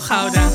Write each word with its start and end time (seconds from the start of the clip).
voor 0.00 0.16
Gouda. 0.16 0.50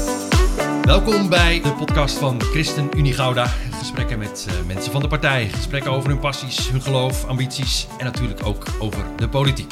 Welkom 0.82 1.30
bij 1.30 1.62
de 1.62 1.74
podcast 1.74 2.18
van 2.18 2.42
Christen 2.42 2.98
Unie 2.98 3.14
Gouda. 3.14 3.46
Gesprekken 3.72 4.18
met 4.18 4.48
uh, 4.50 4.66
mensen 4.66 4.92
van 4.92 5.02
de 5.02 5.08
partij. 5.08 5.50
Gesprekken 5.50 5.92
over 5.92 6.10
hun 6.10 6.20
passies, 6.20 6.70
hun 6.70 6.82
geloof, 6.82 7.26
ambities 7.26 7.88
en 7.98 8.06
natuurlijk 8.06 8.46
ook 8.46 8.66
over 8.80 9.18
de 9.18 9.30
politiek. 9.30 9.72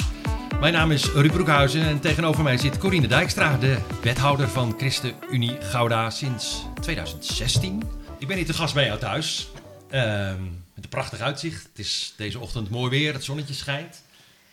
Mijn 0.60 0.74
naam 0.74 0.92
is 0.92 1.06
Ruud 1.06 1.32
Broekhuizen 1.32 1.82
en 1.82 2.00
tegenover 2.00 2.44
mij 2.44 2.58
zit 2.58 2.78
Corine 2.78 3.08
Dijkstra, 3.08 3.58
de 3.58 3.78
wethouder 4.02 4.50
van 4.50 4.74
Christen 4.78 5.14
Unie 5.32 5.62
Gouda 5.62 6.10
sinds 6.10 6.66
2016. 6.82 7.84
Ik 8.20 8.28
ben 8.28 8.38
hier 8.38 8.46
te 8.46 8.54
gast 8.54 8.74
bij 8.74 8.86
jou 8.86 9.00
thuis. 9.00 9.48
Uh, 9.92 10.02
met 10.74 10.84
een 10.84 10.90
prachtig 10.90 11.20
uitzicht. 11.20 11.64
Het 11.64 11.80
is 11.80 12.14
deze 12.18 12.40
ochtend 12.40 12.70
mooi 12.70 12.90
weer, 12.90 13.14
het 13.14 13.24
zonnetje 13.24 13.54
schijnt. 13.54 14.04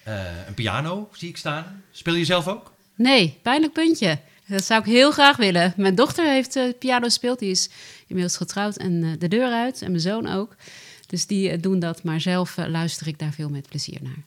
Uh, 0.09 0.15
een 0.47 0.55
piano 0.55 1.09
zie 1.13 1.29
ik 1.29 1.37
staan. 1.37 1.83
Speel 1.91 2.15
je 2.15 2.25
zelf 2.25 2.49
ook? 2.49 2.73
Nee, 2.95 3.39
pijnlijk 3.43 3.73
puntje. 3.73 4.19
Dat 4.51 4.65
zou 4.65 4.81
ik 4.81 4.87
heel 4.87 5.11
graag 5.11 5.37
willen. 5.37 5.73
Mijn 5.77 5.95
dochter 5.95 6.31
heeft 6.31 6.57
uh, 6.57 6.73
piano 6.79 7.05
gespeeld. 7.05 7.39
Die 7.39 7.51
is 7.51 7.69
inmiddels 8.07 8.37
getrouwd 8.37 8.77
en 8.77 8.93
uh, 8.93 9.13
de 9.19 9.29
deur 9.29 9.53
uit. 9.53 9.83
En 9.83 9.91
mijn 9.91 10.03
zoon 10.03 10.27
ook. 10.27 10.57
Dus 11.07 11.27
die 11.27 11.53
uh, 11.53 11.63
doen 11.63 11.79
dat. 11.79 12.03
Maar 12.03 12.21
zelf 12.21 12.57
luister 12.57 13.07
ik 13.07 13.19
daar 13.19 13.33
veel 13.33 13.49
met 13.49 13.69
plezier 13.69 13.99
naar. 14.03 14.23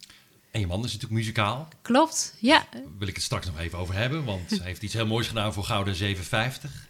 En 0.51 0.59
je 0.59 0.67
man 0.67 0.77
is 0.77 0.83
natuurlijk 0.83 1.11
muzikaal. 1.11 1.67
Klopt, 1.81 2.35
ja. 2.39 2.65
Daar 2.71 2.81
wil 2.97 3.07
ik 3.07 3.15
het 3.15 3.23
straks 3.23 3.45
nog 3.45 3.59
even 3.59 3.77
over 3.77 3.95
hebben. 3.95 4.23
Want 4.23 4.49
hij 4.49 4.59
heeft 4.63 4.81
iets 4.81 4.93
heel 4.93 5.05
moois 5.05 5.27
gedaan 5.27 5.53
voor 5.53 5.63
Gouden 5.63 5.95
750. 5.95 6.87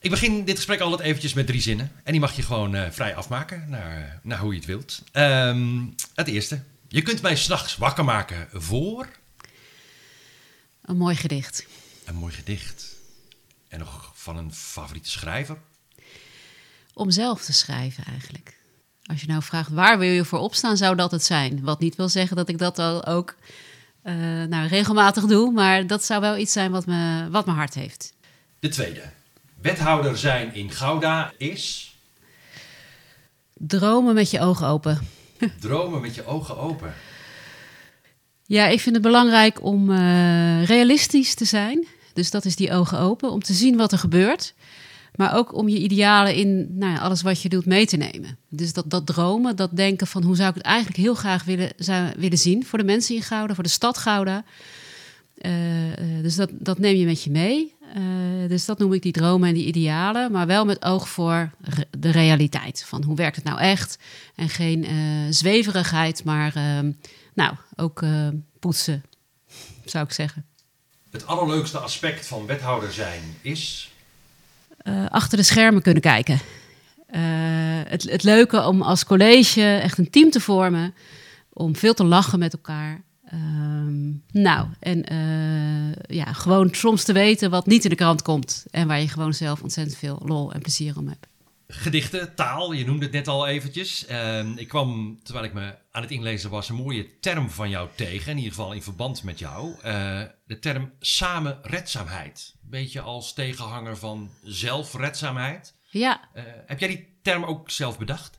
Ik 0.00 0.10
begin 0.10 0.44
dit 0.44 0.56
gesprek 0.56 0.80
altijd 0.80 1.08
eventjes 1.08 1.34
met 1.34 1.46
drie 1.46 1.60
zinnen. 1.60 1.92
En 2.04 2.12
die 2.12 2.20
mag 2.20 2.36
je 2.36 2.42
gewoon 2.42 2.92
vrij 2.92 3.14
afmaken 3.14 3.64
naar, 3.68 4.20
naar 4.22 4.38
hoe 4.38 4.52
je 4.52 4.58
het 4.58 4.66
wilt. 4.66 5.02
Um, 5.12 5.94
het 6.14 6.28
eerste. 6.28 6.60
Je 6.88 7.02
kunt 7.02 7.22
mij 7.22 7.36
s'nachts 7.36 7.76
wakker 7.76 8.04
maken 8.04 8.48
voor... 8.52 9.08
Een 10.82 10.96
mooi 10.96 11.16
gedicht. 11.16 11.66
Een 12.06 12.14
mooi 12.14 12.32
gedicht. 12.32 12.96
En 13.68 13.78
nog 13.78 14.12
van 14.14 14.36
een 14.36 14.52
favoriete 14.52 15.10
schrijver? 15.10 15.58
Om 16.94 17.10
zelf 17.10 17.44
te 17.44 17.52
schrijven 17.52 18.04
eigenlijk. 18.04 18.58
Als 19.02 19.20
je 19.20 19.26
nou 19.26 19.42
vraagt 19.42 19.70
waar 19.70 19.98
wil 19.98 20.10
je 20.10 20.24
voor 20.24 20.38
opstaan, 20.38 20.76
zou 20.76 20.96
dat 20.96 21.10
het 21.10 21.24
zijn. 21.24 21.64
Wat 21.64 21.80
niet 21.80 21.96
wil 21.96 22.08
zeggen 22.08 22.36
dat 22.36 22.48
ik 22.48 22.58
dat 22.58 22.78
al 22.78 23.06
ook 23.06 23.36
uh, 24.04 24.14
nou, 24.44 24.68
regelmatig 24.68 25.24
doe, 25.24 25.52
maar 25.52 25.86
dat 25.86 26.04
zou 26.04 26.20
wel 26.20 26.36
iets 26.36 26.52
zijn 26.52 26.70
wat, 26.70 26.86
me, 26.86 27.28
wat 27.30 27.46
mijn 27.46 27.56
hart 27.56 27.74
heeft. 27.74 28.12
De 28.58 28.68
tweede. 28.68 29.02
Wethouder 29.60 30.18
zijn 30.18 30.54
in 30.54 30.70
Gouda 30.70 31.32
is. 31.36 31.94
Dromen 33.54 34.14
met 34.14 34.30
je 34.30 34.40
ogen 34.40 34.66
open. 34.66 35.08
Dromen 35.60 36.00
met 36.00 36.14
je 36.14 36.26
ogen 36.26 36.56
open. 36.56 36.94
Ja, 38.44 38.66
ik 38.66 38.80
vind 38.80 38.94
het 38.94 39.04
belangrijk 39.04 39.62
om 39.62 39.90
uh, 39.90 40.64
realistisch 40.64 41.34
te 41.34 41.44
zijn. 41.44 41.86
Dus 42.16 42.30
dat 42.30 42.44
is 42.44 42.56
die 42.56 42.72
ogen 42.72 42.98
open, 42.98 43.30
om 43.30 43.42
te 43.42 43.52
zien 43.52 43.76
wat 43.76 43.92
er 43.92 43.98
gebeurt. 43.98 44.54
Maar 45.14 45.36
ook 45.36 45.54
om 45.54 45.68
je 45.68 45.78
idealen 45.78 46.34
in 46.34 46.78
nou 46.78 46.92
ja, 46.92 46.98
alles 46.98 47.22
wat 47.22 47.42
je 47.42 47.48
doet 47.48 47.66
mee 47.66 47.86
te 47.86 47.96
nemen. 47.96 48.38
Dus 48.48 48.72
dat, 48.72 48.90
dat 48.90 49.06
dromen, 49.06 49.56
dat 49.56 49.76
denken 49.76 50.06
van 50.06 50.22
hoe 50.22 50.36
zou 50.36 50.48
ik 50.48 50.54
het 50.54 50.64
eigenlijk 50.64 50.96
heel 50.96 51.14
graag 51.14 51.44
willen, 51.44 51.72
willen 52.16 52.38
zien 52.38 52.64
voor 52.64 52.78
de 52.78 52.84
mensen 52.84 53.14
in 53.14 53.22
Gouda, 53.22 53.54
voor 53.54 53.64
de 53.64 53.70
stad 53.70 53.98
Gouda. 53.98 54.44
Uh, 55.40 55.52
dus 56.22 56.34
dat, 56.34 56.50
dat 56.52 56.78
neem 56.78 56.96
je 56.96 57.04
met 57.04 57.22
je 57.22 57.30
mee. 57.30 57.74
Uh, 57.96 58.48
dus 58.48 58.64
dat 58.64 58.78
noem 58.78 58.92
ik 58.92 59.02
die 59.02 59.12
dromen 59.12 59.48
en 59.48 59.54
die 59.54 59.66
idealen, 59.66 60.32
maar 60.32 60.46
wel 60.46 60.64
met 60.64 60.84
oog 60.84 61.08
voor 61.08 61.50
de 61.98 62.10
realiteit. 62.10 62.84
Van 62.86 63.02
hoe 63.02 63.16
werkt 63.16 63.36
het 63.36 63.44
nou 63.44 63.58
echt? 63.58 63.98
En 64.34 64.48
geen 64.48 64.86
zweverigheid, 65.30 66.24
maar 66.24 66.54
nou, 67.34 67.54
ook 67.76 68.04
poetsen, 68.58 69.02
zou 69.84 70.04
ik 70.04 70.12
zeggen. 70.12 70.44
Het 71.16 71.26
allerleukste 71.26 71.78
aspect 71.78 72.26
van 72.26 72.46
wethouder 72.46 72.92
zijn 72.92 73.22
is? 73.40 73.90
Uh, 74.82 75.06
achter 75.08 75.38
de 75.38 75.44
schermen 75.44 75.82
kunnen 75.82 76.02
kijken. 76.02 76.34
Uh, 76.34 77.20
het, 77.88 78.02
het 78.02 78.22
leuke 78.22 78.66
om 78.66 78.82
als 78.82 79.04
college 79.04 79.62
echt 79.62 79.98
een 79.98 80.10
team 80.10 80.30
te 80.30 80.40
vormen. 80.40 80.94
Om 81.52 81.76
veel 81.76 81.94
te 81.94 82.04
lachen 82.04 82.38
met 82.38 82.52
elkaar. 82.52 83.02
Um, 83.32 84.22
nou, 84.32 84.66
en 84.80 85.12
uh, 85.12 86.16
ja, 86.16 86.32
gewoon 86.32 86.68
soms 86.72 87.04
te 87.04 87.12
weten 87.12 87.50
wat 87.50 87.66
niet 87.66 87.84
in 87.84 87.90
de 87.90 87.96
krant 87.96 88.22
komt. 88.22 88.64
En 88.70 88.88
waar 88.88 89.00
je 89.00 89.08
gewoon 89.08 89.34
zelf 89.34 89.62
ontzettend 89.62 89.96
veel 89.96 90.22
lol 90.24 90.52
en 90.52 90.60
plezier 90.60 90.96
om 90.96 91.08
hebt. 91.08 91.26
Gedichten, 91.68 92.34
taal, 92.34 92.72
je 92.72 92.86
noemde 92.86 93.04
het 93.04 93.14
net 93.14 93.28
al 93.28 93.46
eventjes. 93.46 94.06
Uh, 94.10 94.56
ik 94.56 94.68
kwam, 94.68 95.18
terwijl 95.22 95.46
ik 95.46 95.52
me 95.52 95.74
aan 95.96 96.02
het 96.02 96.10
inlezen 96.10 96.50
was, 96.50 96.68
een 96.68 96.74
mooie 96.74 97.18
term 97.20 97.50
van 97.50 97.70
jou 97.70 97.88
tegen. 97.94 98.30
In 98.30 98.36
ieder 98.36 98.52
geval 98.52 98.72
in 98.72 98.82
verband 98.82 99.22
met 99.22 99.38
jou. 99.38 99.68
Uh, 99.68 100.22
de 100.46 100.58
term 100.58 100.92
samenredzaamheid. 101.00 102.54
Een 102.62 102.70
beetje 102.70 103.00
als 103.00 103.32
tegenhanger 103.32 103.96
van 103.96 104.30
zelfredzaamheid. 104.42 105.74
Ja. 105.90 106.20
Uh, 106.34 106.42
heb 106.66 106.78
jij 106.78 106.88
die 106.88 107.18
term 107.22 107.44
ook 107.44 107.70
zelf 107.70 107.98
bedacht? 107.98 108.38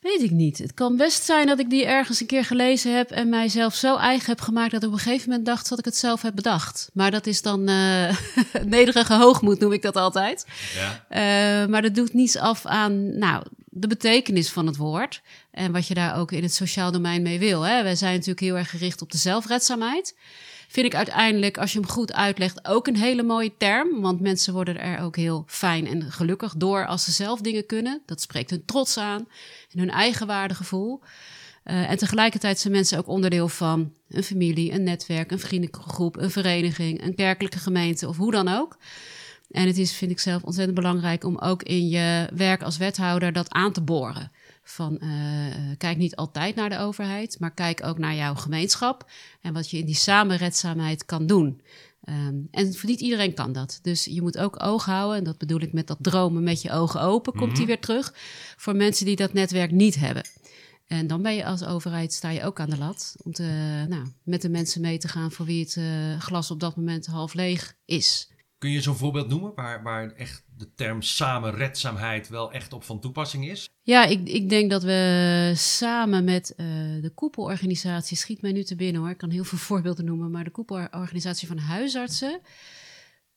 Weet 0.00 0.22
ik 0.22 0.30
niet. 0.30 0.58
Het 0.58 0.74
kan 0.74 0.96
best 0.96 1.24
zijn 1.24 1.46
dat 1.46 1.58
ik 1.58 1.70
die 1.70 1.86
ergens 1.86 2.20
een 2.20 2.26
keer 2.26 2.44
gelezen 2.44 2.96
heb 2.96 3.10
en 3.10 3.28
mijzelf 3.28 3.74
zo 3.74 3.96
eigen 3.96 4.26
heb 4.26 4.40
gemaakt 4.40 4.70
dat 4.70 4.82
ik 4.82 4.88
op 4.88 4.94
een 4.94 5.00
gegeven 5.00 5.28
moment 5.28 5.46
dacht 5.46 5.68
dat 5.68 5.78
ik 5.78 5.84
het 5.84 5.96
zelf 5.96 6.22
heb 6.22 6.34
bedacht. 6.34 6.90
Maar 6.92 7.10
dat 7.10 7.26
is 7.26 7.42
dan 7.42 7.68
uh, 7.68 8.16
nederige 8.64 9.14
hoogmoed, 9.14 9.60
noem 9.60 9.72
ik 9.72 9.82
dat 9.82 9.96
altijd. 9.96 10.46
Ja. 10.74 11.06
Uh, 11.62 11.68
maar 11.68 11.82
dat 11.82 11.94
doet 11.94 12.12
niets 12.12 12.36
af 12.36 12.66
aan 12.66 13.18
nou, 13.18 13.42
de 13.80 13.86
betekenis 13.86 14.50
van 14.50 14.66
het 14.66 14.76
woord 14.76 15.22
en 15.50 15.72
wat 15.72 15.86
je 15.86 15.94
daar 15.94 16.16
ook 16.16 16.32
in 16.32 16.42
het 16.42 16.54
sociaal 16.54 16.92
domein 16.92 17.22
mee 17.22 17.38
wil. 17.38 17.62
Hè. 17.62 17.82
Wij 17.82 17.96
zijn 17.96 18.12
natuurlijk 18.12 18.40
heel 18.40 18.56
erg 18.56 18.70
gericht 18.70 19.02
op 19.02 19.12
de 19.12 19.18
zelfredzaamheid 19.18 20.14
vind 20.68 20.86
ik 20.86 20.94
uiteindelijk, 20.94 21.58
als 21.58 21.72
je 21.72 21.78
hem 21.78 21.88
goed 21.88 22.12
uitlegt, 22.12 22.68
ook 22.68 22.86
een 22.86 22.96
hele 22.96 23.22
mooie 23.22 23.52
term. 23.58 24.00
Want 24.00 24.20
mensen 24.20 24.52
worden 24.52 24.80
er 24.80 25.00
ook 25.00 25.16
heel 25.16 25.44
fijn 25.46 25.86
en 25.86 26.12
gelukkig 26.12 26.54
door 26.56 26.86
als 26.86 27.04
ze 27.04 27.12
zelf 27.12 27.40
dingen 27.40 27.66
kunnen. 27.66 28.02
Dat 28.06 28.20
spreekt 28.20 28.50
hun 28.50 28.64
trots 28.64 28.96
aan 28.96 29.28
en 29.72 29.78
hun 29.78 29.90
eigenwaardegevoel. 29.90 31.00
Uh, 31.64 31.90
en 31.90 31.98
tegelijkertijd 31.98 32.58
zijn 32.58 32.72
mensen 32.72 32.98
ook 32.98 33.08
onderdeel 33.08 33.48
van 33.48 33.92
een 34.08 34.22
familie, 34.22 34.72
een 34.72 34.82
netwerk, 34.82 35.30
een 35.30 35.38
vriendengroep, 35.38 36.16
een 36.16 36.30
vereniging, 36.30 37.02
een 37.02 37.14
kerkelijke 37.14 37.58
gemeente 37.58 38.08
of 38.08 38.16
hoe 38.16 38.30
dan 38.30 38.48
ook. 38.48 38.76
En 39.50 39.66
het 39.66 39.78
is, 39.78 39.92
vind 39.92 40.10
ik 40.10 40.18
zelf, 40.18 40.42
ontzettend 40.42 40.76
belangrijk 40.76 41.24
om 41.24 41.38
ook 41.38 41.62
in 41.62 41.88
je 41.88 42.28
werk 42.34 42.62
als 42.62 42.76
wethouder 42.76 43.32
dat 43.32 43.52
aan 43.52 43.72
te 43.72 43.82
boren. 43.82 44.30
Van 44.62 44.98
uh, 45.02 45.10
kijk 45.78 45.96
niet 45.96 46.16
altijd 46.16 46.54
naar 46.54 46.68
de 46.68 46.78
overheid, 46.78 47.36
maar 47.38 47.54
kijk 47.54 47.84
ook 47.84 47.98
naar 47.98 48.14
jouw 48.14 48.34
gemeenschap 48.34 49.10
en 49.40 49.52
wat 49.52 49.70
je 49.70 49.78
in 49.78 49.86
die 49.86 49.94
samenredzaamheid 49.94 51.04
kan 51.04 51.26
doen. 51.26 51.60
Um, 52.08 52.48
en 52.50 52.74
voor 52.74 52.88
niet 52.88 53.00
iedereen 53.00 53.34
kan 53.34 53.52
dat. 53.52 53.78
Dus 53.82 54.04
je 54.04 54.22
moet 54.22 54.38
ook 54.38 54.62
oog 54.62 54.84
houden, 54.84 55.18
en 55.18 55.24
dat 55.24 55.38
bedoel 55.38 55.60
ik 55.60 55.72
met 55.72 55.86
dat 55.86 55.98
dromen 56.00 56.42
met 56.42 56.62
je 56.62 56.70
ogen 56.70 57.00
open, 57.00 57.32
komt 57.32 57.56
die 57.56 57.66
weer 57.66 57.80
terug. 57.80 58.14
Voor 58.56 58.76
mensen 58.76 59.06
die 59.06 59.16
dat 59.16 59.32
netwerk 59.32 59.70
niet 59.70 59.94
hebben. 59.94 60.22
En 60.86 61.06
dan 61.06 61.22
ben 61.22 61.34
je 61.34 61.44
als 61.44 61.64
overheid, 61.64 62.12
sta 62.12 62.30
je 62.30 62.42
ook 62.42 62.60
aan 62.60 62.70
de 62.70 62.78
lat 62.78 63.14
om 63.22 63.32
te, 63.32 63.84
nou, 63.88 64.06
met 64.22 64.42
de 64.42 64.48
mensen 64.48 64.80
mee 64.80 64.98
te 64.98 65.08
gaan 65.08 65.32
voor 65.32 65.46
wie 65.46 65.64
het 65.64 65.76
uh, 65.76 66.20
glas 66.20 66.50
op 66.50 66.60
dat 66.60 66.76
moment 66.76 67.06
half 67.06 67.34
leeg 67.34 67.74
is. 67.84 68.30
Kun 68.58 68.70
je 68.70 68.80
zo'n 68.80 68.96
voorbeeld 68.96 69.28
noemen 69.28 69.54
waar, 69.54 69.82
waar 69.82 70.12
echt 70.12 70.44
de 70.56 70.74
term 70.74 71.02
samenredzaamheid 71.02 72.28
wel 72.28 72.52
echt 72.52 72.72
op 72.72 72.84
van 72.84 73.00
toepassing 73.00 73.48
is? 73.48 73.68
Ja, 73.82 74.04
ik, 74.04 74.28
ik 74.28 74.48
denk 74.48 74.70
dat 74.70 74.82
we 74.82 75.52
samen 75.56 76.24
met 76.24 76.54
uh, 76.56 76.66
de 77.02 77.12
koepelorganisatie, 77.14 78.16
schiet 78.16 78.42
mij 78.42 78.52
nu 78.52 78.64
te 78.64 78.76
binnen 78.76 79.00
hoor, 79.00 79.10
ik 79.10 79.18
kan 79.18 79.30
heel 79.30 79.44
veel 79.44 79.58
voorbeelden 79.68 80.04
noemen, 80.04 80.30
maar 80.30 80.44
de 80.44 80.50
koepelorganisatie 80.50 81.48
van 81.48 81.58
huisartsen, 81.58 82.40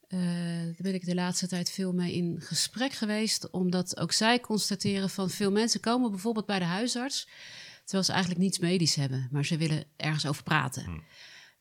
uh, 0.08 0.20
daar 0.64 0.76
ben 0.78 0.94
ik 0.94 1.06
de 1.06 1.16
laatste 1.16 1.48
tijd 1.48 1.72
veel 1.72 1.94
mee 1.94 2.14
in 2.14 2.36
gesprek 2.40 2.92
geweest, 2.92 3.50
omdat 3.50 4.00
ook 4.00 4.12
zij 4.12 4.40
constateren 4.40 5.10
van 5.10 5.30
veel 5.30 5.52
mensen 5.52 5.80
komen 5.80 6.12
bijvoorbeeld 6.12 6.46
bij 6.46 6.60
de 6.60 6.66
huisarts, 6.66 7.28
terwijl 7.84 8.04
ze 8.04 8.12
eigenlijk 8.12 8.42
niets 8.42 8.60
medisch 8.60 8.95
hebben, 8.95 9.28
maar 9.31 9.45
ze 9.45 9.57
willen 9.57 9.84
ergens 9.98 10.28
over 10.28 10.44
praten. 10.44 10.84
Hmm. 10.84 11.04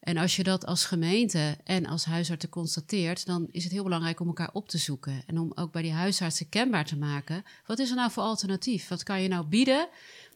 En 0.01 0.17
als 0.17 0.37
je 0.37 0.43
dat 0.43 0.67
als 0.67 0.85
gemeente 0.85 1.57
en 1.65 1.87
als 1.87 2.05
huisarts 2.05 2.49
constateert, 2.49 3.27
dan 3.27 3.49
is 3.51 3.65
het 3.65 3.73
heel 3.73 3.83
belangrijk 3.83 4.21
om 4.21 4.27
elkaar 4.27 4.51
op 4.53 4.69
te 4.69 4.79
zoeken. 4.79 5.23
En 5.27 5.39
om 5.39 5.53
ook 5.55 5.73
bij 5.73 5.83
die 5.83 5.93
huisartsen 5.93 6.49
kenbaar 6.49 6.85
te 6.85 6.97
maken. 6.97 7.43
Wat 7.67 7.79
is 7.79 7.91
er 7.91 7.97
nou 7.97 8.11
voor 8.11 8.23
alternatief? 8.23 8.89
Wat 8.89 9.03
kan 9.03 9.23
je 9.23 9.29
nou 9.29 9.47
bieden 9.47 9.89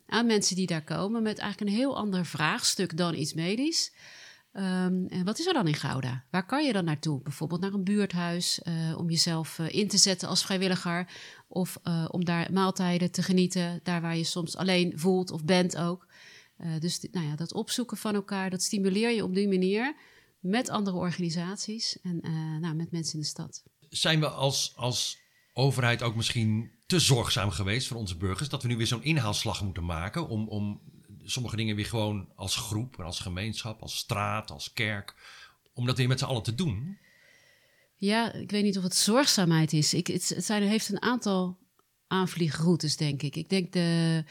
aan 0.06 0.26
mensen 0.26 0.56
die 0.56 0.66
daar 0.66 0.84
komen 0.84 1.22
met 1.22 1.38
eigenlijk 1.38 1.70
een 1.70 1.76
heel 1.76 1.96
ander 1.96 2.26
vraagstuk 2.26 2.96
dan 2.96 3.14
iets 3.14 3.34
medisch? 3.34 3.92
Um, 4.56 5.06
en 5.08 5.24
wat 5.24 5.38
is 5.38 5.46
er 5.46 5.52
dan 5.52 5.66
in 5.66 5.74
Gouda? 5.74 6.24
Waar 6.30 6.46
kan 6.46 6.64
je 6.64 6.72
dan 6.72 6.84
naartoe? 6.84 7.22
Bijvoorbeeld 7.22 7.60
naar 7.60 7.72
een 7.72 7.84
buurthuis 7.84 8.60
uh, 8.62 8.98
om 8.98 9.10
jezelf 9.10 9.58
uh, 9.58 9.68
in 9.68 9.88
te 9.88 9.96
zetten 9.96 10.28
als 10.28 10.44
vrijwilliger. 10.44 11.08
Of 11.48 11.78
uh, 11.84 12.04
om 12.10 12.24
daar 12.24 12.52
maaltijden 12.52 13.10
te 13.10 13.22
genieten, 13.22 13.80
daar 13.82 14.00
waar 14.00 14.16
je 14.16 14.24
soms 14.24 14.56
alleen 14.56 14.92
voelt 14.96 15.30
of 15.30 15.44
bent 15.44 15.76
ook. 15.76 16.06
Uh, 16.58 16.80
dus 16.80 17.06
nou 17.10 17.26
ja, 17.26 17.36
dat 17.36 17.52
opzoeken 17.52 17.96
van 17.96 18.14
elkaar, 18.14 18.50
dat 18.50 18.62
stimuleer 18.62 19.10
je 19.10 19.24
op 19.24 19.34
die 19.34 19.48
manier 19.48 19.96
met 20.38 20.68
andere 20.68 20.96
organisaties 20.96 22.00
en 22.00 22.20
uh, 22.22 22.60
nou, 22.60 22.74
met 22.74 22.90
mensen 22.90 23.14
in 23.14 23.20
de 23.20 23.26
stad. 23.26 23.62
Zijn 23.88 24.20
we 24.20 24.28
als, 24.28 24.72
als 24.76 25.18
overheid 25.52 26.02
ook 26.02 26.14
misschien 26.14 26.70
te 26.86 27.00
zorgzaam 27.00 27.50
geweest 27.50 27.86
voor 27.86 27.96
onze 27.96 28.16
burgers 28.16 28.48
dat 28.48 28.62
we 28.62 28.68
nu 28.68 28.76
weer 28.76 28.86
zo'n 28.86 29.02
inhaalslag 29.02 29.62
moeten 29.62 29.84
maken 29.84 30.28
om, 30.28 30.48
om 30.48 30.80
sommige 31.22 31.56
dingen 31.56 31.76
weer 31.76 31.86
gewoon 31.86 32.28
als 32.34 32.56
groep, 32.56 33.00
als 33.00 33.20
gemeenschap, 33.20 33.82
als 33.82 33.96
straat, 33.96 34.50
als 34.50 34.72
kerk, 34.72 35.14
om 35.72 35.86
dat 35.86 35.96
weer 35.96 36.08
met 36.08 36.18
z'n 36.18 36.24
allen 36.24 36.42
te 36.42 36.54
doen? 36.54 36.98
Ja, 37.96 38.32
ik 38.32 38.50
weet 38.50 38.62
niet 38.62 38.76
of 38.76 38.82
het 38.82 38.94
zorgzaamheid 38.94 39.72
is. 39.72 39.94
Ik, 39.94 40.06
het, 40.06 40.28
het 40.28 40.44
zijn, 40.44 40.62
heeft 40.62 40.88
een 40.88 41.02
aantal 41.02 41.58
aanvliegroutes, 42.06 42.96
denk 42.96 43.22
ik. 43.22 43.36
Ik 43.36 43.48
denk 43.48 43.72
de, 43.72 44.24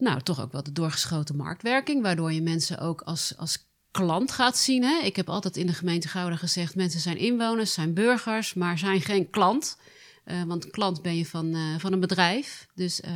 nou, 0.00 0.20
toch 0.20 0.40
ook 0.40 0.52
wel 0.52 0.62
de 0.62 0.72
doorgeschoten 0.72 1.36
marktwerking, 1.36 2.02
waardoor 2.02 2.32
je 2.32 2.42
mensen 2.42 2.78
ook 2.78 3.00
als, 3.00 3.34
als 3.36 3.68
klant 3.90 4.32
gaat 4.32 4.56
zien. 4.56 4.82
Hè? 4.82 5.00
Ik 5.04 5.16
heb 5.16 5.28
altijd 5.28 5.56
in 5.56 5.66
de 5.66 5.72
gemeente 5.72 6.08
Gouda 6.08 6.36
gezegd: 6.36 6.74
mensen 6.74 7.00
zijn 7.00 7.16
inwoners, 7.16 7.72
zijn 7.72 7.94
burgers, 7.94 8.54
maar 8.54 8.78
zijn 8.78 9.00
geen 9.00 9.30
klant. 9.30 9.76
Uh, 10.24 10.42
want 10.42 10.70
klant 10.70 11.02
ben 11.02 11.16
je 11.16 11.26
van, 11.26 11.56
uh, 11.56 11.78
van 11.78 11.92
een 11.92 12.00
bedrijf. 12.00 12.66
Dus, 12.74 13.00
uh, 13.00 13.10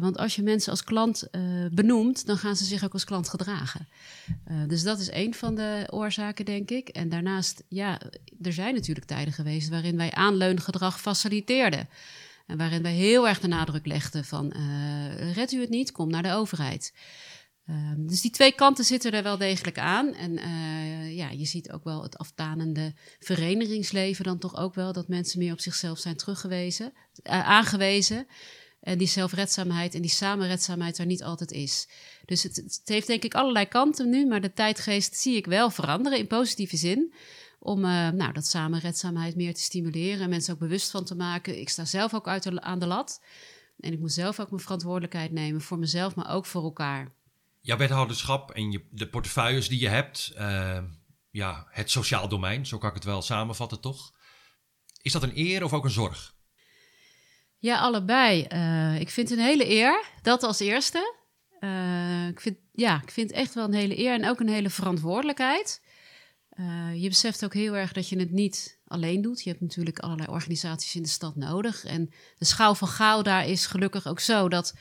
want 0.00 0.18
als 0.18 0.36
je 0.36 0.42
mensen 0.42 0.70
als 0.70 0.84
klant 0.84 1.28
benoemt, 1.72 2.26
dan 2.26 2.36
gaan 2.36 2.56
ze 2.56 2.64
zich 2.64 2.84
ook 2.84 2.92
als 2.92 3.04
klant 3.04 3.28
gedragen. 3.28 3.88
dus 4.66 4.82
dat 4.82 4.98
is 4.98 5.10
een 5.10 5.34
van 5.34 5.54
de 5.54 5.86
oorzaken, 5.90 6.44
denk 6.44 6.70
ik. 6.70 6.88
En 6.88 7.08
daarnaast, 7.08 7.62
ja, 7.68 8.00
er 8.42 8.52
zijn 8.52 8.74
natuurlijk 8.74 9.06
tijden 9.06 9.32
geweest 9.32 9.68
waarin 9.68 9.96
wij 9.96 10.10
aanleungedrag 10.12 11.00
faciliteerden. 11.00 11.88
Waarin 12.56 12.82
wij 12.82 12.94
heel 12.94 13.28
erg 13.28 13.40
de 13.40 13.48
nadruk 13.48 13.86
legden 13.86 14.24
van 14.24 14.52
uh, 14.56 15.32
red 15.32 15.52
u 15.52 15.60
het 15.60 15.70
niet, 15.70 15.92
kom 15.92 16.10
naar 16.10 16.22
de 16.22 16.32
overheid. 16.32 16.92
Uh, 17.66 17.92
dus 17.96 18.20
die 18.20 18.30
twee 18.30 18.52
kanten 18.52 18.84
zitten 18.84 19.12
er 19.12 19.22
wel 19.22 19.38
degelijk 19.38 19.78
aan. 19.78 20.14
En 20.14 20.38
uh, 20.38 21.16
ja, 21.16 21.30
je 21.30 21.44
ziet 21.44 21.72
ook 21.72 21.84
wel 21.84 22.02
het 22.02 22.18
aftanende 22.18 22.94
verenigingsleven 23.18 24.24
dan 24.24 24.38
toch 24.38 24.56
ook 24.56 24.74
wel... 24.74 24.92
dat 24.92 25.08
mensen 25.08 25.38
meer 25.38 25.52
op 25.52 25.60
zichzelf 25.60 25.98
zijn 25.98 26.16
teruggewezen, 26.16 26.92
uh, 27.22 27.48
aangewezen. 27.48 28.26
En 28.80 28.98
die 28.98 29.08
zelfredzaamheid 29.08 29.94
en 29.94 30.00
die 30.00 30.10
samenredzaamheid 30.10 30.98
er 30.98 31.06
niet 31.06 31.22
altijd 31.22 31.52
is. 31.52 31.88
Dus 32.24 32.42
het, 32.42 32.56
het 32.56 32.80
heeft 32.84 33.06
denk 33.06 33.24
ik 33.24 33.34
allerlei 33.34 33.66
kanten 33.66 34.10
nu... 34.10 34.26
maar 34.26 34.40
de 34.40 34.52
tijdgeest 34.52 35.16
zie 35.16 35.36
ik 35.36 35.46
wel 35.46 35.70
veranderen 35.70 36.18
in 36.18 36.26
positieve 36.26 36.76
zin 36.76 37.12
om 37.62 37.84
uh, 37.84 38.08
nou, 38.08 38.32
dat 38.32 38.46
samenredzaamheid 38.46 39.36
meer 39.36 39.54
te 39.54 39.60
stimuleren 39.60 40.20
en 40.20 40.28
mensen 40.28 40.54
ook 40.54 40.58
bewust 40.60 40.90
van 40.90 41.04
te 41.04 41.14
maken. 41.14 41.60
Ik 41.60 41.68
sta 41.68 41.84
zelf 41.84 42.14
ook 42.14 42.28
uit 42.28 42.42
de, 42.42 42.60
aan 42.60 42.78
de 42.78 42.86
lat. 42.86 43.22
En 43.80 43.92
ik 43.92 43.98
moet 43.98 44.12
zelf 44.12 44.40
ook 44.40 44.50
mijn 44.50 44.62
verantwoordelijkheid 44.62 45.32
nemen 45.32 45.60
voor 45.60 45.78
mezelf, 45.78 46.14
maar 46.14 46.30
ook 46.30 46.46
voor 46.46 46.62
elkaar. 46.62 47.12
Jouw 47.60 47.76
wethouderschap 47.76 48.50
en 48.50 48.70
je, 48.70 48.84
de 48.90 49.08
portefeuilles 49.08 49.68
die 49.68 49.80
je 49.80 49.88
hebt, 49.88 50.32
uh, 50.38 50.78
ja, 51.30 51.66
het 51.70 51.90
sociaal 51.90 52.28
domein, 52.28 52.66
zo 52.66 52.78
kan 52.78 52.88
ik 52.88 52.94
het 52.94 53.04
wel 53.04 53.22
samenvatten, 53.22 53.80
toch? 53.80 54.12
Is 55.02 55.12
dat 55.12 55.22
een 55.22 55.38
eer 55.38 55.64
of 55.64 55.72
ook 55.72 55.84
een 55.84 55.90
zorg? 55.90 56.34
Ja, 57.58 57.78
allebei. 57.78 58.46
Uh, 58.52 59.00
ik 59.00 59.10
vind 59.10 59.28
het 59.28 59.38
een 59.38 59.44
hele 59.44 59.70
eer, 59.70 60.04
dat 60.22 60.42
als 60.42 60.60
eerste. 60.60 61.14
ik, 62.28 62.40
vind, 62.40 62.56
ja, 62.72 63.02
ik 63.02 63.10
vind 63.10 63.30
het 63.30 63.38
echt 63.38 63.54
wel 63.54 63.64
een 63.64 63.72
hele 63.72 63.98
eer 63.98 64.14
en 64.14 64.28
ook 64.28 64.40
een 64.40 64.48
hele 64.48 64.70
verantwoordelijkheid. 64.70 65.80
Uh, 66.60 67.02
je 67.02 67.08
beseft 67.08 67.44
ook 67.44 67.54
heel 67.54 67.76
erg 67.76 67.92
dat 67.92 68.08
je 68.08 68.18
het 68.18 68.30
niet 68.30 68.78
alleen 68.86 69.22
doet. 69.22 69.42
Je 69.42 69.50
hebt 69.50 69.62
natuurlijk 69.62 69.98
allerlei 69.98 70.28
organisaties 70.28 70.94
in 70.94 71.02
de 71.02 71.08
stad 71.08 71.36
nodig. 71.36 71.84
En 71.84 72.10
de 72.38 72.44
schaal 72.44 72.74
van 72.74 72.88
Gouda 72.88 73.42
is 73.42 73.66
gelukkig 73.66 74.06
ook 74.06 74.20
zo 74.20 74.48
dat 74.48 74.74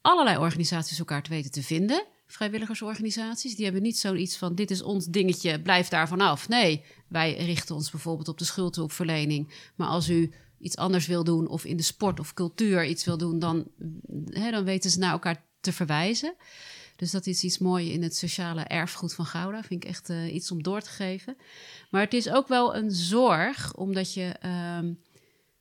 allerlei 0.00 0.38
organisaties 0.38 0.98
elkaar 0.98 1.22
te 1.22 1.30
weten 1.30 1.50
te 1.50 1.62
vinden. 1.62 2.06
Vrijwilligersorganisaties, 2.26 3.54
die 3.54 3.64
hebben 3.64 3.82
niet 3.82 3.98
zoiets 3.98 4.36
van: 4.36 4.54
dit 4.54 4.70
is 4.70 4.82
ons 4.82 5.06
dingetje, 5.06 5.60
blijf 5.60 5.88
daar 5.88 6.08
vanaf. 6.08 6.48
Nee, 6.48 6.84
wij 7.08 7.36
richten 7.36 7.74
ons 7.74 7.90
bijvoorbeeld 7.90 8.28
op 8.28 8.38
de 8.38 8.44
schuldhulpverlening. 8.44 9.70
Maar 9.74 9.88
als 9.88 10.08
u 10.08 10.32
iets 10.58 10.76
anders 10.76 11.06
wil 11.06 11.24
doen, 11.24 11.48
of 11.48 11.64
in 11.64 11.76
de 11.76 11.82
sport 11.82 12.20
of 12.20 12.34
cultuur 12.34 12.84
iets 12.84 13.04
wil 13.04 13.18
doen, 13.18 13.38
dan, 13.38 13.66
hè, 14.30 14.50
dan 14.50 14.64
weten 14.64 14.90
ze 14.90 14.98
naar 14.98 15.12
elkaar 15.12 15.44
te 15.60 15.72
verwijzen. 15.72 16.34
Dus 16.96 17.10
dat 17.10 17.26
is 17.26 17.44
iets 17.44 17.58
moois 17.58 17.88
in 17.88 18.02
het 18.02 18.16
sociale 18.16 18.62
erfgoed 18.62 19.14
van 19.14 19.26
Gouda. 19.26 19.62
Vind 19.62 19.84
ik 19.84 19.90
echt 19.90 20.10
uh, 20.10 20.34
iets 20.34 20.50
om 20.50 20.62
door 20.62 20.80
te 20.80 20.90
geven. 20.90 21.36
Maar 21.90 22.00
het 22.00 22.14
is 22.14 22.28
ook 22.28 22.48
wel 22.48 22.76
een 22.76 22.90
zorg, 22.90 23.74
omdat 23.74 24.14
je 24.14 24.34
um, 24.78 25.00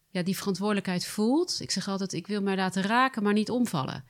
ja, 0.10 0.24
die 0.24 0.38
verantwoordelijkheid 0.38 1.06
voelt. 1.06 1.60
Ik 1.60 1.72
zeg 1.72 1.88
altijd, 1.88 2.14
ik 2.14 2.28
wil 2.28 2.42
mij 2.42 2.56
laten 2.56 2.84
raken, 2.84 3.24
maar 3.24 3.34
niet 3.34 3.50
omvallen. 3.50 4.06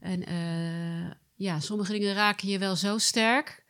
En 0.00 0.32
uh, 0.32 1.10
ja, 1.34 1.60
sommige 1.60 1.92
dingen 1.92 2.14
raken 2.14 2.48
je 2.48 2.58
wel 2.58 2.76
zo 2.76 2.98
sterk... 2.98 3.64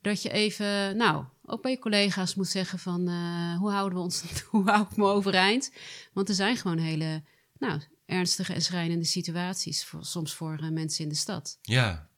dat 0.00 0.22
je 0.22 0.30
even, 0.30 0.96
nou, 0.96 1.24
ook 1.44 1.62
bij 1.62 1.70
je 1.70 1.78
collega's 1.78 2.34
moet 2.34 2.48
zeggen 2.48 2.78
van... 2.78 3.08
Uh, 3.08 3.58
hoe 3.58 3.70
houden 3.70 3.98
we 3.98 4.04
ons, 4.04 4.22
hoe 4.50 4.70
hou 4.70 4.86
ik 4.90 4.96
me 4.96 5.04
overeind? 5.04 5.72
Want 6.12 6.28
er 6.28 6.34
zijn 6.34 6.56
gewoon 6.56 6.78
hele... 6.78 7.22
Nou, 7.58 7.80
ernstige 8.06 8.52
en 8.52 8.62
schrijnende 8.62 9.04
situaties, 9.04 9.84
voor, 9.84 10.04
soms 10.04 10.34
voor 10.34 10.72
mensen 10.72 11.02
in 11.02 11.08
de 11.08 11.16
stad. 11.16 11.58
Ja, 11.62 12.08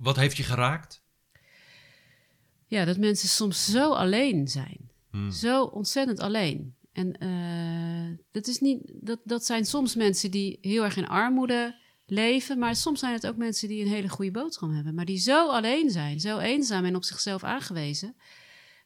wat 0.00 0.16
heeft 0.16 0.36
je 0.36 0.42
geraakt? 0.42 1.04
Ja, 2.66 2.84
dat 2.84 2.98
mensen 2.98 3.28
soms 3.28 3.70
zo 3.70 3.92
alleen 3.92 4.48
zijn. 4.48 4.90
Hmm. 5.10 5.30
Zo 5.30 5.64
ontzettend 5.64 6.20
alleen. 6.20 6.74
En 6.92 7.24
uh, 7.24 8.18
dat, 8.30 8.46
is 8.46 8.60
niet, 8.60 8.80
dat, 8.94 9.20
dat 9.24 9.44
zijn 9.44 9.64
soms 9.64 9.94
mensen 9.94 10.30
die 10.30 10.58
heel 10.60 10.84
erg 10.84 10.96
in 10.96 11.08
armoede 11.08 11.80
leven. 12.06 12.58
Maar 12.58 12.76
soms 12.76 13.00
zijn 13.00 13.12
het 13.12 13.26
ook 13.26 13.36
mensen 13.36 13.68
die 13.68 13.84
een 13.84 13.90
hele 13.90 14.08
goede 14.08 14.30
boodschap 14.30 14.70
hebben. 14.70 14.94
Maar 14.94 15.04
die 15.04 15.18
zo 15.18 15.48
alleen 15.48 15.90
zijn, 15.90 16.20
zo 16.20 16.38
eenzaam 16.38 16.84
en 16.84 16.96
op 16.96 17.04
zichzelf 17.04 17.44
aangewezen. 17.44 18.16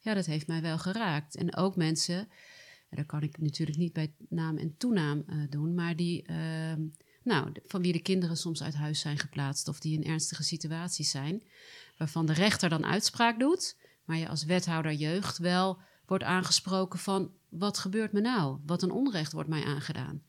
Ja, 0.00 0.14
dat 0.14 0.26
heeft 0.26 0.46
mij 0.46 0.62
wel 0.62 0.78
geraakt. 0.78 1.36
En 1.36 1.56
ook 1.56 1.76
mensen, 1.76 2.18
en 2.88 2.96
dat 2.96 3.06
kan 3.06 3.22
ik 3.22 3.38
natuurlijk 3.38 3.78
niet 3.78 3.92
bij 3.92 4.12
naam 4.28 4.56
en 4.56 4.76
toenaam 4.76 5.24
uh, 5.26 5.42
doen, 5.48 5.74
maar 5.74 5.96
die. 5.96 6.24
Uh, 6.30 6.72
nou, 7.30 7.52
van 7.66 7.82
wie 7.82 7.92
de 7.92 8.02
kinderen 8.02 8.36
soms 8.36 8.62
uit 8.62 8.74
huis 8.74 9.00
zijn 9.00 9.18
geplaatst 9.18 9.68
of 9.68 9.80
die 9.80 9.98
in 9.98 10.04
ernstige 10.04 10.42
situaties 10.42 11.10
zijn, 11.10 11.42
waarvan 11.96 12.26
de 12.26 12.32
rechter 12.32 12.68
dan 12.68 12.86
uitspraak 12.86 13.38
doet, 13.38 13.76
maar 14.04 14.16
je 14.16 14.28
als 14.28 14.44
wethouder 14.44 14.92
jeugd 14.92 15.38
wel 15.38 15.80
wordt 16.06 16.24
aangesproken 16.24 16.98
van 16.98 17.32
wat 17.48 17.78
gebeurt 17.78 18.12
me 18.12 18.20
nou? 18.20 18.58
Wat 18.66 18.82
een 18.82 18.90
onrecht 18.90 19.32
wordt 19.32 19.48
mij 19.48 19.64
aangedaan. 19.64 20.22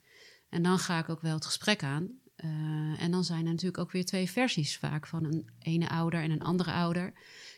En 0.50 0.63
dan 0.63 0.80
ga 0.80 1.00
ik 1.00 1.09
ook 1.09 1.21
wel 1.21 1.33
het 1.33 1.45
gesprek 1.45 1.83
aan. 1.83 2.19
Uh, 2.38 3.01
en 3.01 3.12
dan 3.12 3.24
zijn 3.24 3.45
er 3.45 3.51
natuurlijk 3.51 3.77
ook 3.77 3.92
weer 3.92 4.06
twee 4.06 4.31
versies 4.31 4.77
vaak 4.77 5.07
van 5.07 5.24
een 5.24 5.50
ene 5.59 5.89
ouder 5.89 6.21
en 6.21 6.31
een 6.31 6.42
andere 6.42 6.71
ouder. 6.71 7.13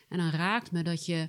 En 0.08 0.18
dan 0.18 0.30
raakt 0.30 0.72
me 0.72 0.82
dat 0.82 1.06
je 1.06 1.28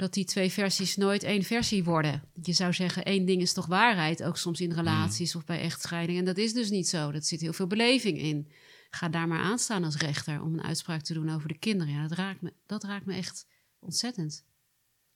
dat 0.00 0.14
die 0.14 0.24
twee 0.24 0.50
versies 0.50 0.96
nooit 0.96 1.22
één 1.22 1.42
versie 1.42 1.84
worden. 1.84 2.22
Je 2.42 2.52
zou 2.52 2.72
zeggen, 2.72 3.04
één 3.04 3.24
ding 3.24 3.42
is 3.42 3.52
toch 3.52 3.66
waarheid, 3.66 4.22
ook 4.22 4.36
soms 4.36 4.60
in 4.60 4.72
relaties 4.72 5.34
of 5.34 5.44
bij 5.44 5.60
echtscheiding. 5.60 6.18
En 6.18 6.24
dat 6.24 6.38
is 6.38 6.52
dus 6.52 6.70
niet 6.70 6.88
zo. 6.88 7.12
Dat 7.12 7.26
zit 7.26 7.40
heel 7.40 7.52
veel 7.52 7.66
beleving 7.66 8.18
in. 8.18 8.50
Ga 8.90 9.08
daar 9.08 9.28
maar 9.28 9.40
aan 9.40 9.58
staan 9.58 9.84
als 9.84 9.96
rechter 9.96 10.42
om 10.42 10.52
een 10.52 10.62
uitspraak 10.62 11.02
te 11.02 11.14
doen 11.14 11.30
over 11.30 11.48
de 11.48 11.58
kinderen. 11.58 11.94
Ja, 11.94 12.02
dat 12.02 12.18
raakt 12.18 12.40
me, 12.40 12.52
dat 12.66 12.84
raakt 12.84 13.06
me 13.06 13.14
echt 13.14 13.46
ontzettend. 13.78 14.44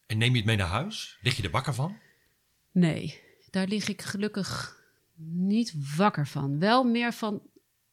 En 0.07 0.19
neem 0.19 0.31
je 0.31 0.37
het 0.37 0.47
mee 0.47 0.57
naar 0.57 0.67
huis? 0.67 1.19
Lig 1.21 1.37
je 1.37 1.43
er 1.43 1.51
wakker 1.51 1.75
van? 1.75 1.97
Nee, 2.73 3.21
daar 3.51 3.67
lig 3.67 3.89
ik 3.89 4.03
gelukkig 4.03 4.83
niet 5.27 5.97
wakker 5.97 6.27
van. 6.27 6.59
Wel 6.59 6.85
meer 6.85 7.13
van 7.13 7.43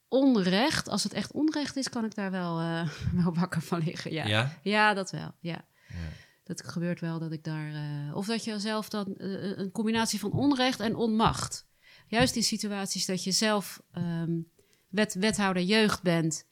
onrecht. 0.08 0.90
Als 0.90 1.04
het 1.04 1.14
echt 1.14 1.32
onrecht 1.32 1.76
is, 1.76 1.90
kan 1.90 2.06
ik 2.06 2.16
daar 2.16 2.32
wel, 2.32 2.62
uh, 2.62 2.90
wel 3.24 3.34
wakker 3.34 3.62
van 3.62 3.84
liggen. 3.84 4.14
Ja, 4.14 4.26
ja? 4.28 4.60
ja 4.64 4.94
dat 4.94 5.12
wel. 5.12 5.36
Ja. 5.40 5.66
ja 5.88 6.20
dat 6.58 6.70
gebeurt 6.70 7.00
wel 7.00 7.20
dat 7.20 7.32
ik 7.32 7.44
daar. 7.44 7.72
Uh, 7.72 8.16
of 8.16 8.26
dat 8.26 8.44
je 8.44 8.60
zelf 8.60 8.90
dan 8.90 9.16
uh, 9.18 9.58
een 9.58 9.72
combinatie 9.72 10.20
van 10.20 10.32
onrecht 10.32 10.80
en 10.80 10.96
onmacht. 10.96 11.68
Juist 12.08 12.36
in 12.36 12.44
situaties 12.44 13.06
dat 13.06 13.24
je 13.24 13.32
zelf 13.32 13.82
um, 13.98 14.48
wet, 14.90 15.14
wethouder 15.14 15.64
jeugd 15.64 16.02
bent, 16.02 16.48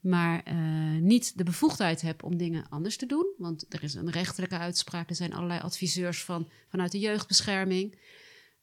maar 0.00 0.54
niet 1.00 1.38
de 1.38 1.44
bevoegdheid 1.44 2.00
hebt 2.00 2.22
om 2.22 2.36
dingen 2.36 2.68
anders 2.68 2.96
te 2.96 3.06
doen. 3.06 3.34
Want 3.38 3.74
er 3.74 3.82
is 3.82 3.94
een 3.94 4.10
rechterlijke 4.10 4.58
uitspraak, 4.58 5.08
er 5.08 5.14
zijn 5.14 5.34
allerlei 5.34 5.60
adviseurs 5.60 6.24
van, 6.24 6.48
vanuit 6.68 6.92
de 6.92 6.98
jeugdbescherming. 6.98 7.98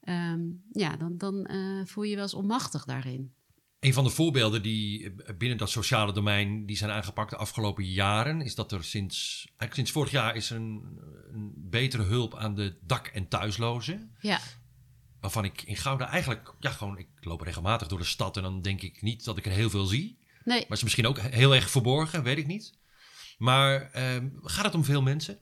Um, 0.03 0.63
ja, 0.71 0.97
dan, 0.97 1.17
dan 1.17 1.49
voel 1.85 2.03
je 2.03 2.09
je 2.09 2.15
wel 2.15 2.23
eens 2.23 2.33
onmachtig 2.33 2.85
daarin. 2.85 3.33
Een 3.81 3.93
van 3.93 4.03
de 4.03 4.09
voorbeelden 4.09 4.61
die 4.61 5.11
binnen 5.37 5.57
dat 5.57 5.69
sociale 5.69 6.13
domein 6.13 6.65
die 6.65 6.77
zijn 6.77 6.91
aangepakt 6.91 7.29
de 7.29 7.35
afgelopen 7.35 7.85
jaren, 7.85 8.41
is 8.41 8.55
dat 8.55 8.71
er 8.71 8.83
sinds, 8.83 9.43
eigenlijk 9.45 9.73
sinds 9.73 9.91
vorig 9.91 10.11
jaar 10.11 10.35
is 10.35 10.49
een, 10.49 10.99
een 11.31 11.53
betere 11.55 12.03
hulp 12.03 12.35
aan 12.35 12.55
de 12.55 12.77
dak- 12.81 13.07
en 13.07 13.27
thuislozen. 13.27 14.15
Ja. 14.19 14.39
Waarvan 15.19 15.45
ik 15.45 15.61
in 15.61 15.77
Gouda 15.77 16.09
eigenlijk, 16.09 16.53
ja, 16.59 16.69
gewoon, 16.69 16.97
ik 16.97 17.07
loop 17.19 17.41
regelmatig 17.41 17.87
door 17.87 17.99
de 17.99 18.05
stad 18.05 18.37
en 18.37 18.43
dan 18.43 18.61
denk 18.61 18.81
ik 18.81 19.01
niet 19.01 19.23
dat 19.23 19.37
ik 19.37 19.45
er 19.45 19.51
heel 19.51 19.69
veel 19.69 19.85
zie. 19.85 20.17
Nee. 20.43 20.59
Maar 20.59 20.67
het 20.67 20.77
is 20.77 20.83
misschien 20.83 21.07
ook 21.07 21.19
heel 21.19 21.55
erg 21.55 21.69
verborgen, 21.69 22.23
weet 22.23 22.37
ik 22.37 22.47
niet. 22.47 22.73
Maar 23.37 23.91
eh, 23.91 24.17
gaat 24.41 24.65
het 24.65 24.75
om 24.75 24.83
veel 24.83 25.01
mensen? 25.01 25.39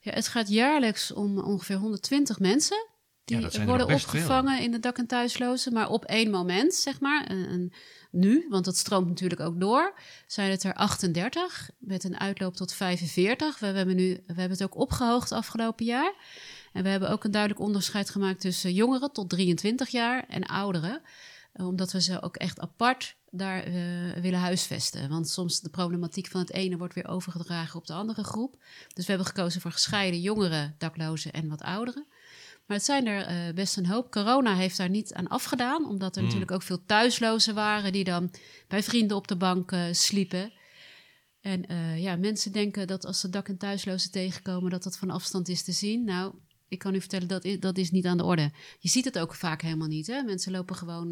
Ja, 0.00 0.12
het 0.12 0.28
gaat 0.28 0.48
jaarlijks 0.48 1.12
om 1.12 1.38
ongeveer 1.38 1.76
120 1.76 2.38
mensen. 2.38 2.86
Die 3.24 3.40
ja, 3.40 3.64
worden 3.64 3.86
opgevangen 3.86 4.60
in 4.60 4.70
de 4.70 4.78
dak- 4.80 4.98
en 4.98 5.06
thuislozen, 5.06 5.72
maar 5.72 5.90
op 5.90 6.04
één 6.04 6.30
moment, 6.30 6.74
zeg 6.74 7.00
maar. 7.00 7.24
En, 7.26 7.72
nu, 8.10 8.46
want 8.48 8.64
dat 8.64 8.76
stroomt 8.76 9.08
natuurlijk 9.08 9.40
ook 9.40 9.60
door, 9.60 9.98
zijn 10.26 10.50
het 10.50 10.62
er 10.62 10.74
38 10.74 11.70
met 11.78 12.04
een 12.04 12.20
uitloop 12.20 12.56
tot 12.56 12.72
45. 12.72 13.58
We 13.58 13.66
hebben, 13.66 13.96
nu, 13.96 14.14
we 14.26 14.40
hebben 14.40 14.50
het 14.50 14.62
ook 14.62 14.76
opgehoogd 14.76 15.32
afgelopen 15.32 15.84
jaar. 15.84 16.14
En 16.72 16.82
we 16.82 16.88
hebben 16.88 17.10
ook 17.10 17.24
een 17.24 17.30
duidelijk 17.30 17.60
onderscheid 17.60 18.10
gemaakt 18.10 18.40
tussen 18.40 18.72
jongeren 18.72 19.12
tot 19.12 19.30
23 19.30 19.88
jaar 19.88 20.24
en 20.28 20.46
ouderen. 20.46 21.02
Omdat 21.52 21.92
we 21.92 22.00
ze 22.00 22.22
ook 22.22 22.36
echt 22.36 22.60
apart 22.60 23.16
daar 23.30 23.68
uh, 23.68 23.74
willen 24.12 24.38
huisvesten. 24.38 25.08
Want 25.08 25.28
soms 25.28 25.60
de 25.60 25.70
problematiek 25.70 26.26
van 26.26 26.40
het 26.40 26.52
ene 26.52 26.76
wordt 26.76 26.94
weer 26.94 27.08
overgedragen 27.08 27.78
op 27.78 27.86
de 27.86 27.92
andere 27.92 28.24
groep. 28.24 28.56
Dus 28.94 29.04
we 29.04 29.12
hebben 29.12 29.26
gekozen 29.26 29.60
voor 29.60 29.72
gescheiden 29.72 30.20
jongeren, 30.20 30.74
daklozen 30.78 31.32
en 31.32 31.48
wat 31.48 31.62
ouderen. 31.62 32.06
Maar 32.72 32.80
het 32.80 32.90
zijn 32.90 33.06
er 33.06 33.48
uh, 33.48 33.54
best 33.54 33.76
een 33.76 33.86
hoop. 33.86 34.10
Corona 34.10 34.54
heeft 34.54 34.76
daar 34.76 34.88
niet 34.90 35.14
aan 35.14 35.28
afgedaan, 35.28 35.86
omdat 35.86 36.14
er 36.16 36.20
Mm. 36.20 36.26
natuurlijk 36.26 36.52
ook 36.52 36.62
veel 36.62 36.84
thuislozen 36.84 37.54
waren 37.54 37.92
die 37.92 38.04
dan 38.04 38.30
bij 38.68 38.82
vrienden 38.82 39.16
op 39.16 39.28
de 39.28 39.36
bank 39.36 39.72
uh, 39.72 39.84
sliepen. 39.90 40.52
En 41.40 41.72
uh, 41.72 42.02
ja, 42.02 42.16
mensen 42.16 42.52
denken 42.52 42.86
dat 42.86 43.04
als 43.06 43.20
ze 43.20 43.28
dak- 43.28 43.48
en 43.48 43.56
thuislozen 43.58 44.10
tegenkomen, 44.10 44.70
dat 44.70 44.82
dat 44.82 44.98
van 44.98 45.10
afstand 45.10 45.48
is 45.48 45.62
te 45.62 45.72
zien. 45.72 46.04
Nou, 46.04 46.34
ik 46.68 46.78
kan 46.78 46.94
u 46.94 47.00
vertellen, 47.00 47.28
dat 47.28 47.44
is, 47.44 47.60
dat 47.60 47.78
is 47.78 47.90
niet 47.90 48.06
aan 48.06 48.16
de 48.16 48.24
orde. 48.24 48.50
Je 48.78 48.88
ziet 48.88 49.04
het 49.04 49.18
ook 49.18 49.34
vaak 49.34 49.62
helemaal 49.62 49.88
niet. 49.88 50.06
Hè? 50.06 50.22
Mensen 50.22 50.52
lopen 50.52 50.76
gewoon, 50.76 51.08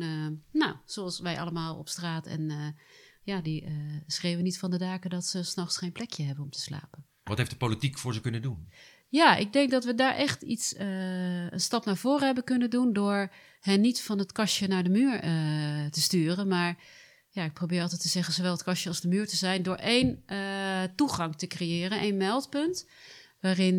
nou, 0.53 0.77
zoals 0.85 1.21
wij 1.21 1.41
allemaal 1.41 1.77
op 1.77 1.89
straat. 1.89 2.27
En 2.27 2.75
ja, 3.23 3.41
die 3.41 3.65
schreeuwen 4.07 4.45
niet 4.45 4.59
van 4.59 4.71
de 4.71 4.79
daken 4.79 5.11
dat 5.11 5.25
ze 5.25 5.43
s'nachts 5.43 5.77
geen 5.77 5.93
plekje 5.93 6.25
hebben 6.25 6.45
om 6.45 6.51
te 6.51 6.61
slapen. 6.61 7.05
Wat 7.25 7.39
heeft 7.39 7.51
de 7.51 7.57
politiek 7.57 7.99
voor 7.99 8.15
ze 8.15 8.21
kunnen 8.21 8.43
doen? 8.43 8.69
Ja, 9.11 9.37
ik 9.37 9.53
denk 9.53 9.71
dat 9.71 9.85
we 9.85 9.95
daar 9.95 10.15
echt 10.15 10.43
iets, 10.43 10.75
uh, 10.75 11.51
een 11.51 11.61
stap 11.61 11.85
naar 11.85 11.97
voren 11.97 12.27
hebben 12.27 12.45
kunnen 12.45 12.71
doen. 12.71 12.93
door 12.93 13.33
hen 13.61 13.81
niet 13.81 14.01
van 14.01 14.19
het 14.19 14.33
kastje 14.33 14.69
naar 14.69 14.83
de 14.83 14.91
muur 14.91 15.25
uh, 15.25 15.87
te 15.87 16.01
sturen. 16.01 16.49
Maar 16.49 16.79
ja, 17.29 17.45
ik 17.45 17.53
probeer 17.53 17.83
altijd 17.83 18.01
te 18.01 18.09
zeggen, 18.09 18.35
zowel 18.35 18.53
het 18.53 18.63
kastje 18.63 18.89
als 18.89 19.01
de 19.01 19.09
muur 19.09 19.27
te 19.27 19.37
zijn. 19.37 19.63
door 19.63 19.77
één 19.77 20.23
uh, 20.27 20.83
toegang 20.97 21.37
te 21.37 21.47
creëren, 21.47 21.99
één 21.99 22.17
meldpunt 22.17 22.87
waarin 23.41 23.79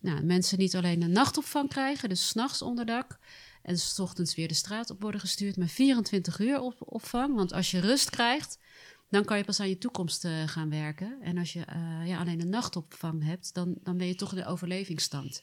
nou, 0.00 0.22
mensen 0.22 0.58
niet 0.58 0.76
alleen 0.76 1.02
een 1.02 1.12
nachtopvang 1.12 1.68
krijgen, 1.68 2.08
dus 2.08 2.28
s'nachts 2.28 2.62
onderdak, 2.62 3.18
en 3.62 3.78
s 3.78 3.98
ochtends 3.98 4.34
weer 4.34 4.48
de 4.48 4.54
straat 4.54 4.90
op 4.90 5.00
worden 5.00 5.20
gestuurd, 5.20 5.56
maar 5.56 5.68
24 5.68 6.38
uur 6.38 6.60
op, 6.60 6.74
opvang. 6.78 7.34
Want 7.34 7.52
als 7.52 7.70
je 7.70 7.80
rust 7.80 8.10
krijgt, 8.10 8.58
dan 9.08 9.24
kan 9.24 9.36
je 9.36 9.44
pas 9.44 9.60
aan 9.60 9.68
je 9.68 9.78
toekomst 9.78 10.24
uh, 10.24 10.48
gaan 10.48 10.70
werken. 10.70 11.20
En 11.20 11.38
als 11.38 11.52
je 11.52 11.58
uh, 11.58 12.06
ja, 12.06 12.18
alleen 12.18 12.40
een 12.40 12.48
nachtopvang 12.48 13.24
hebt, 13.24 13.54
dan, 13.54 13.76
dan 13.82 13.96
ben 13.96 14.06
je 14.06 14.14
toch 14.14 14.30
in 14.32 14.38
de 14.38 14.46
overlevingsstand. 14.46 15.42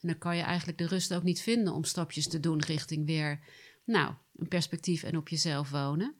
En 0.00 0.08
dan 0.08 0.18
kan 0.18 0.36
je 0.36 0.42
eigenlijk 0.42 0.78
de 0.78 0.86
rust 0.86 1.14
ook 1.14 1.22
niet 1.22 1.40
vinden 1.40 1.72
om 1.72 1.84
stapjes 1.84 2.28
te 2.28 2.40
doen 2.40 2.60
richting 2.60 3.06
weer, 3.06 3.40
nou, 3.84 4.14
een 4.36 4.48
perspectief 4.48 5.02
en 5.02 5.16
op 5.16 5.28
jezelf 5.28 5.70
wonen. 5.70 6.14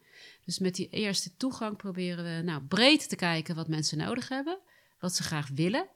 Dus 0.44 0.58
met 0.58 0.74
die 0.74 0.88
eerste 0.88 1.36
toegang 1.36 1.76
proberen 1.76 2.24
we 2.24 2.42
nou, 2.42 2.62
breed 2.62 3.08
te 3.08 3.16
kijken 3.16 3.54
wat 3.54 3.68
mensen 3.68 3.98
nodig 3.98 4.28
hebben, 4.28 4.58
wat 4.98 5.14
ze 5.14 5.22
graag 5.22 5.48
willen 5.48 5.88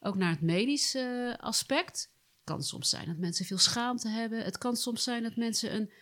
ook 0.00 0.16
naar 0.16 0.30
het 0.30 0.40
medische 0.40 1.34
uh, 1.38 1.44
aspect. 1.44 2.12
Het 2.36 2.56
kan 2.56 2.62
soms 2.62 2.88
zijn 2.88 3.06
dat 3.06 3.16
mensen 3.16 3.44
veel 3.44 3.58
schaamte 3.58 4.08
hebben. 4.08 4.44
Het 4.44 4.58
kan 4.58 4.76
soms 4.76 5.02
zijn 5.02 5.22
dat 5.22 5.36
mensen 5.36 5.74
een, 5.74 5.92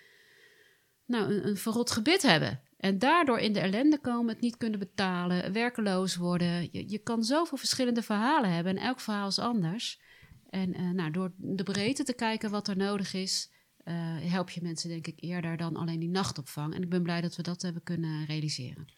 nou, 1.05 1.35
een, 1.35 1.47
een 1.47 1.57
verrot 1.57 1.90
gebit 1.90 2.23
hebben. 2.23 2.62
En 2.87 2.99
daardoor 2.99 3.38
in 3.38 3.52
de 3.52 3.61
ellende 3.61 4.00
komen, 4.00 4.33
het 4.33 4.43
niet 4.43 4.57
kunnen 4.57 4.78
betalen, 4.78 5.52
werkeloos 5.52 6.16
worden. 6.16 6.69
Je, 6.73 6.88
je 6.88 6.99
kan 6.99 7.23
zoveel 7.23 7.59
verschillende 7.59 8.02
verhalen 8.02 8.52
hebben 8.52 8.76
en 8.76 8.83
elk 8.83 9.00
verhaal 9.00 9.28
is 9.28 9.38
anders. 9.38 10.00
En 10.49 10.81
uh, 10.81 10.90
nou, 10.90 11.11
door 11.11 11.33
de 11.37 11.62
breedte 11.62 12.02
te 12.02 12.14
kijken 12.14 12.50
wat 12.50 12.69
er 12.69 12.76
nodig 12.76 13.14
is, 13.14 13.52
uh, 13.85 13.95
help 14.21 14.50
je 14.50 14.62
mensen 14.62 14.88
denk 14.88 15.07
ik 15.07 15.14
eerder 15.16 15.57
dan 15.57 15.76
alleen 15.76 16.00
die 16.00 16.09
nachtopvang. 16.09 16.75
En 16.75 16.83
ik 16.83 16.88
ben 16.88 17.02
blij 17.02 17.21
dat 17.21 17.37
we 17.37 17.43
dat 17.43 17.62
hebben 17.62 17.83
kunnen 17.83 18.26
realiseren. 18.26 18.93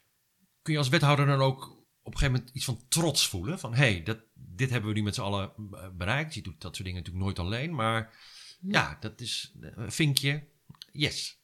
Kun 0.62 0.73
je 0.73 0.78
als 0.78 0.88
wethouder 0.88 1.26
dan 1.26 1.40
ook 1.40 1.62
op 2.02 2.12
een 2.12 2.18
gegeven 2.18 2.33
moment 2.33 2.57
iets 2.57 2.64
van 2.64 2.88
trots 2.88 3.28
voelen? 3.28 3.59
Van 3.59 3.75
hé, 3.75 3.92
hey, 3.92 4.02
dat, 4.02 4.18
dit 4.35 4.71
hebben 4.71 4.90
we 4.90 4.97
nu 4.97 5.02
met 5.02 5.14
z'n 5.14 5.21
allen 5.21 5.52
bereikt. 5.97 6.35
Je 6.35 6.42
doet 6.42 6.61
dat 6.61 6.75
soort 6.75 6.88
dingen 6.88 7.02
natuurlijk 7.02 7.25
nooit 7.25 7.38
alleen. 7.38 7.75
Maar 7.75 8.18
ja, 8.61 8.80
ja 8.80 8.97
dat 9.00 9.21
is 9.21 9.54
een 9.61 9.92
vinkje. 9.92 10.49
Yes. 10.92 11.38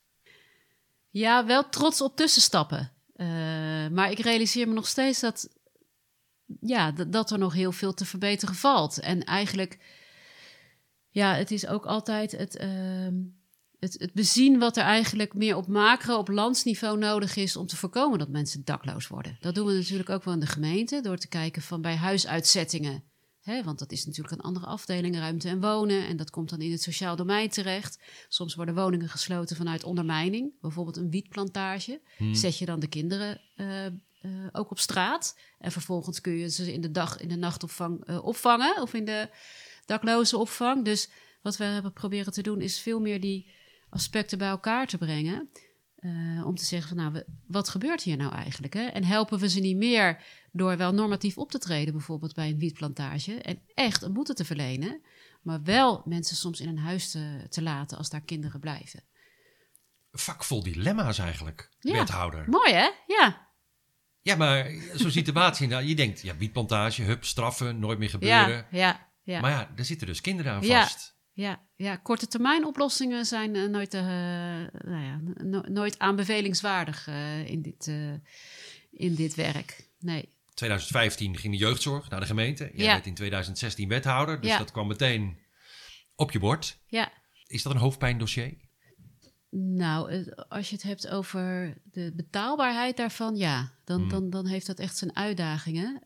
Ja, 1.14 1.46
wel 1.46 1.68
trots 1.68 2.00
op 2.00 2.16
tussenstappen. 2.16 2.92
Uh, 3.16 3.26
maar 3.88 4.10
ik 4.10 4.18
realiseer 4.18 4.68
me 4.68 4.74
nog 4.74 4.88
steeds 4.88 5.20
dat, 5.20 5.48
ja, 6.60 6.92
dat 6.92 7.30
er 7.30 7.38
nog 7.38 7.52
heel 7.52 7.72
veel 7.72 7.94
te 7.94 8.04
verbeteren 8.04 8.54
valt. 8.54 9.00
En 9.00 9.24
eigenlijk, 9.24 9.78
ja, 11.08 11.34
het 11.34 11.50
is 11.50 11.66
ook 11.66 11.86
altijd 11.86 12.32
het, 12.32 12.60
uh, 12.60 13.08
het, 13.78 13.96
het 13.98 14.12
bezien 14.12 14.58
wat 14.58 14.76
er 14.76 14.82
eigenlijk 14.82 15.34
meer 15.34 15.56
op 15.56 15.66
macro, 15.66 16.16
op 16.16 16.28
landsniveau 16.28 16.98
nodig 16.98 17.36
is 17.36 17.56
om 17.56 17.66
te 17.66 17.76
voorkomen 17.76 18.18
dat 18.18 18.28
mensen 18.28 18.64
dakloos 18.64 19.08
worden. 19.08 19.36
Dat 19.40 19.54
doen 19.54 19.66
we 19.66 19.72
natuurlijk 19.72 20.10
ook 20.10 20.24
wel 20.24 20.34
in 20.34 20.40
de 20.40 20.46
gemeente, 20.46 21.00
door 21.00 21.18
te 21.18 21.28
kijken 21.28 21.62
van 21.62 21.80
bij 21.80 21.96
huisuitzettingen. 21.96 23.04
Hè, 23.44 23.62
want 23.62 23.78
dat 23.78 23.92
is 23.92 24.06
natuurlijk 24.06 24.34
een 24.34 24.44
andere 24.44 24.66
afdeling, 24.66 25.16
ruimte 25.16 25.48
en 25.48 25.60
wonen. 25.60 26.06
En 26.06 26.16
dat 26.16 26.30
komt 26.30 26.50
dan 26.50 26.60
in 26.60 26.70
het 26.70 26.82
sociaal 26.82 27.16
domein 27.16 27.48
terecht. 27.48 27.98
Soms 28.28 28.54
worden 28.54 28.74
woningen 28.74 29.08
gesloten 29.08 29.56
vanuit 29.56 29.84
ondermijning. 29.84 30.52
Bijvoorbeeld 30.60 30.96
een 30.96 31.10
wietplantage. 31.10 32.00
Hmm. 32.16 32.34
Zet 32.34 32.58
je 32.58 32.64
dan 32.64 32.80
de 32.80 32.86
kinderen 32.86 33.40
uh, 33.56 33.84
uh, 33.86 33.90
ook 34.52 34.70
op 34.70 34.78
straat. 34.78 35.38
En 35.58 35.72
vervolgens 35.72 36.20
kun 36.20 36.32
je 36.32 36.50
ze 36.50 36.72
in 36.72 36.80
de 36.80 36.90
dag, 36.90 37.20
in 37.20 37.28
de 37.28 37.36
nachtopvang 37.36 38.08
uh, 38.08 38.24
opvangen. 38.24 38.82
Of 38.82 38.94
in 38.94 39.04
de 39.04 39.28
dakloze 39.86 40.38
opvang. 40.38 40.84
Dus 40.84 41.08
wat 41.42 41.56
we 41.56 41.64
hebben 41.64 41.92
proberen 41.92 42.32
te 42.32 42.42
doen 42.42 42.60
is 42.60 42.80
veel 42.80 43.00
meer 43.00 43.20
die 43.20 43.50
aspecten 43.88 44.38
bij 44.38 44.48
elkaar 44.48 44.86
te 44.86 44.98
brengen. 44.98 45.50
Uh, 46.04 46.46
om 46.46 46.54
te 46.54 46.64
zeggen 46.64 46.88
van 46.88 46.96
nou, 46.96 47.12
we, 47.12 47.26
wat 47.46 47.68
gebeurt 47.68 48.02
hier 48.02 48.16
nou 48.16 48.32
eigenlijk? 48.32 48.74
Hè? 48.74 48.84
En 48.84 49.04
helpen 49.04 49.38
we 49.38 49.48
ze 49.48 49.60
niet 49.60 49.76
meer 49.76 50.22
door 50.52 50.76
wel 50.76 50.94
normatief 50.94 51.38
op 51.38 51.50
te 51.50 51.58
treden, 51.58 51.92
bijvoorbeeld 51.92 52.34
bij 52.34 52.48
een 52.48 52.58
wietplantage, 52.58 53.40
en 53.40 53.62
echt 53.74 54.02
een 54.02 54.12
boete 54.12 54.34
te 54.34 54.44
verlenen, 54.44 55.00
maar 55.42 55.62
wel 55.62 56.02
mensen 56.04 56.36
soms 56.36 56.60
in 56.60 56.68
een 56.68 56.78
huis 56.78 57.10
te, 57.10 57.46
te 57.48 57.62
laten 57.62 57.98
als 57.98 58.10
daar 58.10 58.20
kinderen 58.20 58.60
blijven. 58.60 59.02
Vak 60.10 60.44
vol 60.44 60.62
dilemma's 60.62 61.18
eigenlijk, 61.18 61.70
ja, 61.80 61.92
wethouder. 61.92 62.48
Mooi 62.48 62.72
hè? 62.72 62.90
Ja. 63.06 63.52
Ja, 64.20 64.36
maar 64.36 64.70
zo'n 64.94 65.10
situatie, 65.22 65.68
nou, 65.68 65.84
je 65.84 65.94
denkt, 65.94 66.20
ja, 66.20 66.36
wietplantage, 66.36 67.02
hup, 67.02 67.24
straffen, 67.24 67.78
nooit 67.78 67.98
meer 67.98 68.10
gebeuren. 68.10 68.48
Ja, 68.48 68.66
ja, 68.70 69.10
ja. 69.22 69.40
Maar 69.40 69.50
ja, 69.50 69.70
daar 69.74 69.84
zitten 69.84 70.06
dus 70.06 70.20
kinderen 70.20 70.52
aan 70.52 70.62
ja. 70.62 70.82
vast. 70.82 71.13
Ja, 71.34 71.60
ja, 71.76 71.96
korte 71.96 72.26
termijn 72.26 72.66
oplossingen 72.66 73.24
zijn 73.24 73.54
uh, 73.54 73.68
nooit, 73.68 73.94
uh, 73.94 74.02
nou 74.72 75.02
ja, 75.02 75.20
no 75.42 75.60
nooit 75.60 75.98
aanbevelingswaardig 75.98 77.08
uh, 77.08 77.48
in, 77.48 77.62
dit, 77.62 77.86
in 78.90 79.14
dit 79.14 79.34
werk. 79.34 79.88
Nee. 79.98 80.28
2015 80.54 81.36
ging 81.36 81.52
de 81.52 81.58
jeugdzorg 81.58 82.08
naar 82.08 82.20
de 82.20 82.26
gemeente. 82.26 82.70
Jij 82.74 82.84
ja. 82.84 82.92
werd 82.92 83.06
in 83.06 83.14
2016 83.14 83.88
wethouder, 83.88 84.40
dus 84.40 84.50
ja. 84.50 84.58
dat 84.58 84.70
kwam 84.70 84.86
meteen 84.86 85.38
op 86.14 86.30
je 86.30 86.38
bord. 86.38 86.78
Ja. 86.86 87.12
Is 87.46 87.62
dat 87.62 87.72
een 87.72 87.78
hoofdpijndossier? 87.78 88.54
Nou, 89.50 90.32
als 90.48 90.68
je 90.68 90.74
het 90.74 90.84
hebt 90.84 91.08
over 91.08 91.76
de 91.84 92.12
betaalbaarheid 92.16 92.96
daarvan, 92.96 93.36
ja, 93.36 93.72
dan, 93.84 94.00
Hmm. 94.00 94.08
dan, 94.08 94.30
dan 94.30 94.46
heeft 94.46 94.66
dat 94.66 94.78
echt 94.78 94.96
zijn 94.96 95.16
uitdagingen. 95.16 96.02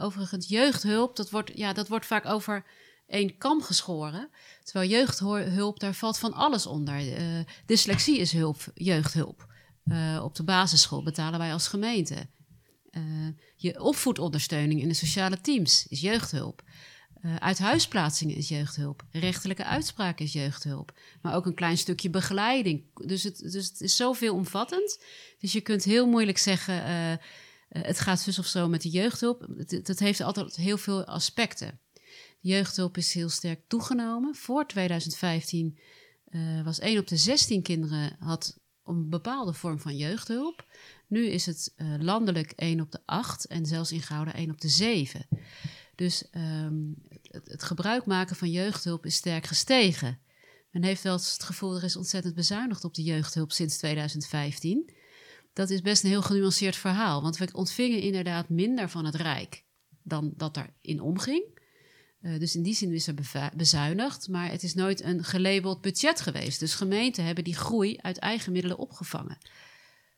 overigens, 0.00 0.48
jeugdhulp, 0.48 1.16
dat 1.16 1.30
wordt, 1.30 1.50
ja, 1.54 1.72
dat 1.72 1.88
wordt 1.88 2.06
vaak 2.06 2.26
over 2.26 2.64
één 3.10 3.38
kam 3.38 3.62
geschoren. 3.62 4.30
Terwijl 4.62 4.90
jeugdhulp, 4.90 5.80
daar 5.80 5.94
valt 5.94 6.18
van 6.18 6.32
alles 6.32 6.66
onder. 6.66 7.20
Uh, 7.20 7.44
dyslexie 7.66 8.18
is 8.18 8.32
hulp, 8.32 8.64
jeugdhulp. 8.74 9.48
Uh, 9.84 10.20
op 10.24 10.34
de 10.34 10.42
basisschool 10.42 11.02
betalen 11.02 11.38
wij 11.38 11.52
als 11.52 11.68
gemeente. 11.68 12.26
Uh, 12.90 13.02
je 13.56 13.80
opvoedondersteuning 13.80 14.80
in 14.80 14.88
de 14.88 14.94
sociale 14.94 15.40
teams 15.40 15.86
is 15.88 16.00
jeugdhulp. 16.00 16.62
Uh, 17.22 17.36
uithuisplaatsingen 17.36 18.36
is 18.36 18.48
jeugdhulp. 18.48 19.04
Rechtelijke 19.10 19.64
uitspraak 19.64 20.20
is 20.20 20.32
jeugdhulp. 20.32 20.92
Maar 21.22 21.34
ook 21.34 21.46
een 21.46 21.54
klein 21.54 21.78
stukje 21.78 22.10
begeleiding. 22.10 22.84
Dus 23.06 23.22
het, 23.22 23.38
dus 23.38 23.68
het 23.68 23.80
is 23.80 23.96
zoveel 23.96 24.34
omvattend. 24.34 25.02
Dus 25.38 25.52
je 25.52 25.60
kunt 25.60 25.84
heel 25.84 26.06
moeilijk 26.06 26.38
zeggen... 26.38 26.74
Het 27.70 28.00
gaat 28.00 28.20
zus 28.20 28.38
of 28.38 28.46
zo 28.46 28.68
met 28.68 28.82
de 28.82 28.88
jeugdhulp. 28.88 29.46
Het, 29.56 29.86
het 29.86 29.98
heeft 29.98 30.20
altijd 30.20 30.56
heel 30.56 30.78
veel 30.78 31.04
aspecten. 31.04 31.80
Jeugdhulp 32.40 32.96
is 32.96 33.14
heel 33.14 33.28
sterk 33.28 33.60
toegenomen. 33.66 34.34
Voor 34.34 34.66
2015 34.66 35.78
uh, 36.30 36.64
was 36.64 36.78
1 36.78 36.98
op 36.98 37.06
de 37.06 37.16
16 37.16 37.62
kinderen 37.62 38.16
had 38.18 38.58
een 38.84 39.08
bepaalde 39.08 39.52
vorm 39.52 39.80
van 39.80 39.96
jeugdhulp. 39.96 40.66
Nu 41.06 41.26
is 41.26 41.46
het 41.46 41.72
uh, 41.76 41.94
landelijk 41.98 42.50
1 42.50 42.80
op 42.80 42.92
de 42.92 43.00
8 43.04 43.46
en 43.46 43.66
zelfs 43.66 43.92
in 43.92 44.02
Gouda 44.02 44.34
1 44.34 44.50
op 44.50 44.60
de 44.60 44.68
7. 44.68 45.26
Dus 45.94 46.24
um, 46.32 46.94
het, 47.22 47.62
gebruik 47.62 48.06
maken 48.06 48.36
van 48.36 48.50
jeugdhulp 48.50 49.06
is 49.06 49.14
sterk 49.14 49.46
gestegen. 49.46 50.18
Men 50.70 50.82
heeft 50.82 51.02
wel 51.02 51.12
het 51.12 51.42
gevoel, 51.42 51.76
er 51.76 51.84
is 51.84 51.96
ontzettend 51.96 52.34
bezuinigd 52.34 52.84
op 52.84 52.94
de 52.94 53.02
jeugdhulp 53.02 53.52
sinds 53.52 53.78
2015. 53.78 54.90
Dat 55.52 55.70
is 55.70 55.80
best 55.82 56.02
een 56.02 56.10
heel 56.10 56.22
genuanceerd 56.22 56.76
verhaal, 56.76 57.22
want 57.22 57.36
we 57.36 57.48
ontvingen 57.52 58.00
inderdaad 58.00 58.48
minder 58.48 58.88
van 58.88 59.04
het 59.04 59.14
Rijk 59.14 59.64
dan 60.02 60.32
dat 60.36 60.54
daarin 60.54 61.00
omging. 61.00 61.59
Uh, 62.20 62.38
dus 62.38 62.56
in 62.56 62.62
die 62.62 62.74
zin 62.74 62.92
is 62.92 63.06
er 63.06 63.14
bezuinigd, 63.56 64.28
maar 64.28 64.50
het 64.50 64.62
is 64.62 64.74
nooit 64.74 65.02
een 65.02 65.24
gelabeld 65.24 65.80
budget 65.80 66.20
geweest. 66.20 66.60
Dus 66.60 66.74
gemeenten 66.74 67.24
hebben 67.24 67.44
die 67.44 67.56
groei 67.56 67.98
uit 68.00 68.18
eigen 68.18 68.52
middelen 68.52 68.78
opgevangen. 68.78 69.38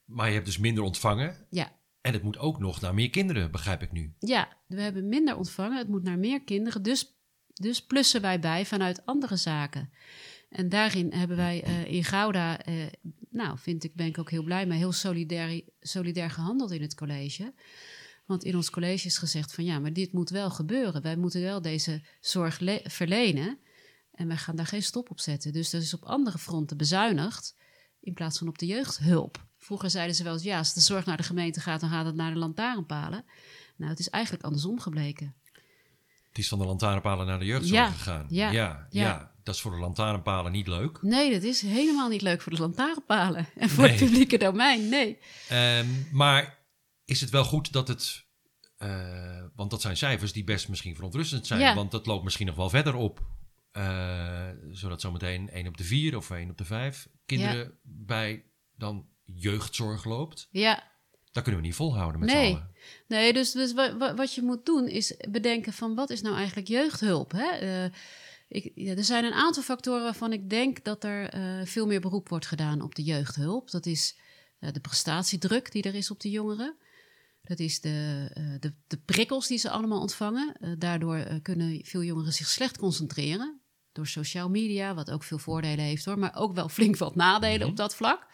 Maar 0.05 0.27
je 0.27 0.35
hebt 0.35 0.47
dus 0.47 0.59
minder 0.59 0.85
ontvangen. 0.85 1.47
Ja. 1.51 1.73
En 2.01 2.13
het 2.13 2.23
moet 2.23 2.39
ook 2.39 2.59
nog 2.59 2.81
naar 2.81 2.95
meer 2.95 3.11
kinderen, 3.11 3.51
begrijp 3.51 3.83
ik 3.83 3.93
nu. 3.93 4.15
Ja, 4.19 4.57
we 4.67 4.81
hebben 4.81 5.09
minder 5.09 5.37
ontvangen. 5.37 5.79
Het 5.79 5.89
moet 5.89 6.03
naar 6.03 6.19
meer 6.19 6.43
kinderen. 6.43 6.83
Dus, 6.83 7.17
dus 7.53 7.87
plussen 7.87 8.21
wij 8.21 8.41
bij 8.41 8.67
vanuit 8.67 9.07
andere 9.07 9.37
zaken. 9.37 9.93
En 10.49 10.69
daarin 10.69 11.13
hebben 11.13 11.37
wij 11.37 11.65
uh, 11.67 11.85
in 11.85 12.05
Gouda 12.05 12.67
uh, 12.69 12.87
nou, 13.31 13.59
vind 13.59 13.85
ik, 13.85 13.95
ben 13.95 14.07
ik 14.07 14.19
ook 14.19 14.31
heel 14.31 14.43
blij 14.43 14.67
mee, 14.67 14.79
heel 14.79 14.93
solidair, 14.93 15.63
solidair 15.81 16.31
gehandeld 16.31 16.71
in 16.71 16.83
het 16.83 16.95
college. 16.95 17.53
Want 18.33 18.45
in 18.45 18.57
ons 18.57 18.71
college 18.71 19.07
is 19.07 19.19
gezegd 19.19 19.55
van 19.55 19.65
ja, 19.65 19.79
maar 19.79 19.93
dit 19.93 20.13
moet 20.13 20.31
wel 20.31 20.51
gebeuren. 20.51 21.03
Wij 21.03 21.17
moeten 21.17 21.43
wel 21.43 21.63
deze 21.63 22.03
zorg 22.21 22.61
verlenen. 22.85 23.59
En 24.15 24.29
wij 24.29 24.37
gaan 24.37 24.57
daar 24.57 24.67
geen 24.67 24.83
stop 24.83 25.11
op 25.11 25.21
zetten. 25.21 25.53
Dus 25.53 25.71
dat 25.71 25.83
is 25.83 25.95
op 25.95 26.05
andere 26.05 26.39
fronten 26.39 26.77
bezuinigd 26.77 27.57
in 28.01 28.15
plaats 28.15 28.39
van 28.39 28.49
op 28.49 28.59
de 28.59 28.67
jeugdhulp. 28.67 29.45
Vroeger 29.59 29.91
zeiden 29.91 30.17
ze 30.17 30.25
wel 30.25 30.33
eens, 30.33 30.43
ja, 30.43 30.59
als 30.59 30.75
de 30.75 30.81
zorg 30.81 31.05
naar 31.05 31.17
de 31.17 31.23
gemeente 31.23 31.61
gaat, 31.61 31.81
dan 31.81 31.91
gaat 31.91 32.07
het 32.07 32.15
naar 32.15 32.33
de 32.33 32.39
lantaarnpalen. 32.39 33.25
Nou, 33.77 33.91
het 33.91 33.99
is 33.99 34.11
eigenlijk 34.11 34.45
andersom 34.45 34.81
gebleken. 34.81 35.35
Het 36.29 36.39
is 36.39 36.49
van 36.49 36.59
de 36.59 36.65
lantaarnpalen 36.65 37.27
naar 37.27 37.39
de 37.39 37.45
jeugdzorg 37.45 37.93
gegaan. 37.93 38.27
Ja, 38.29 38.51
ja, 38.51 38.87
ja, 38.91 39.33
Dat 39.43 39.55
is 39.55 39.61
voor 39.61 39.71
de 39.71 39.79
lantaarnpalen 39.79 40.53
niet 40.53 40.67
leuk. 40.67 41.03
Nee, 41.03 41.33
dat 41.33 41.43
is 41.43 41.61
helemaal 41.61 42.09
niet 42.09 42.23
leuk 42.23 42.41
voor 42.41 42.53
de 42.53 42.61
lantaarnpalen. 42.61 43.47
En 43.57 43.71
voor 43.71 43.85
het 43.85 43.97
publieke 43.97 44.39
domein, 44.39 44.89
nee. 44.89 45.19
Um, 45.53 46.09
maar 46.13 46.62
is 47.13 47.21
het 47.21 47.31
wel 47.31 47.45
goed 47.45 47.73
dat 47.73 47.89
het... 47.89 48.25
Uh, 48.79 49.45
want 49.55 49.71
dat 49.71 49.81
zijn 49.81 49.97
cijfers 49.97 50.33
die 50.33 50.45
best 50.45 50.69
misschien 50.69 50.95
verontrustend 50.95 51.47
zijn. 51.47 51.75
Want 51.75 51.91
dat 51.91 52.07
loopt 52.07 52.25
misschien 52.25 52.47
nog 52.47 52.57
wel 52.57 52.71
verder 52.71 52.95
op. 52.95 53.21
Uh, 53.73 54.49
zodat 54.71 55.01
zometeen 55.01 55.51
1 55.51 55.67
op 55.67 55.77
de 55.77 55.85
4 55.85 56.17
of 56.17 56.31
1 56.31 56.51
op 56.51 56.59
de 56.59 56.65
5 56.65 57.09
kinderen 57.27 57.79
bij 57.83 58.45
dan 58.77 59.07
jeugdzorg 59.25 60.05
loopt. 60.05 60.49
Ja. 60.51 60.91
Dat 61.33 61.43
kunnen 61.43 61.61
we 61.61 61.67
niet 61.67 61.77
volhouden 61.77 62.21
met 62.21 62.33
nee. 62.33 62.51
z'n 62.51 62.55
allen. 62.55 62.71
Nee, 63.09 63.33
dus, 63.33 63.53
dus 63.53 63.73
wat 63.99 64.35
je 64.35 64.43
moet 64.43 64.67
doen 64.67 64.89
is 64.89 65.17
bedenken 65.31 65.73
van 65.73 65.95
wat 65.95 66.11
is 66.11 66.23
nou 66.23 66.37
eigenlijk 66.37 66.69
jeugdhulp? 66.69 67.33
Hè? 67.33 67.63
Uh, 67.85 67.93
ik, 68.49 68.73
ja, 68.75 68.95
er 68.95 69.05
zijn 69.05 69.25
een 69.25 69.33
aantal 69.33 69.63
factoren 69.63 70.03
waarvan 70.03 70.33
ik 70.33 70.51
denk 70.51 70.85
dat 70.85 71.05
er 71.05 71.35
uh, 71.35 71.67
veel 71.67 71.87
meer 71.87 72.01
beroep 72.01 72.29
wordt 72.29 72.47
gedaan 72.47 72.81
op 72.81 72.95
de 72.95 73.03
jeugdhulp. 73.03 73.71
Dat 73.71 73.87
is 73.87 74.17
de 74.59 74.81
prestatiedruk 74.81 75.73
die 75.73 75.83
er 75.83 75.95
is 75.95 76.11
op 76.11 76.21
de 76.21 76.31
jongeren. 76.31 76.77
Dat 77.43 77.59
is 77.59 77.81
de, 77.81 78.29
de, 78.61 78.73
de 78.87 78.97
prikkels 78.97 79.47
die 79.47 79.59
ze 79.59 79.71
allemaal 79.71 80.01
ontvangen. 80.01 80.79
daardoor 80.79 81.41
kunnen 81.43 81.85
veel 81.85 82.03
jongeren 82.03 82.33
zich 82.33 82.49
slecht 82.49 82.79
concentreren. 82.79 83.61
Door 83.93 84.07
social 84.07 84.51
media, 84.51 84.95
wat 84.95 85.11
ook 85.11 85.23
veel 85.23 85.39
voordelen 85.39 85.85
heeft 85.85 86.05
hoor, 86.05 86.19
maar 86.19 86.37
ook 86.37 86.55
wel 86.55 86.69
flink 86.69 86.97
wat 86.97 87.15
nadelen 87.15 87.61
mhm. 87.61 87.69
op 87.69 87.77
dat 87.77 87.95
vlak. 87.95 88.27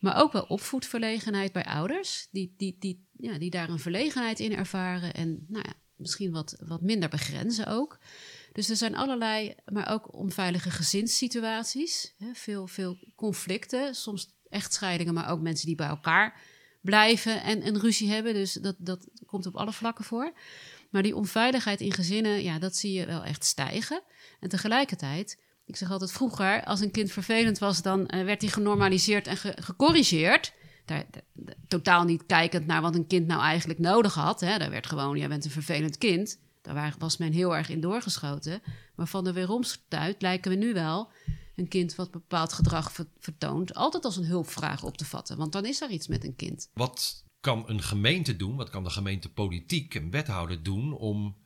Maar 0.00 0.16
ook 0.16 0.32
wel 0.32 0.42
opvoedverlegenheid 0.42 1.52
bij 1.52 1.64
ouders, 1.64 2.28
die, 2.30 2.54
die, 2.56 2.76
die, 2.78 3.08
ja, 3.12 3.38
die 3.38 3.50
daar 3.50 3.68
een 3.68 3.78
verlegenheid 3.78 4.40
in 4.40 4.56
ervaren 4.56 5.14
en 5.14 5.44
nou 5.48 5.64
ja, 5.68 5.74
misschien 5.96 6.32
wat, 6.32 6.56
wat 6.66 6.80
minder 6.80 7.08
begrenzen 7.08 7.66
ook. 7.66 7.98
Dus 8.52 8.68
er 8.68 8.76
zijn 8.76 8.96
allerlei, 8.96 9.54
maar 9.72 9.92
ook 9.92 10.14
onveilige 10.14 10.70
gezinssituaties. 10.70 12.14
Hè, 12.18 12.34
veel, 12.34 12.66
veel 12.66 12.98
conflicten, 13.16 13.94
soms 13.94 14.28
echtscheidingen, 14.48 15.14
maar 15.14 15.30
ook 15.30 15.40
mensen 15.40 15.66
die 15.66 15.76
bij 15.76 15.88
elkaar 15.88 16.40
blijven 16.80 17.42
en 17.42 17.66
een 17.66 17.80
ruzie 17.80 18.10
hebben. 18.10 18.34
Dus 18.34 18.52
dat, 18.52 18.76
dat 18.78 19.06
komt 19.26 19.46
op 19.46 19.56
alle 19.56 19.72
vlakken 19.72 20.04
voor. 20.04 20.32
Maar 20.90 21.02
die 21.02 21.16
onveiligheid 21.16 21.80
in 21.80 21.92
gezinnen, 21.92 22.42
ja, 22.42 22.58
dat 22.58 22.76
zie 22.76 22.92
je 22.92 23.06
wel 23.06 23.24
echt 23.24 23.44
stijgen. 23.44 24.02
En 24.40 24.48
tegelijkertijd 24.48 25.38
ik 25.70 25.76
zeg 25.76 25.90
altijd 25.90 26.12
vroeger, 26.12 26.64
als 26.64 26.80
een 26.80 26.90
kind 26.90 27.12
vervelend 27.12 27.58
was, 27.58 27.82
dan 27.82 28.00
uh, 28.00 28.24
werd 28.24 28.40
hij 28.40 28.50
genormaliseerd 28.50 29.26
en 29.26 29.36
gecorrigeerd. 29.36 30.52
Daar, 30.84 31.06
totaal 31.68 32.04
niet 32.04 32.26
kijkend 32.26 32.66
naar 32.66 32.80
wat 32.80 32.94
een 32.94 33.06
kind 33.06 33.26
nou 33.26 33.42
eigenlijk 33.42 33.78
nodig 33.78 34.14
had. 34.14 34.40
Hè. 34.40 34.58
Daar 34.58 34.70
werd 34.70 34.86
gewoon, 34.86 35.18
jij 35.18 35.28
bent 35.28 35.44
een 35.44 35.50
vervelend 35.50 35.98
kind. 35.98 36.38
Daar 36.62 36.94
was 36.98 37.16
men 37.16 37.32
heel 37.32 37.56
erg 37.56 37.68
in 37.68 37.80
doorgeschoten. 37.80 38.62
Maar 38.94 39.06
van 39.06 39.24
de 39.24 39.32
weeromstuit 39.32 40.22
lijken 40.22 40.50
we 40.50 40.56
nu 40.56 40.72
wel 40.72 41.10
een 41.56 41.68
kind 41.68 41.94
wat 41.94 42.10
bepaald 42.10 42.52
gedrag 42.52 42.92
vertoont, 43.18 43.74
altijd 43.74 44.04
als 44.04 44.16
een 44.16 44.24
hulpvraag 44.24 44.82
op 44.82 44.96
te 44.96 45.04
vatten. 45.04 45.36
Want 45.36 45.52
dan 45.52 45.66
is 45.66 45.80
er 45.80 45.90
iets 45.90 46.08
met 46.08 46.24
een 46.24 46.36
kind. 46.36 46.70
Wat 46.72 47.24
kan 47.40 47.68
een 47.68 47.82
gemeente 47.82 48.36
doen? 48.36 48.56
Wat 48.56 48.70
kan 48.70 48.84
de 48.84 48.90
gemeentepolitiek 48.90 49.94
en 49.94 50.10
wethouder 50.10 50.62
doen 50.62 50.92
om 50.92 51.36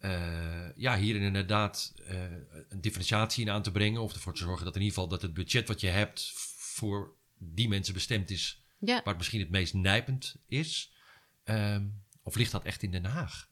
uh, 0.00 0.76
ja, 0.76 0.98
hier 0.98 1.16
inderdaad 1.16 1.92
uh, 2.00 2.22
een 2.68 2.80
differentiatie 2.80 3.44
in 3.44 3.50
aan 3.50 3.62
te 3.62 3.72
brengen. 3.72 4.02
Of 4.02 4.12
ervoor 4.12 4.34
te 4.34 4.42
zorgen 4.42 4.64
dat 4.64 4.74
in 4.74 4.80
ieder 4.80 4.94
geval 4.94 5.10
dat 5.10 5.22
het 5.22 5.34
budget 5.34 5.68
wat 5.68 5.80
je 5.80 5.88
hebt 5.88 6.32
voor 6.56 7.14
die 7.38 7.68
mensen 7.68 7.94
bestemd 7.94 8.30
is. 8.30 8.64
Ja. 8.78 8.94
Waar 8.94 9.04
het 9.04 9.16
misschien 9.16 9.40
het 9.40 9.50
meest 9.50 9.74
nijpend 9.74 10.36
is. 10.46 10.92
Uh, 11.44 11.76
of 12.22 12.34
ligt 12.34 12.52
dat 12.52 12.64
echt 12.64 12.82
in 12.82 12.90
Den 12.90 13.04
Haag? 13.04 13.48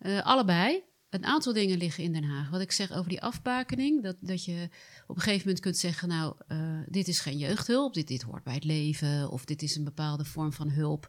Uh, 0.00 0.22
allebei. 0.22 0.82
Een 1.10 1.24
aantal 1.24 1.52
dingen 1.52 1.78
liggen 1.78 2.04
in 2.04 2.12
Den 2.12 2.24
Haag. 2.24 2.50
Wat 2.50 2.60
ik 2.60 2.72
zeg 2.72 2.92
over 2.92 3.08
die 3.08 3.22
afbakening, 3.22 4.02
dat, 4.02 4.16
dat 4.20 4.44
je 4.44 4.68
op 5.06 5.16
een 5.16 5.22
gegeven 5.22 5.44
moment 5.44 5.60
kunt 5.60 5.76
zeggen: 5.76 6.08
Nou, 6.08 6.34
dit 6.88 7.08
is 7.08 7.20
geen 7.20 7.38
jeugdhulp, 7.38 7.94
dit, 7.94 8.08
dit 8.08 8.22
hoort 8.22 8.44
bij 8.44 8.54
het 8.54 8.64
leven, 8.64 9.30
of 9.30 9.44
dit 9.44 9.62
is 9.62 9.76
een 9.76 9.84
bepaalde 9.84 10.24
vorm 10.24 10.52
van 10.52 10.70
hulp. 10.70 11.08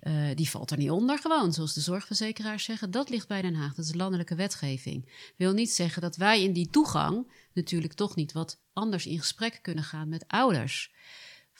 Uh, 0.00 0.26
die 0.34 0.50
valt 0.50 0.70
er 0.70 0.76
niet 0.76 0.90
onder 0.90 1.18
gewoon, 1.18 1.52
zoals 1.52 1.74
de 1.74 1.80
zorgverzekeraars 1.80 2.64
zeggen. 2.64 2.90
Dat 2.90 3.08
ligt 3.08 3.28
bij 3.28 3.42
Den 3.42 3.54
Haag, 3.54 3.74
dat 3.74 3.84
is 3.84 3.94
landelijke 3.94 4.34
wetgeving. 4.34 5.12
Wil 5.36 5.52
niet 5.52 5.70
zeggen 5.70 6.02
dat 6.02 6.16
wij 6.16 6.42
in 6.42 6.52
die 6.52 6.70
toegang 6.70 7.32
natuurlijk 7.52 7.92
toch 7.92 8.16
niet 8.16 8.32
wat 8.32 8.60
anders 8.72 9.06
in 9.06 9.18
gesprek 9.18 9.58
kunnen 9.62 9.84
gaan 9.84 10.08
met 10.08 10.24
ouders. 10.26 10.92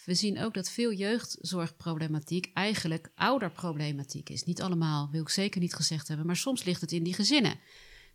We 0.06 0.14
zien 0.14 0.40
ook 0.40 0.54
dat 0.54 0.70
veel 0.70 0.92
jeugdzorgproblematiek 0.92 2.50
eigenlijk 2.54 3.10
ouderproblematiek 3.14 4.28
is. 4.28 4.44
Niet 4.44 4.62
allemaal, 4.62 5.08
wil 5.10 5.22
ik 5.22 5.28
zeker 5.28 5.60
niet 5.60 5.74
gezegd 5.74 6.08
hebben, 6.08 6.26
maar 6.26 6.36
soms 6.36 6.64
ligt 6.64 6.80
het 6.80 6.92
in 6.92 7.02
die 7.02 7.14
gezinnen. 7.14 7.58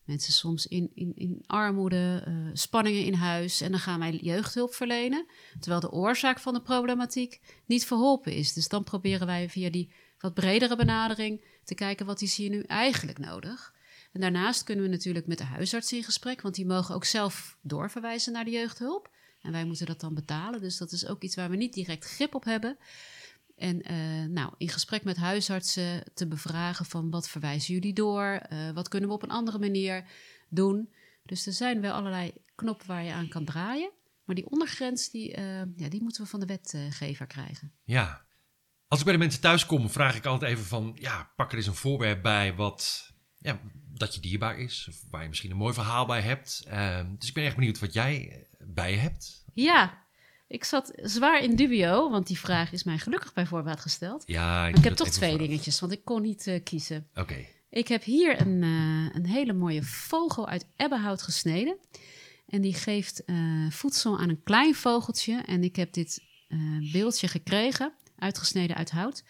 Mensen 0.06 0.34
soms 0.34 0.68
in, 0.68 0.92
in, 0.94 1.12
in 1.16 1.44
armoede, 1.46 2.26
uh, 2.28 2.50
spanningen 2.54 3.06
in 3.06 3.14
huis 3.14 3.62
en 3.62 3.72
dan 3.72 3.80
gaan 3.80 4.00
wij 4.00 4.12
jeugdhulp 4.12 4.74
verlenen, 4.74 5.26
terwijl 5.60 5.82
de 5.82 5.92
oorzaak 5.92 6.40
van 6.40 6.54
de 6.54 6.62
problematiek 6.62 7.40
niet 7.66 7.86
verholpen 7.86 8.34
is. 8.34 8.54
Dus 8.54 8.68
dan 8.68 8.84
proberen 8.84 9.28
wij 9.28 9.50
via 9.50 9.70
die 9.70 9.92
wat 10.20 10.34
bredere 10.34 10.76
benadering 10.76 11.46
te 11.64 11.76
kijken 11.76 12.06
wat 12.06 12.22
is 12.22 12.36
hier 12.36 12.50
nu 12.50 12.62
eigenlijk 12.62 13.18
nodig. 13.18 13.74
En 14.12 14.22
daarnaast 14.22 14.64
kunnen 14.64 14.84
we 14.84 14.92
natuurlijk 14.92 15.28
met 15.28 15.38
de 15.38 15.44
huisarts 15.44 15.94
in 15.94 16.04
gesprek, 16.04 16.42
want 16.42 16.56
die 16.56 16.66
mogen 16.66 16.96
ook 16.96 17.06
zelf 17.06 17.58
doorverwijzen 17.62 18.34
naar 18.34 18.46
de 18.46 18.52
jeugdhulp. 18.52 19.10
En 19.42 19.52
wij 19.52 19.66
moeten 19.66 19.86
dat 19.86 20.00
dan 20.00 20.14
betalen, 20.14 20.62
dus 20.62 20.78
dat 20.78 20.92
is 20.92 21.08
ook 21.08 21.22
iets 21.22 21.36
waar 21.36 21.50
we 21.50 21.56
niet 21.56 21.74
direct 21.74 22.06
grip 22.06 22.36
op 22.36 22.44
hebben. 22.44 22.78
En 23.56 23.92
uh, 23.92 24.26
nou, 24.26 24.54
in 24.58 24.70
gesprek 24.70 25.04
met 25.04 25.18
huisartsen 25.18 26.04
te 26.14 26.28
bevragen 26.28 26.86
van 26.86 27.10
wat 27.10 27.30
verwijzen 27.30 27.74
jullie 27.74 27.94
door, 27.94 28.42
uh, 28.52 28.72
wat 28.72 28.88
kunnen 28.88 29.10
we 29.10 29.16
op 29.16 29.24
een 29.24 29.32
andere 29.32 29.60
manier 29.60 30.06
doen. 30.50 30.94
Dus 31.24 31.46
er 31.46 31.54
zijn 31.54 31.82
wel 31.82 31.94
allerlei 31.94 32.34
knoppen 32.56 32.88
waar 32.88 33.04
je 33.04 33.14
aan 33.14 33.28
kan 33.28 33.46
draaien. 33.46 33.92
Maar 34.24 34.36
die 34.36 34.50
ondergrens, 34.50 35.10
die, 35.10 35.38
uh, 35.38 35.62
ja, 35.76 35.90
die 35.90 36.02
moeten 36.02 36.24
we 36.24 36.30
van 36.30 36.40
de 36.40 36.46
wetgever 36.46 37.28
krijgen. 37.28 37.74
Ja, 37.84 38.26
als 38.88 39.00
ik 39.00 39.06
bij 39.06 39.14
de 39.14 39.20
mensen 39.20 39.42
thuis 39.42 39.66
kom, 39.66 39.90
vraag 39.90 40.16
ik 40.16 40.26
altijd 40.26 40.52
even 40.52 40.66
van... 40.66 40.98
ja, 41.00 41.32
pak 41.36 41.52
er 41.52 41.58
eens 41.58 41.68
een 41.68 41.76
voorwerp 41.76 42.22
bij 42.22 42.56
wat... 42.56 43.11
Ja, 43.42 43.60
dat 43.94 44.16
je 44.16 44.22
dierbaar 44.22 44.60
is. 44.60 44.86
Of 44.90 44.96
waar 45.10 45.22
je 45.22 45.30
misschien 45.30 45.52
een 45.52 45.58
mooi 45.58 45.74
verhaal 45.74 46.06
bij 46.06 46.22
hebt. 46.22 46.64
Uh, 46.68 47.00
dus 47.18 47.28
ik 47.28 47.34
ben 47.34 47.44
echt 47.44 47.56
benieuwd 47.56 47.80
wat 47.80 47.94
jij 47.94 48.46
bij 48.60 48.92
je 48.92 48.98
hebt. 48.98 49.46
Ja, 49.54 50.06
ik 50.48 50.64
zat 50.64 50.92
zwaar 50.96 51.44
in 51.44 51.56
dubio, 51.56 52.10
want 52.10 52.28
die 52.28 52.40
vraag 52.40 52.72
is 52.72 52.84
mij 52.84 52.98
gelukkig 52.98 53.34
bij 53.34 53.46
voorbaat 53.46 53.80
gesteld. 53.80 54.24
Ja, 54.26 54.68
ik, 54.68 54.78
ik 54.78 54.84
heb 54.84 54.94
toch 54.94 55.10
twee 55.10 55.38
dingetjes, 55.38 55.80
want 55.80 55.92
ik 55.92 56.06
kon 56.06 56.22
niet 56.22 56.48
uh, 56.48 56.64
kiezen. 56.64 57.08
Oké. 57.16 57.46
Ik 57.70 57.88
heb 57.88 58.04
hier 58.04 58.42
een, 58.42 58.62
uh, 58.62 59.16
een 59.16 59.26
hele 59.26 59.54
mooie 59.54 59.84
vogel 59.84 60.48
uit 60.48 60.66
ebbenhout 60.76 61.22
gesneden. 61.22 61.78
En 62.48 62.62
die 62.62 62.74
geeft 62.74 63.24
uh, 63.26 63.72
voedsel 63.72 64.20
aan 64.20 64.30
een 64.30 64.44
klein 64.44 64.76
vogeltje. 64.76 65.44
En 65.46 65.64
ik 65.64 65.76
heb 65.76 65.94
dit 65.94 66.24
beeldje 66.92 67.28
gekregen 67.28 67.94
uitgesneden 68.18 68.76
uit 68.76 68.92
hout. 68.92 69.24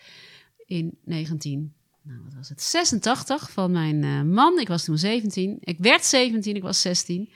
In 0.65 0.97
19, 1.03 1.73
nou 2.03 2.19
wat 2.23 2.33
was 2.33 2.49
het, 2.49 2.61
86 2.61 3.51
van 3.51 3.71
mijn 3.71 4.03
uh, 4.03 4.21
man. 4.21 4.59
Ik 4.59 4.67
was 4.67 4.83
toen 4.83 4.97
17. 4.97 5.57
Ik 5.59 5.77
werd 5.79 6.05
17, 6.05 6.55
ik 6.55 6.61
was 6.61 6.81
16. 6.81 7.31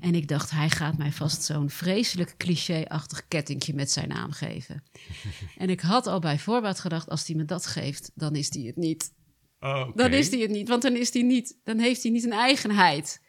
En 0.00 0.14
ik 0.14 0.28
dacht, 0.28 0.50
hij 0.50 0.70
gaat 0.70 0.98
mij 0.98 1.12
vast 1.12 1.42
zo'n 1.42 1.70
vreselijk 1.70 2.34
cliché-achtig 2.36 3.28
kettingje 3.28 3.74
met 3.74 3.90
zijn 3.90 4.08
naam 4.08 4.32
geven. 4.32 4.82
en 5.56 5.70
ik 5.70 5.80
had 5.80 6.06
al 6.06 6.20
bij 6.20 6.38
voorbaat 6.38 6.80
gedacht, 6.80 7.08
als 7.08 7.26
hij 7.26 7.36
me 7.36 7.44
dat 7.44 7.66
geeft, 7.66 8.10
dan 8.14 8.34
is 8.34 8.54
hij 8.54 8.62
het 8.62 8.76
niet. 8.76 9.12
Oh, 9.60 9.96
Dan 9.96 10.12
is 10.12 10.30
hij 10.30 10.40
het 10.40 10.50
niet, 10.50 10.68
want 10.68 10.82
dan, 10.82 10.96
is 10.96 11.12
hij 11.12 11.22
niet, 11.22 11.56
dan 11.64 11.78
heeft 11.78 12.02
hij 12.02 12.12
niet 12.12 12.24
een 12.24 12.32
eigenheid. 12.32 13.20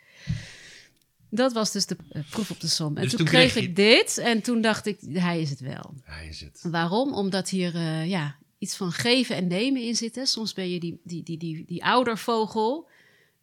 Dat 1.30 1.54
was 1.54 1.72
dus 1.72 1.86
de 1.86 1.98
uh, 2.12 2.24
proef 2.30 2.52
op 2.52 2.60
de 2.60 2.68
som. 2.68 2.96
En 2.96 3.02
dus 3.02 3.10
toen, 3.10 3.20
toen, 3.20 3.28
kreeg 3.28 3.56
ik 3.56 3.76
dit 3.76 4.18
en 4.18 4.42
toen 4.42 4.62
dacht 4.62 4.86
ik, 4.86 4.98
hij 5.10 5.42
is 5.42 5.50
het 5.50 5.60
wel. 5.60 5.94
Hij 6.04 6.28
is 6.28 6.42
het. 6.42 6.60
Waarom? 6.62 7.14
Omdat 7.14 7.50
hier 7.50 7.76
uh, 7.76 8.10
ja, 8.10 8.38
iets 8.64 8.76
van 8.76 8.92
geven 8.92 9.36
en 9.36 9.48
nemen 9.48 9.82
in 9.82 9.96
zit. 9.96 10.16
Hè. 10.16 10.26
Soms 10.26 10.54
ben 10.54 10.70
je 10.70 10.80
die, 10.80 11.02
die, 11.04 11.24
die, 11.24 11.38
die, 11.38 11.66
die 11.66 11.86
oudervogel 11.86 12.90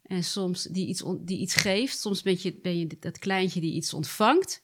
en 0.03 0.23
soms 0.23 0.63
die 0.63 0.87
iets, 0.87 1.01
on, 1.01 1.25
die 1.25 1.37
iets 1.37 1.55
geeft. 1.55 1.99
Soms 1.99 2.21
ben 2.21 2.37
je, 2.41 2.59
ben 2.61 2.79
je 2.79 2.97
dat 2.99 3.19
kleintje 3.19 3.61
die 3.61 3.73
iets 3.73 3.93
ontvangt. 3.93 4.61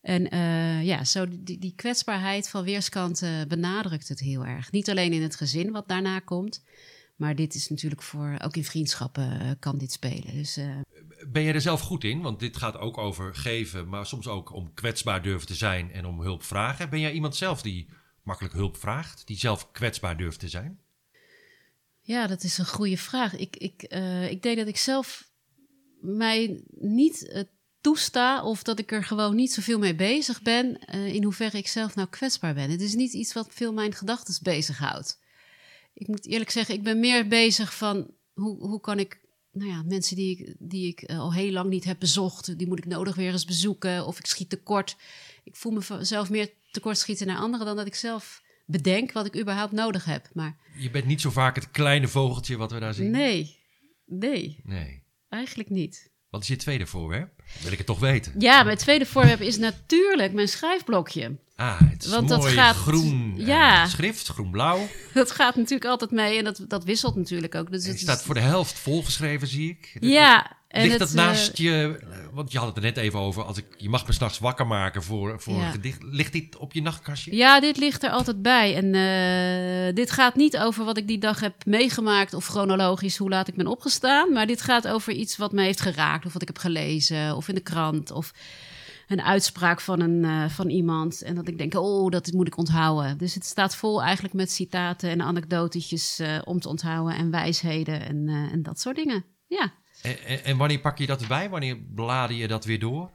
En 0.00 0.34
uh, 0.34 0.84
ja, 0.84 1.04
zo 1.04 1.26
die, 1.28 1.58
die 1.58 1.72
kwetsbaarheid 1.76 2.48
van 2.48 2.64
weerskanten 2.64 3.48
benadrukt 3.48 4.08
het 4.08 4.20
heel 4.20 4.44
erg. 4.44 4.72
Niet 4.72 4.90
alleen 4.90 5.12
in 5.12 5.22
het 5.22 5.36
gezin 5.36 5.70
wat 5.72 5.88
daarna 5.88 6.18
komt, 6.18 6.64
Maar 7.16 7.34
dit 7.34 7.54
is 7.54 7.68
natuurlijk 7.68 8.02
voor, 8.02 8.36
ook 8.44 8.56
in 8.56 8.64
vriendschappen 8.64 9.40
eh, 9.40 9.50
kan 9.58 9.78
dit 9.78 9.92
spelen. 9.92 10.34
Dus 10.34 10.56
eh, 10.56 10.66
Ben 11.28 11.42
je 11.42 11.52
er 11.52 11.60
zelf 11.60 11.80
goed 11.80 12.04
in? 12.04 12.20
Want 12.20 12.40
dit 12.40 12.56
gaat 12.56 12.78
ook 12.78 12.98
over 12.98 13.34
geven, 13.34 13.88
maar 13.88 14.06
soms 14.06 14.26
ook 14.26 14.52
om 14.52 14.74
kwetsbaar 14.74 15.22
durven 15.22 15.46
te 15.46 15.54
zijn 15.54 15.92
en 15.92 16.06
om 16.06 16.20
hulp 16.20 16.42
vragen. 16.42 16.90
Ben 16.90 17.00
jij 17.00 17.12
iemand 17.12 17.36
zelf 17.36 17.62
die 17.62 17.88
makkelijk 18.22 18.54
hulp 18.54 18.76
vraagt, 18.76 19.26
die 19.26 19.38
zelf 19.38 19.70
kwetsbaar 19.70 20.16
durft 20.16 20.40
te 20.40 20.48
zijn? 20.48 20.80
ja, 22.02 22.26
dat 22.26 22.42
is 22.42 22.58
een 22.58 22.66
goede 22.66 22.96
vraag. 22.96 23.36
Ik, 23.36 23.56
ik, 23.56 23.82
eh, 23.82 24.30
ik 24.30 24.42
denk 24.42 24.56
dat 24.56 24.66
ik 24.66 24.76
zelf 24.76 25.30
mij 26.00 26.62
niet 26.70 27.28
eh, 27.28 27.42
toesta 27.80 28.44
of 28.44 28.62
dat 28.62 28.78
ik 28.78 28.92
er 28.92 29.04
gewoon 29.04 29.34
niet 29.34 29.52
zoveel 29.52 29.78
mee 29.78 29.94
bezig 29.94 30.42
ben 30.42 30.78
eh, 30.78 31.14
in 31.14 31.24
hoeverre 31.24 31.58
ik 31.58 31.68
zelf 31.68 31.94
nou 31.94 32.08
kwetsbaar 32.08 32.54
ben. 32.54 32.70
Het 32.70 32.80
is 32.80 32.94
niet 32.94 33.12
iets 33.12 33.32
wat 33.32 33.48
veel 33.50 33.72
mijn 33.72 33.94
gedachten 33.94 34.38
bezighoudt. 34.42 35.20
Ik 35.94 36.06
moet 36.06 36.26
eerlijk 36.26 36.50
zeggen, 36.50 36.74
ik 36.74 36.82
ben 36.82 37.00
meer 37.00 37.28
bezig 37.28 37.76
van 37.76 38.10
hoe, 38.32 38.58
hoe 38.58 38.80
kan 38.80 38.98
ik, 38.98 39.20
nou 39.50 39.70
ja, 39.70 39.82
mensen 39.82 40.16
die 40.16 40.38
ik, 40.38 40.54
die 40.58 40.88
ik 40.88 41.10
al 41.10 41.32
heel 41.32 41.52
lang 41.52 41.70
niet 41.70 41.84
heb 41.84 41.98
bezocht, 41.98 42.58
die 42.58 42.66
moet 42.66 42.78
ik 42.78 42.86
nodig 42.86 43.14
weer 43.14 43.32
eens 43.32 43.44
bezoeken 43.44 44.06
of 44.06 44.18
ik 44.18 44.26
schiet 44.26 44.50
tekort. 44.50 44.96
Ik 45.44 45.56
voel 45.56 45.72
mezelf 45.98 46.30
meer 46.30 46.50
tekort 46.70 46.98
schieten 46.98 47.26
naar 47.26 47.36
anderen 47.36 47.66
dan 47.66 47.76
dat 47.76 47.86
ik 47.86 47.94
zelf 47.94 48.42
bedenk 48.66 49.12
wat 49.12 49.26
ik 49.26 49.36
überhaupt 49.40 49.72
nodig 49.72 50.04
heb. 50.04 50.28
Maar 50.32 50.56
Je 50.76 50.90
bent 50.90 51.04
niet 51.04 51.20
zo 51.20 51.30
vaak 51.30 51.54
het 51.54 51.70
kleine 51.70 52.08
vogeltje 52.08 52.56
wat 52.56 52.72
we 52.72 52.78
daar 52.80 52.94
zien. 52.94 53.10
nee, 53.10 53.58
nee, 54.06 54.60
Nee. 54.64 55.02
eigenlijk 55.28 55.70
niet. 55.70 56.10
Wat 56.30 56.42
is 56.42 56.48
je 56.48 56.56
tweede 56.56 56.86
voorwerp? 56.86 57.42
Wil 57.62 57.72
ik 57.72 57.78
het 57.78 57.86
toch 57.86 57.98
weten? 57.98 58.34
Ja, 58.38 58.62
mijn 58.62 58.76
tweede 58.76 59.06
voorwerp 59.06 59.40
is 59.40 59.58
natuurlijk 59.58 60.32
mijn 60.32 60.48
schrijfblokje. 60.48 61.38
Ah, 61.62 61.80
het 61.90 62.04
is 62.04 62.10
Want 62.10 62.28
dat 62.28 62.46
gaat- 62.46 62.76
groen 62.76 63.34
eh, 63.38 63.46
ja. 63.46 63.86
schrift, 63.86 64.28
groen-blauw. 64.28 64.88
Dat 65.14 65.30
gaat 65.30 65.56
natuurlijk 65.56 65.84
altijd 65.90 66.10
mee 66.10 66.38
en 66.38 66.44
dat, 66.44 66.64
dat 66.68 66.84
wisselt 66.84 67.16
natuurlijk 67.16 67.54
ook. 67.54 67.70
Dus 67.70 67.86
Het 67.86 67.94
is- 67.94 68.00
staat 68.00 68.22
voor 68.22 68.34
de 68.34 68.40
helft 68.40 68.78
volgeschreven, 68.78 69.48
zie 69.48 69.68
ik. 69.70 69.96
Ja, 70.00 70.50
en 70.68 70.80
Ligt 70.82 70.98
het, 70.98 71.08
dat 71.08 71.12
naast 71.12 71.48
eh, 71.48 71.54
je, 71.64 71.98
eh, 72.10 72.16
want 72.32 72.52
je 72.52 72.58
had 72.58 72.66
het 72.66 72.76
er 72.76 72.82
net 72.82 72.96
even 72.96 73.18
over, 73.18 73.42
als 73.44 73.58
ik, 73.58 73.64
je 73.76 73.88
mag 73.88 74.06
me 74.06 74.12
s'nachts 74.12 74.38
wakker 74.38 74.66
maken 74.66 75.02
voor, 75.02 75.40
voor 75.40 75.54
Ja. 75.54 75.66
een 75.66 75.72
gedicht. 75.72 76.02
Ligt 76.02 76.32
dit 76.32 76.56
op 76.56 76.72
je 76.72 76.82
nachtkastje? 76.82 77.36
Ja, 77.36 77.60
dit 77.60 77.76
ligt 77.76 78.02
er 78.02 78.10
altijd 78.10 78.42
bij. 78.42 78.76
En 78.76 79.94
dit 79.94 80.10
gaat 80.10 80.34
niet 80.36 80.58
over 80.58 80.84
wat 80.84 80.96
ik 80.96 81.06
die 81.06 81.18
dag 81.18 81.40
heb 81.40 81.54
meegemaakt 81.66 82.34
of 82.34 82.46
chronologisch 82.46 83.16
hoe 83.16 83.28
laat 83.30 83.48
ik 83.48 83.54
ben 83.54 83.66
opgestaan. 83.66 84.32
Maar 84.32 84.46
dit 84.46 84.62
gaat 84.62 84.88
over 84.88 85.12
iets 85.12 85.36
wat 85.36 85.52
me 85.52 85.62
heeft 85.62 85.80
geraakt 85.80 86.26
of 86.26 86.32
wat 86.32 86.42
ik 86.42 86.48
heb 86.48 86.58
gelezen 86.58 87.36
of 87.36 87.48
in 87.48 87.54
de 87.54 87.60
krant 87.60 88.10
of 88.10 88.32
een 89.12 89.22
uitspraak 89.22 89.80
van, 89.80 90.00
een, 90.00 90.24
eh, 90.24 90.48
van 90.48 90.68
iemand. 90.68 91.22
En 91.22 91.34
dat 91.34 91.48
ik 91.48 91.58
denk, 91.58 91.74
oh, 91.74 92.10
dat 92.10 92.32
moet 92.32 92.46
ik 92.46 92.56
onthouden. 92.56 93.18
Dus 93.18 93.34
het 93.34 93.44
staat 93.44 93.76
vol 93.76 94.02
eigenlijk 94.02 94.34
met 94.34 94.50
citaten 94.50 95.10
en 95.10 95.22
anekdotetjes 95.22 96.18
eh, 96.18 96.38
om 96.44 96.60
te 96.60 96.68
onthouden 96.68 97.16
en 97.16 97.30
wijsheden 97.30 98.06
en, 98.06 98.28
eh, 98.28 98.52
en 98.52 98.62
dat 98.62 98.80
soort 98.80 98.96
dingen. 98.96 99.24
Ja. 99.46 99.72
En, 100.02 100.24
en, 100.24 100.44
en 100.44 100.56
wanneer 100.56 100.80
pak 100.80 100.98
je 100.98 101.06
dat 101.06 101.20
erbij? 101.20 101.50
Wanneer 101.50 101.76
blader 101.94 102.36
je 102.36 102.48
dat 102.48 102.64
weer 102.64 102.78
door? 102.78 103.10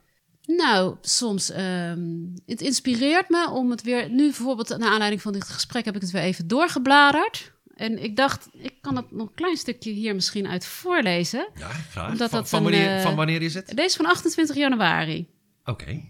Nou, 0.45 0.95
soms. 1.01 1.51
ehm, 1.51 1.99
het 2.45 2.61
inspireert 2.61 3.29
me 3.29 3.49
om 3.49 3.69
het 3.71 3.81
weer. 3.81 4.09
Nu 4.09 4.23
bijvoorbeeld, 4.23 4.77
naar 4.77 4.89
aanleiding 4.89 5.21
van 5.21 5.33
dit 5.33 5.43
gesprek, 5.43 5.85
heb 5.85 5.95
ik 5.95 6.01
het 6.01 6.11
weer 6.11 6.21
even 6.21 6.47
doorgebladerd. 6.47 7.55
En 7.75 8.03
ik 8.03 8.15
dacht, 8.15 8.47
ik 8.53 8.81
kan 8.81 8.95
het 8.95 9.11
nog 9.11 9.27
een 9.27 9.33
klein 9.33 9.57
stukje 9.57 9.91
hier 9.91 10.15
misschien 10.15 10.47
uit 10.47 10.65
voorlezen. 10.65 11.49
Ja, 11.55 11.67
graag. 11.67 12.11
Omdat 12.11 12.29
van, 12.29 12.39
dat 12.39 12.49
van, 12.49 12.65
een, 12.65 12.71
wanneer, 12.71 13.01
van 13.01 13.15
wanneer 13.15 13.41
is 13.41 13.53
het? 13.53 13.75
Deze 13.75 13.97
van 13.97 14.05
28 14.05 14.55
januari. 14.55 15.27
Oké. 15.67 16.01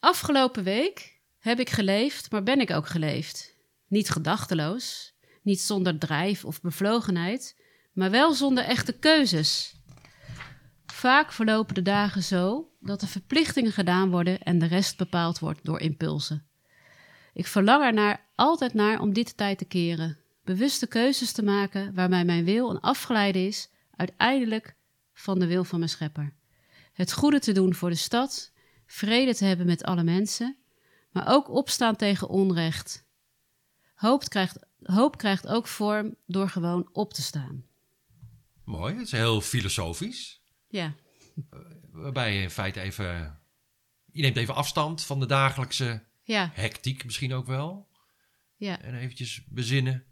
Afgelopen 0.00 0.64
week 0.64 1.20
heb 1.38 1.60
ik 1.60 1.70
geleefd, 1.70 2.30
maar 2.30 2.42
ben 2.42 2.60
ik 2.60 2.70
ook 2.70 2.86
geleefd. 2.86 3.54
Niet 3.88 4.10
gedachteloos, 4.10 5.14
niet 5.42 5.60
zonder 5.60 5.98
drijf 5.98 6.44
of 6.44 6.60
bevlogenheid, 6.60 7.62
maar 7.92 8.10
wel 8.10 8.32
zonder 8.32 8.64
echte 8.64 8.92
keuzes. 8.92 9.74
Vaak 10.86 11.32
verlopen 11.32 11.74
de 11.74 11.82
dagen 11.82 12.22
zo 12.22 12.70
dat 12.80 13.00
de 13.00 13.06
verplichtingen 13.06 13.72
gedaan 13.72 14.10
worden 14.10 14.40
en 14.40 14.58
de 14.58 14.66
rest 14.66 14.96
bepaald 14.96 15.38
wordt 15.38 15.64
door 15.64 15.80
impulsen. 15.80 16.46
Ik 17.32 17.46
verlang 17.46 17.84
ernaar 17.84 18.26
altijd 18.34 18.74
naar 18.74 19.00
om 19.00 19.12
dit 19.12 19.36
tijd 19.36 19.58
te 19.58 19.64
keren, 19.64 20.18
bewuste 20.44 20.86
keuzes 20.86 21.32
te 21.32 21.42
maken 21.42 21.94
waarbij 21.94 22.24
mijn 22.24 22.44
wil 22.44 22.70
een 22.70 22.80
afgeleide 22.80 23.46
is, 23.46 23.68
uiteindelijk 23.90 24.76
van 25.12 25.38
de 25.38 25.46
wil 25.46 25.64
van 25.64 25.78
mijn 25.78 25.90
schepper. 25.90 26.32
Het 26.92 27.12
goede 27.12 27.38
te 27.38 27.52
doen 27.52 27.74
voor 27.74 27.90
de 27.90 27.96
stad, 27.96 28.52
vrede 28.86 29.34
te 29.34 29.44
hebben 29.44 29.66
met 29.66 29.84
alle 29.84 30.02
mensen, 30.02 30.56
maar 31.10 31.28
ook 31.28 31.50
opstaan 31.50 31.96
tegen 31.96 32.28
onrecht. 32.28 33.04
Hoop 33.94 34.28
krijgt, 34.28 34.58
hoop 34.82 35.18
krijgt 35.18 35.46
ook 35.46 35.66
vorm 35.66 36.16
door 36.26 36.48
gewoon 36.48 36.88
op 36.92 37.12
te 37.12 37.22
staan. 37.22 37.64
Mooi. 38.64 38.94
Het 38.94 39.06
is 39.06 39.12
heel 39.12 39.40
filosofisch. 39.40 40.40
Ja, 40.68 40.94
Waarbij 41.90 42.34
je 42.34 42.42
in 42.42 42.50
feite 42.50 42.80
even... 42.80 43.40
Je 44.12 44.22
neemt 44.22 44.36
even 44.36 44.54
afstand 44.54 45.02
van 45.02 45.20
de 45.20 45.26
dagelijkse 45.26 46.02
ja, 46.22 46.50
hectiek 46.54 47.04
misschien 47.04 47.34
ook 47.34 47.46
wel. 47.46 47.88
ja, 48.56 48.82
En 48.82 48.94
eventjes 48.94 49.44
bezinnen 49.48 50.04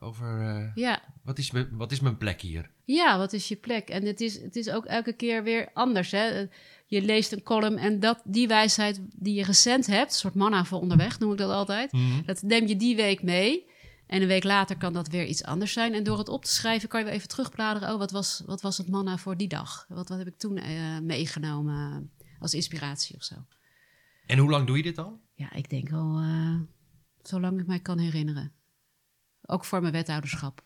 over... 0.00 0.40
eh, 0.40 0.74
ja. 0.74 1.02
wat, 1.22 1.38
is 1.38 1.50
me, 1.50 1.68
wat 1.72 1.92
is 1.92 2.00
mijn 2.00 2.16
plek 2.16 2.40
hier? 2.40 2.70
Ja, 2.84 3.18
wat 3.18 3.32
is 3.32 3.48
je 3.48 3.56
plek? 3.56 3.88
En 3.88 4.04
het 4.06 4.20
is, 4.20 4.40
het 4.42 4.56
is 4.56 4.70
ook 4.70 4.84
elke 4.84 5.12
keer 5.12 5.42
weer 5.42 5.68
anders. 5.74 6.10
Hè? 6.10 6.46
Je 6.86 7.02
leest 7.02 7.32
een 7.32 7.42
column 7.42 7.76
en 7.78 8.00
dat, 8.00 8.20
die 8.24 8.48
wijsheid 8.48 9.00
die 9.16 9.34
je 9.34 9.44
recent 9.44 9.86
hebt, 9.86 10.10
een 10.12 10.18
soort 10.18 10.34
manna 10.34 10.64
voor 10.64 10.80
onderweg 10.80 11.18
noem 11.18 11.32
ik 11.32 11.38
dat 11.38 11.50
altijd, 11.50 11.92
Mhm. 11.92 12.22
dat 12.26 12.42
neem 12.42 12.66
je 12.66 12.76
die 12.76 12.96
week 12.96 13.22
mee. 13.22 13.66
En 14.06 14.22
een 14.22 14.28
week 14.28 14.44
later 14.44 14.76
kan 14.76 14.92
dat 14.92 15.08
weer 15.08 15.26
iets 15.26 15.44
anders 15.44 15.72
zijn. 15.72 15.94
En 15.94 16.02
door 16.04 16.18
het 16.18 16.28
op 16.28 16.44
te 16.44 16.50
schrijven 16.50 16.88
kan 16.88 17.00
je 17.00 17.06
weer 17.06 17.14
even 17.14 17.28
terugbladeren. 17.28 17.92
Oh, 17.92 17.98
wat 17.98 18.10
was, 18.10 18.42
wat 18.46 18.60
was 18.60 18.78
het 18.78 18.88
manna 18.88 19.16
voor 19.18 19.36
die 19.36 19.48
dag? 19.48 19.84
Wat, 19.88 20.08
wat 20.08 20.18
heb 20.18 20.26
ik 20.26 20.38
toen 20.38 20.56
eh, 20.58 20.98
meegenomen 20.98 22.10
als 22.38 22.54
inspiratie 22.54 23.16
of 23.16 23.22
zo? 23.24 23.34
En 24.26 24.38
hoe 24.38 24.50
lang 24.50 24.66
doe 24.66 24.76
je 24.76 24.82
dit 24.82 24.98
al? 24.98 25.20
Ja, 25.34 25.52
ik 25.52 25.70
denk 25.70 25.92
al 25.92 26.18
eh, 26.18 26.54
zolang 27.22 27.60
ik 27.60 27.66
mij 27.66 27.80
kan 27.80 27.98
herinneren. 27.98 28.52
Ook 29.50 29.64
voor 29.64 29.80
mijn 29.80 29.92
wethouderschap. 29.92 30.62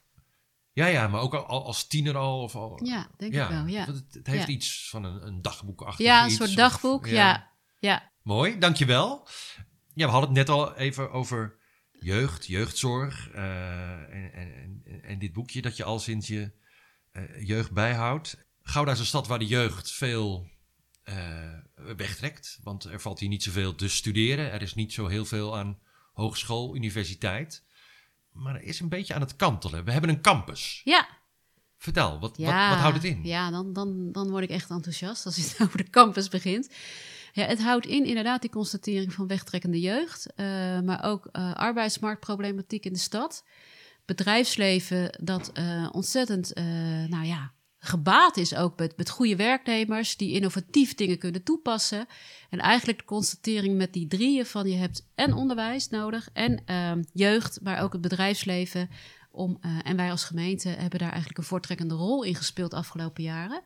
Ja, 0.72 0.86
ja, 0.86 1.08
maar 1.08 1.20
ook 1.20 1.34
al, 1.34 1.46
al 1.46 1.64
als 1.66 1.86
tiener 1.86 2.16
al? 2.16 2.42
Of 2.42 2.54
al 2.56 2.80
Ja, 2.84 3.08
denk 3.16 3.32
ik 3.34 3.48
wel, 3.48 3.66
ja. 3.66 3.84
Het, 3.84 4.04
het 4.14 4.26
heeft 4.26 4.46
Ja. 4.46 4.52
iets 4.52 4.88
van 4.90 5.04
een, 5.04 5.26
een 5.26 5.42
dagboekachtig 5.42 6.06
Ja, 6.06 6.20
een 6.22 6.26
iets, 6.28 6.36
soort 6.36 6.48
of- 6.48 6.54
dagboek. 6.54 7.06
ja, 7.06 7.50
ja. 7.78 8.10
Mooi, 8.22 8.58
dankjewel. 8.58 9.28
Ja, 9.94 10.06
we 10.06 10.12
hadden 10.12 10.28
het 10.28 10.38
net 10.38 10.48
al 10.48 10.76
even 10.76 11.10
over 11.12 11.58
jeugd, 11.92 12.46
jeugdzorg 12.46 13.30
eh, 13.30 13.92
en, 13.92 14.32
en, 14.32 14.82
en, 14.84 15.02
en 15.02 15.18
dit 15.18 15.32
boekje 15.32 15.62
dat 15.62 15.76
je 15.76 15.84
al 15.84 15.98
sinds 15.98 16.26
je 16.26 16.52
eh, 17.12 17.46
jeugd 17.46 17.70
bijhoudt. 17.72 18.46
Gouda 18.62 18.92
is 18.92 18.98
een 18.98 19.06
stad 19.06 19.26
waar 19.26 19.38
de 19.38 19.46
jeugd 19.46 19.90
veel 19.92 20.48
eh, 21.02 21.58
wegtrekt, 21.74 22.58
want 22.62 22.84
er 22.84 23.00
valt 23.00 23.18
hier 23.18 23.28
niet 23.28 23.42
zoveel 23.42 23.74
te 23.74 23.88
studeren. 23.88 24.52
Er 24.52 24.62
is 24.62 24.74
niet 24.74 24.92
zo 24.92 25.06
heel 25.06 25.24
veel 25.24 25.58
aan 25.58 25.78
hogeschool, 26.12 26.76
universiteit. 26.76 27.64
Maar 28.32 28.62
is 28.62 28.80
een 28.80 28.88
beetje 28.88 29.14
aan 29.14 29.20
het 29.20 29.36
kantelen. 29.36 29.84
We 29.84 29.92
hebben 29.92 30.10
een 30.10 30.20
campus. 30.20 30.80
Ja, 30.84 31.08
Vertel, 31.82 32.18
wat, 32.18 32.36
ja, 32.36 32.44
wat, 32.44 32.74
wat 32.74 32.78
houdt 32.78 32.96
het 32.96 33.04
in? 33.04 33.24
Ja, 33.24 33.50
dan, 33.50 33.72
dan, 33.72 34.12
dan 34.12 34.30
word 34.30 34.42
ik 34.42 34.50
echt 34.50 34.70
enthousiast 34.70 35.26
als 35.26 35.36
het 35.36 35.56
over 35.62 35.76
de 35.76 35.90
campus 35.90 36.28
begint. 36.28 36.68
Ja, 37.32 37.46
het 37.46 37.62
houdt 37.62 37.86
in 37.86 38.04
inderdaad 38.04 38.40
die 38.40 38.50
constatering 38.50 39.12
van 39.12 39.26
wegtrekkende 39.26 39.80
jeugd, 39.80 40.32
eh, 40.34 40.46
maar 40.80 41.04
ook 41.04 41.26
eh, 41.26 41.54
arbeidsmarktproblematiek 41.54 42.84
in 42.84 42.92
de 42.92 42.98
stad. 42.98 43.44
Bedrijfsleven 44.04 45.18
dat 45.22 45.50
eh, 45.52 45.88
ontzettend, 45.92 46.54
nou 47.08 47.24
ja, 47.24 47.52
gebaat 47.84 48.36
is 48.36 48.54
ook 48.54 48.78
met, 48.78 48.96
met 48.96 49.10
goede 49.10 49.36
werknemers 49.36 50.16
die 50.16 50.32
innovatief 50.32 50.94
dingen 50.94 51.18
kunnen 51.18 51.42
toepassen. 51.42 52.06
En 52.50 52.58
eigenlijk 52.58 52.98
de 52.98 53.04
constatering 53.04 53.76
met 53.76 53.92
die 53.92 54.06
drieën 54.06 54.46
van 54.46 54.68
je 54.68 54.76
hebt 54.76 55.06
en 55.14 55.34
onderwijs 55.34 55.88
nodig 55.88 56.28
en 56.32 56.62
ehm, 56.64 57.02
jeugd, 57.12 57.58
maar 57.62 57.82
ook 57.82 57.92
het 57.92 58.00
bedrijfsleven. 58.00 58.90
Om, 59.30 59.58
eh, 59.60 59.70
en 59.82 59.96
wij 59.96 60.10
als 60.10 60.24
gemeente 60.24 60.68
hebben 60.68 60.98
daar 60.98 61.08
eigenlijk 61.08 61.38
een 61.38 61.44
voortrekkende 61.44 61.94
rol 61.94 62.22
in 62.22 62.34
gespeeld 62.34 62.70
de 62.70 62.76
afgelopen 62.76 63.22
jaren. 63.22 63.62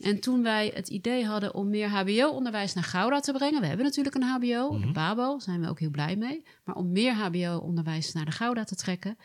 En 0.00 0.20
toen 0.20 0.42
wij 0.42 0.70
het 0.74 0.88
idee 0.88 1.24
hadden 1.24 1.54
om 1.54 1.70
meer 1.70 1.88
HBO-onderwijs 1.88 2.74
naar 2.74 2.84
Gouda 2.84 3.20
te 3.20 3.32
brengen. 3.32 3.60
We 3.60 3.66
hebben 3.66 3.84
natuurlijk 3.84 4.14
een 4.14 4.22
HBO, 4.22 4.70
de 4.70 4.78
Mhm. 4.78 4.92
PABO, 4.92 5.30
daar 5.30 5.40
zijn 5.40 5.60
we 5.60 5.68
ook 5.68 5.80
heel 5.80 5.90
blij 5.90 6.16
mee. 6.16 6.42
Maar 6.64 6.74
om 6.74 6.92
meer 6.92 7.12
HBO-onderwijs 7.12 8.12
naar 8.12 8.24
de 8.24 8.30
Gouda 8.30 8.64
te 8.64 8.74
trekken, 8.74 9.18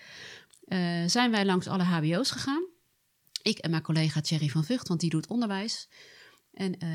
eh, 0.67 0.79
zijn 1.05 1.31
wij 1.31 1.45
langs 1.45 1.67
alle 1.67 1.83
HBO's 1.83 2.31
gegaan. 2.31 2.71
Ik 3.43 3.58
en 3.58 3.69
mijn 3.69 3.82
collega 3.82 4.21
Thierry 4.21 4.47
van 4.49 4.63
Vught, 4.63 4.88
want 4.88 4.99
die 4.99 5.10
doet 5.10 5.27
onderwijs. 5.27 5.88
En 6.53 6.77
eh, 6.79 6.89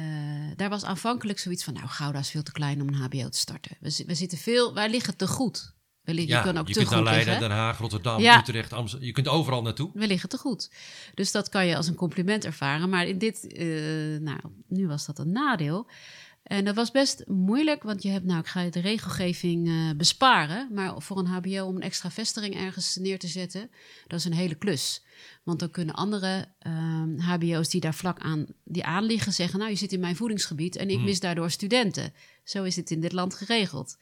daar 0.57 0.69
was 0.69 0.85
aanvankelijk 0.85 1.39
zoiets 1.39 1.65
van, 1.65 1.75
nou, 1.75 1.87
Gouda 1.87 2.19
is 2.19 2.31
veel 2.31 2.43
te 2.43 2.53
klein 2.53 2.81
om 2.81 2.89
een 2.89 2.95
HBO 2.95 3.29
te 3.29 3.39
starten. 3.39 3.77
We, 3.81 3.91
zi- 3.91 4.05
we 4.07 4.15
zitten 4.15 4.39
veel, 4.39 4.75
wij 4.75 4.91
liggen 4.91 5.17
te 5.17 5.27
goed. 5.27 5.77
We 6.03 6.15
liggen, 6.15 6.33
Ja, 6.33 6.39
je 6.39 6.45
kan 6.53 6.59
ook 6.59 6.67
je 6.69 6.73
te 6.73 6.79
kunt 6.79 6.91
naar 6.91 6.99
goed 6.99 7.09
Leiden, 7.09 7.33
liggen. 7.33 7.49
Den 7.49 7.59
Haag, 7.59 7.79
Rotterdam, 7.79 8.21
Ja. 8.21 8.39
Utrecht, 8.39 8.73
Amsterdam. 8.73 9.07
Je 9.07 9.13
kunt 9.15 9.29
overal 9.29 9.63
naartoe. 9.63 9.91
We 9.95 10.07
liggen 10.07 10.29
te 10.29 10.39
goed. 10.39 10.71
Dus 11.15 11.33
dat 11.33 11.49
kan 11.49 11.67
je 11.67 11.77
als 11.77 11.87
een 11.87 11.95
compliment 11.95 12.45
ervaren. 12.45 12.89
Maar 12.89 13.07
in 13.07 13.19
dit, 13.19 13.47
eh, 13.47 13.67
nou, 14.21 14.41
nu 14.69 14.87
was 14.87 15.07
dat 15.07 15.19
een 15.19 15.33
nadeel. 15.33 15.89
En 16.49 16.65
dat 16.65 16.75
was 16.75 16.91
best 16.91 17.25
moeilijk, 17.27 17.83
want 17.83 18.03
je 18.03 18.09
hebt, 18.09 18.25
nou, 18.25 18.41
ik 18.41 18.47
ga 18.47 18.71
de 18.71 18.81
regelgeving 18.81 19.69
uh, 19.69 19.91
besparen. 19.97 20.69
Maar 20.73 21.03
voor 21.03 21.19
een 21.19 21.27
HBO 21.27 21.65
om 21.65 21.77
een 21.77 21.83
extra 21.83 22.11
vestiging 22.11 22.57
ergens 22.57 22.97
neer 22.97 23.19
te 23.19 23.27
zetten, 23.27 23.71
dat 24.07 24.19
is 24.19 24.25
een 24.25 24.33
hele 24.33 24.55
klus. 24.55 25.03
Want 25.43 25.59
dan 25.59 25.71
kunnen 25.71 25.95
andere 25.95 26.49
HBO's 27.19 27.67
ehm, 27.67 27.71
die 27.71 27.81
daar 27.81 27.95
vlak 27.95 28.19
aan 28.19 28.47
die 28.65 28.85
aanliggen 28.85 29.33
zeggen: 29.33 29.59
Nou, 29.59 29.71
je 29.71 29.77
zit 29.77 29.93
in 29.93 30.01
mijn 30.01 30.17
voedingsgebied 30.17 30.77
en 30.77 30.89
ik 30.89 30.97
hmm. 30.97 31.05
mis 31.05 31.21
daardoor 31.21 31.51
studenten. 31.51 32.13
Zo 32.45 32.65
is 32.65 32.77
het 32.77 32.91
in 32.91 33.01
dit 33.01 33.13
land 33.13 33.35
geregeld. 33.35 33.97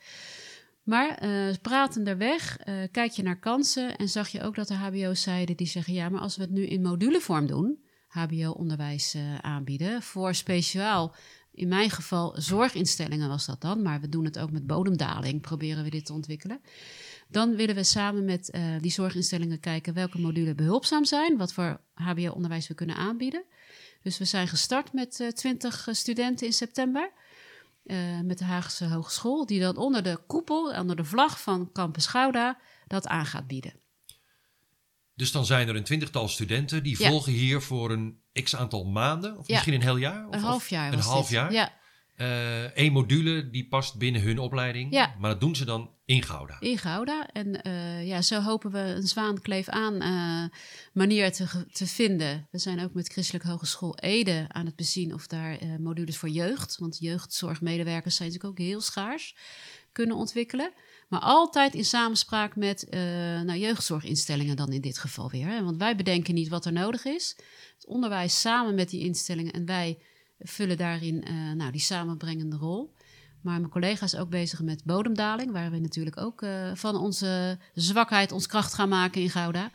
Maar 0.83 1.25
uh, 1.25 1.55
pratenderweg 1.63 2.59
uh, 2.69 2.75
kijk 2.91 3.13
je 3.13 3.23
naar 3.23 3.39
kansen 3.39 3.97
en 3.97 4.09
zag 4.09 4.29
je 4.29 4.43
ook 4.43 4.55
dat 4.55 4.69
de 4.69 4.75
HBO's 4.75 5.23
zeiden 5.23 5.57
die 5.57 5.67
zeggen: 5.67 5.95
ja, 5.95 6.09
maar 6.09 6.21
als 6.21 6.37
we 6.37 6.43
het 6.43 6.51
nu 6.51 6.67
in 6.67 6.83
modulevorm 6.83 7.47
doen, 7.47 7.79
HBO-onderwijs 8.09 9.15
uh, 9.15 9.39
aanbieden 9.39 10.03
voor 10.03 10.35
speciaal 10.35 11.15
in 11.57 11.69
mijn 11.69 11.91
geval 11.91 12.35
zorginstellingen 12.37 13.29
was 13.29 13.47
dat 13.47 13.61
dan, 13.61 13.83
maar 13.83 14.01
we 14.01 14.09
doen 14.09 14.25
het 14.25 14.39
ook 14.39 14.51
met 14.51 14.67
bodemdaling, 14.67 15.41
proberen 15.41 15.85
we 15.85 15.91
dit 15.91 16.07
te 16.07 16.13
ontwikkelen. 16.13 16.61
Dan 17.29 17.57
willen 17.57 17.75
we 17.75 17.85
samen 17.85 18.25
met 18.25 18.51
uh, 18.55 18.63
die 18.81 18.91
zorginstellingen 18.91 19.61
kijken 19.61 19.95
welke 19.95 20.19
modulen 20.19 20.57
behulpzaam 20.57 21.05
zijn, 21.05 21.37
wat 21.37 21.53
voor 21.53 21.81
HBO-onderwijs 21.95 22.69
we 22.69 22.75
kunnen 22.75 22.97
aanbieden. 22.97 23.45
Dus 24.03 24.19
we 24.19 24.25
zijn 24.25 24.49
gestart 24.49 24.93
met 24.93 25.21
uh, 25.21 25.29
20 25.29 25.89
studenten 25.91 26.47
in 26.47 26.53
september. 26.53 27.13
Met 28.23 28.39
de 28.39 28.45
Haagse 28.45 28.85
Hogeschool, 28.85 29.47
die 29.47 29.61
dan 29.61 29.77
onder 29.77 30.03
de 30.03 30.19
koepel, 30.27 30.79
onder 30.79 30.97
de 30.97 31.05
vlag 31.05 31.43
van 31.43 31.73
Campus 31.73 32.07
Gouda, 32.07 32.59
dat 32.87 33.07
aan 33.07 33.27
gaat 33.27 33.47
bieden. 33.47 33.86
Dus 35.17 35.33
dan 35.33 35.47
zijn 35.47 35.69
er 35.69 35.77
een 35.77 35.85
twintigtal 35.85 36.29
studenten 36.29 36.83
die 36.83 36.97
volgen 36.97 37.33
hier 37.33 37.63
voor 37.63 37.91
een 37.91 38.21
x 38.43 38.57
aantal 38.57 38.85
maanden, 38.85 39.39
of 39.39 39.49
misschien 39.49 39.75
een 39.75 39.83
heel 39.83 39.97
jaar? 39.97 40.27
Of, 40.29 40.35
een 40.35 40.41
half 40.41 40.69
jaar. 40.69 40.93
Een 40.93 40.99
half 40.99 41.31
jaar. 41.31 41.53
Ja. 41.53 41.73
Eén 42.75 42.87
uh, 42.87 42.93
module 42.93 43.51
die 43.51 43.69
past 43.69 43.99
binnen 43.99 44.23
hun 44.23 44.39
opleiding. 44.39 44.93
Ja. 44.93 45.15
Maar 45.19 45.31
dat 45.31 45.41
doen 45.41 45.57
ze 45.57 45.65
dan 45.65 45.91
in 46.05 46.23
Gouda. 46.23 46.57
In 46.61 46.79
Gouda. 46.79 47.29
En 47.33 47.61
uh, 47.67 48.07
ja, 48.07 48.23
zo 48.23 48.41
hopen 48.41 48.71
we 48.71 48.79
een 48.79 49.07
zwaankleef 49.07 49.69
aan 49.69 50.03
uh, 50.03 50.59
manier 50.93 51.33
te, 51.33 51.67
te 51.73 51.87
vinden. 51.87 52.49
We 52.51 52.59
zijn 52.59 52.81
ook 52.81 52.95
met 52.95 53.13
Christelijke 53.13 53.49
Hogeschool 53.49 53.99
Ede 53.99 54.45
aan 54.49 54.67
het 54.67 54.77
bezien 54.77 55.15
of 55.15 55.27
daar 55.27 55.59
modules 55.79 56.17
voor 56.17 56.29
jeugd, 56.29 56.77
want 56.79 56.99
jeugdzorgmedewerkers 56.99 58.17
zijn 58.17 58.29
natuurlijk 58.29 58.61
ook 58.61 58.67
heel 58.67 58.81
schaars, 58.81 59.37
kunnen 59.93 60.17
ontwikkelen. 60.17 60.73
Maar 61.07 61.21
altijd 61.21 61.75
in 61.75 61.85
samenspraak 61.85 62.57
met 62.57 62.87
uh, 62.91 63.01
nou, 63.41 63.59
jeugdzorginstellingen 63.59 64.57
dan 64.57 64.73
in 64.73 64.81
dit 64.81 64.99
geval 64.99 65.31
weer. 65.31 65.47
Hè? 65.47 65.65
Want 65.65 65.77
wij 65.77 65.97
bedenken 65.97 66.35
niet 66.35 66.49
wat 66.49 66.65
er 66.65 66.73
nodig 66.73 67.05
is. 67.05 67.37
Het 67.75 67.87
onderwijs 67.87 68.41
samen 68.41 68.75
met 68.75 68.91
die 68.91 69.05
instellingen 69.05 69.53
en 69.53 69.67
wij 69.67 69.99
vullen 70.39 70.77
daarin 70.77 71.25
uh, 71.29 71.53
nou, 71.53 71.73
die 71.73 71.81
samenbrengende 71.81 72.57
rol. 72.57 72.95
Maar 73.43 73.61
mijn 73.61 73.73
collega 73.73 74.05
is 74.05 74.17
ook 74.17 74.29
bezig 74.29 74.63
met 74.63 74.85
bodemdaling, 74.85 75.53
waar 75.53 75.71
we 75.71 75.79
natuurlijk 75.79 76.21
ook 76.21 76.43
uh, 76.43 76.71
van 76.75 76.97
onze 76.97 77.59
zwakheid 77.75 78.33
ons 78.33 78.47
kracht 78.47 78.75
gaan 78.75 78.89
maken 78.89 79.21
in 79.21 79.31
Gouda. 79.31 79.71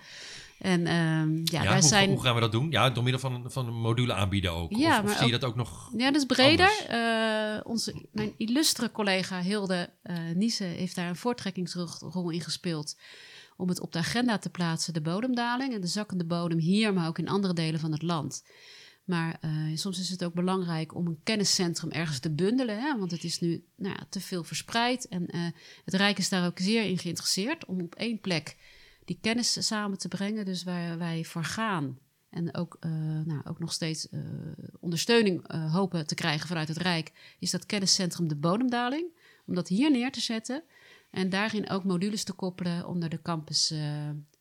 En 0.62 0.80
um, 0.80 1.42
ja, 1.44 1.64
ja 1.64 1.70
wij 1.70 1.80
hoe, 1.80 1.88
zijn... 1.88 2.10
hoe 2.10 2.22
gaan 2.22 2.36
we 2.36 2.42
dat 2.42 2.52
doen? 2.52 2.72
Ja, 2.72 2.90
door 2.90 3.04
middel 3.04 3.22
van, 3.22 3.52
van 3.52 3.68
een 3.68 3.74
module 3.74 4.14
aanbieden 4.14 4.52
ook. 4.52 4.76
Ja, 4.76 5.04
of, 5.04 5.18
zie 5.18 5.26
je 5.26 5.32
dat 5.32 5.44
ook 5.44 5.56
nog 5.56 5.92
Ja, 5.98 6.12
dat 6.12 6.22
is 6.22 6.26
breder. 6.26 6.86
Eh, 6.88 7.60
onze, 7.64 8.06
mijn 8.12 8.34
illustre 8.38 8.92
collega 8.92 9.42
Hilde 9.42 9.90
eh 10.02 10.16
Niese 10.36 10.64
heeft 10.64 10.96
daar 10.96 11.10
een 11.10 11.16
voortrekkingsrol 11.16 12.30
in 12.30 12.42
gespeeld. 12.42 12.98
Om 13.58 13.70
het 13.70 13.80
op 13.80 13.92
de 13.92 14.00
agenda 14.00 14.38
te 14.38 14.50
plaatsen, 14.50 14.94
de 14.94 15.02
bodemdaling 15.02 15.74
en 15.74 15.82
de 15.82 15.88
zakkende 15.88 16.26
bodem 16.26 16.58
hier, 16.58 16.94
maar 16.94 17.08
ook 17.08 17.20
in 17.20 17.30
andere 17.30 17.54
delen 17.54 17.80
van 17.80 17.92
het 17.92 18.02
land. 18.02 18.44
Maar 19.06 19.38
eh, 19.42 19.52
soms 19.74 20.00
is 20.00 20.10
het 20.10 20.24
ook 20.24 20.34
belangrijk 20.34 20.96
om 20.96 21.08
een 21.08 21.20
kenniscentrum 21.24 21.92
ergens 21.92 22.20
te 22.20 22.34
bundelen. 22.34 22.80
Hè? 22.80 22.98
Want 22.98 23.12
het 23.12 23.24
is 23.24 23.40
nu 23.40 23.66
nou 23.76 23.96
ja, 23.98 24.06
te 24.10 24.20
veel 24.20 24.44
verspreid. 24.44 25.08
En 25.08 25.54
het 25.86 25.94
Rijk 25.94 26.18
is 26.18 26.30
daar 26.30 26.46
ook 26.46 26.60
zeer 26.60 26.84
in 26.84 26.98
geïnteresseerd 26.98 27.66
om 27.66 27.82
op 27.82 27.96
één 27.96 28.20
plek 28.20 28.58
die 29.06 29.18
kennis 29.22 29.68
samen 29.68 29.98
te 29.98 30.08
brengen. 30.08 30.46
Dus 30.46 30.64
waar 30.64 30.98
wij 30.98 31.24
voor 31.24 31.44
gaan. 31.44 31.98
En 32.30 32.56
ook, 32.56 32.78
eh, 32.80 32.92
nou, 33.26 33.42
ook 33.44 33.60
nog 33.60 33.74
steeds 33.74 34.10
eh, 34.10 34.20
ondersteuning 34.80 35.48
eh, 35.48 35.74
hopen 35.74 36.08
te 36.08 36.16
krijgen 36.16 36.48
vanuit 36.48 36.68
het 36.68 36.78
Rijk. 36.78 37.12
Is 37.40 37.52
dat 37.52 37.66
kenniscentrum 37.66 38.28
de 38.28 38.36
bodemdaling. 38.36 39.06
Om 39.46 39.56
dat 39.56 39.68
hier 39.68 39.92
neer 39.92 40.12
te 40.12 40.22
zetten. 40.22 40.64
En 41.10 41.30
daarin 41.30 41.70
ook 41.70 41.84
modules 41.84 42.24
te 42.24 42.34
koppelen 42.34 42.88
onder 42.88 43.10
de 43.10 43.22
campus 43.22 43.74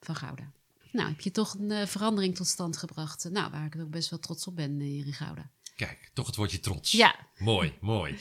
van 0.01 0.17
Gouda. 0.17 0.53
Nou, 0.93 1.09
heb 1.09 1.21
je 1.21 1.31
toch 1.31 1.55
een 1.59 1.89
verandering 1.89 2.37
tot 2.37 2.47
stand 2.47 2.77
gebracht. 2.77 3.29
Nou, 3.31 3.51
waar 3.51 3.67
ik 3.67 3.77
ook 3.81 3.91
best 3.91 4.11
wel 4.11 4.19
trots 4.19 4.47
op 4.47 4.57
ben 4.57 4.81
hier 4.81 5.07
in 5.07 5.13
Gouda. 5.13 5.51
Kijk, 5.77 6.11
toch 6.13 6.27
het 6.27 6.37
woordje 6.37 6.61
trots. 6.61 6.91
Ja, 6.91 7.15
Mooi, 7.39 7.73
mooi. 7.81 8.19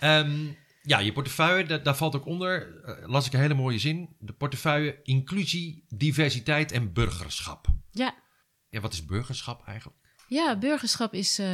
Ehm, 0.00 0.46
ja, 0.82 0.98
je 0.98 1.12
portefeuille, 1.12 1.64
da- 1.66 1.78
daar 1.78 1.96
valt 1.96 2.14
ook 2.16 2.26
onder, 2.26 2.82
eh, 2.84 3.08
las 3.08 3.26
ik 3.26 3.32
een 3.32 3.40
hele 3.40 3.54
mooie 3.54 3.78
zin. 3.78 4.16
De 4.18 4.32
portefeuille 4.32 5.00
inclusie, 5.02 5.84
diversiteit 5.88 6.72
en 6.72 6.92
burgerschap. 6.92 7.66
ja. 7.90 8.14
Ja, 8.68 8.80
wat 8.80 8.92
is 8.92 9.04
burgerschap 9.04 9.66
eigenlijk? 9.66 9.98
Ja, 10.28 10.58
burgerschap 10.58 11.14
is 11.14 11.38
eh, 11.38 11.46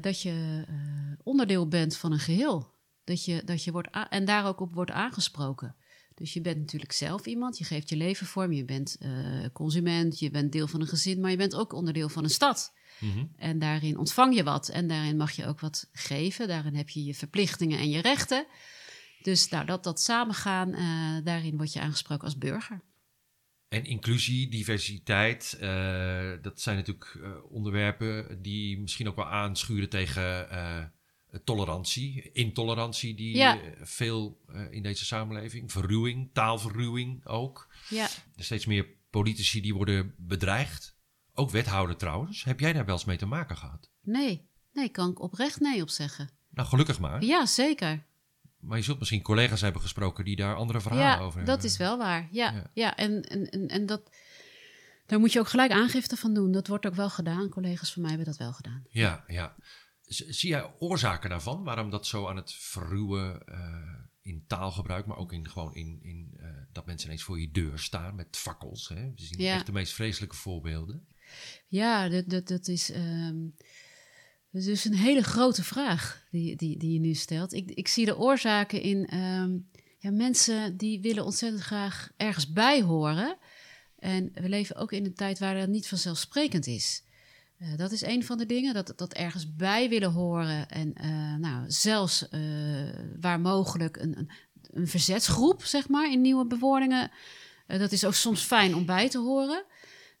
dat 0.00 0.22
je 0.22 0.64
eh, 0.68 0.74
onderdeel 1.22 1.68
bent 1.68 1.96
van 1.96 2.12
een 2.12 2.18
geheel. 2.18 2.74
Dat 3.04 3.24
je, 3.24 3.42
dat 3.44 3.64
je 3.64 3.72
wordt 3.72 3.88
en 4.10 4.24
daar 4.24 4.46
ook 4.46 4.60
op 4.60 4.74
wordt 4.74 4.90
aangesproken. 4.90 5.76
Dus 6.16 6.32
je 6.32 6.40
bent 6.40 6.58
natuurlijk 6.58 6.92
zelf 6.92 7.26
iemand, 7.26 7.58
je 7.58 7.64
geeft 7.64 7.88
je 7.88 7.96
leven 7.96 8.26
vorm, 8.26 8.52
je 8.52 8.64
bent 8.64 8.96
eh, 9.00 9.10
consument, 9.52 10.18
je 10.18 10.30
bent 10.30 10.52
deel 10.52 10.66
van 10.66 10.80
een 10.80 10.86
gezin, 10.86 11.20
maar 11.20 11.30
je 11.30 11.36
bent 11.36 11.54
ook 11.54 11.72
onderdeel 11.72 12.08
van 12.08 12.24
een 12.24 12.30
stad. 12.30 12.72
Mhm. 12.98 13.24
En 13.36 13.58
daarin 13.58 13.98
ontvang 13.98 14.34
je 14.34 14.42
wat 14.42 14.68
en 14.68 14.88
daarin 14.88 15.16
mag 15.16 15.32
je 15.32 15.46
ook 15.46 15.60
wat 15.60 15.88
geven. 15.92 16.48
Daarin 16.48 16.74
heb 16.74 16.88
je 16.88 17.04
je 17.04 17.14
verplichtingen 17.14 17.78
en 17.78 17.90
je 17.90 18.00
rechten. 18.00 18.46
Dus 19.22 19.48
nou, 19.48 19.66
dat, 19.66 19.84
dat 19.84 20.00
samengaan, 20.00 20.74
eh, 20.74 21.24
daarin 21.24 21.56
word 21.56 21.72
je 21.72 21.80
aangesproken 21.80 22.24
als 22.24 22.38
burger. 22.38 22.80
En 23.68 23.84
inclusie, 23.84 24.48
diversiteit, 24.48 25.56
eh, 25.60 26.32
dat 26.42 26.60
zijn 26.60 26.76
natuurlijk 26.76 27.18
onderwerpen 27.48 28.42
die 28.42 28.80
misschien 28.80 29.08
ook 29.08 29.16
wel 29.16 29.28
aanschuren 29.28 29.88
tegen 29.88 30.48
tolerantie, 31.44 32.30
intolerantie 32.32 33.14
die 33.14 33.36
Ja. 33.36 33.60
eh, 33.60 33.70
veel 33.82 34.40
eh, 34.48 34.72
in 34.72 34.82
deze 34.82 35.04
samenleving, 35.04 35.72
verruwing, 35.72 36.30
taalverruwing 36.32 37.26
ook. 37.26 37.74
Ja, 37.88 38.08
Er 38.36 38.44
steeds 38.44 38.66
meer 38.66 38.86
politici 39.10 39.60
die 39.60 39.74
worden 39.74 40.14
bedreigd. 40.18 40.94
Ook 41.34 41.50
wethouder 41.50 41.96
trouwens. 41.96 42.44
Heb 42.44 42.60
jij 42.60 42.72
daar 42.72 42.84
wel 42.84 42.94
eens 42.94 43.04
mee 43.04 43.16
te 43.16 43.26
maken 43.26 43.56
gehad? 43.56 43.90
nee, 44.02 44.48
nee, 44.72 44.88
kan 44.88 45.10
ik 45.10 45.20
oprecht 45.20 45.60
nee 45.60 45.82
op 45.82 45.88
zeggen. 45.90 46.30
Nou, 46.50 46.68
gelukkig 46.68 46.98
maar. 47.00 47.22
Ja, 47.24 47.46
zeker. 47.46 48.04
Maar 48.60 48.78
je 48.78 48.84
zult 48.84 48.98
misschien 48.98 49.22
collega's 49.22 49.60
hebben 49.60 49.80
gesproken 49.82 50.24
die 50.24 50.36
daar 50.36 50.56
andere 50.56 50.80
verhalen 50.80 51.04
ja, 51.06 51.18
over 51.20 51.38
dat 51.38 51.48
hebben. 51.48 51.66
is 51.66 51.76
wel 51.76 51.98
waar. 51.98 52.28
Ja, 52.30 52.52
Ja. 52.52 52.70
ja. 52.74 52.96
en, 52.96 53.22
en, 53.22 53.50
en, 53.50 53.68
en 53.68 53.86
dat, 53.86 54.10
daar 55.06 55.18
moet 55.18 55.32
je 55.32 55.38
ook 55.38 55.48
gelijk 55.48 55.70
aangifte 55.72 56.16
van 56.16 56.34
doen. 56.34 56.52
Dat 56.52 56.66
wordt 56.66 56.86
ook 56.86 56.94
wel 56.94 57.10
gedaan. 57.10 57.48
Collega's 57.48 57.92
van 57.92 58.02
mij 58.02 58.10
hebben 58.10 58.28
dat 58.28 58.38
wel 58.38 58.52
gedaan. 58.52 58.84
Ja, 58.90 59.24
ja. 59.26 59.56
Zie 60.06 60.48
jij 60.48 60.70
oorzaken 60.78 61.30
daarvan? 61.30 61.64
Waarom 61.64 61.90
dat 61.90 62.06
zo 62.06 62.26
aan 62.28 62.36
het 62.36 62.52
verruwen 62.52 63.46
eh, 63.46 63.94
in 64.22 64.44
taalgebruik, 64.46 65.06
maar 65.06 65.16
ook 65.16 65.32
in, 65.32 65.48
gewoon 65.48 65.74
in, 65.74 65.98
in 66.02 66.34
eh, 66.40 66.48
dat 66.72 66.86
mensen 66.86 67.06
ineens 67.08 67.22
voor 67.22 67.40
je 67.40 67.50
deur 67.50 67.78
staan 67.78 68.14
met 68.14 68.36
fakkels? 68.36 68.88
Hè? 68.88 68.94
We 69.16 69.22
zien 69.22 69.40
Ja. 69.42 69.54
echt 69.54 69.66
de 69.66 69.72
meest 69.72 69.92
vreselijke 69.92 70.36
voorbeelden. 70.36 71.06
Ja, 71.66 72.08
dat, 72.08 72.28
dat, 72.28 72.48
dat 72.48 72.68
is. 72.68 72.90
ehm, 72.90 73.36
dat 74.50 74.60
is 74.60 74.64
dus 74.64 74.84
een 74.84 74.94
hele 74.94 75.22
grote 75.22 75.64
vraag 75.64 76.26
die, 76.30 76.56
die, 76.56 76.78
die 76.78 76.92
je 76.92 77.00
nu 77.00 77.14
stelt. 77.14 77.52
Ik, 77.52 77.70
ik 77.70 77.88
zie 77.88 78.04
de 78.04 78.16
oorzaken 78.16 78.82
in 78.82 79.06
ehm, 79.06 79.58
ja, 79.98 80.10
mensen 80.10 80.76
die 80.76 81.00
willen 81.00 81.24
ontzettend 81.24 81.62
graag 81.62 82.10
ergens 82.16 82.52
bij 82.52 82.82
horen. 82.82 83.38
En 83.98 84.30
we 84.32 84.48
leven 84.48 84.76
ook 84.76 84.92
in 84.92 85.04
een 85.04 85.14
tijd 85.14 85.38
waar 85.38 85.54
dat 85.54 85.68
niet 85.68 85.88
vanzelfsprekend 85.88 86.66
is. 86.66 87.02
Eh, 87.58 87.76
dat 87.76 87.92
is 87.92 88.02
een 88.02 88.24
van 88.24 88.38
de 88.38 88.46
dingen, 88.46 88.74
dat, 88.74 88.92
dat 88.96 89.12
ergens 89.12 89.56
bij 89.56 89.88
willen 89.88 90.12
horen. 90.12 90.68
En 90.68 90.94
eh, 90.94 91.34
nou, 91.38 91.64
zelfs 91.66 92.28
eh, 92.28 92.40
waar 93.20 93.40
mogelijk 93.40 93.96
een, 93.96 94.18
een, 94.18 94.30
een 94.70 94.88
verzetsgroep, 94.88 95.64
zeg 95.64 95.88
maar, 95.88 96.10
in 96.10 96.20
nieuwe 96.20 96.46
bewoordingen. 96.46 97.10
Dat 97.66 97.92
is 97.92 98.04
ook 98.04 98.14
soms 98.14 98.42
fijn 98.42 98.74
om 98.74 98.86
bij 98.86 99.08
te 99.08 99.18
horen. 99.18 99.64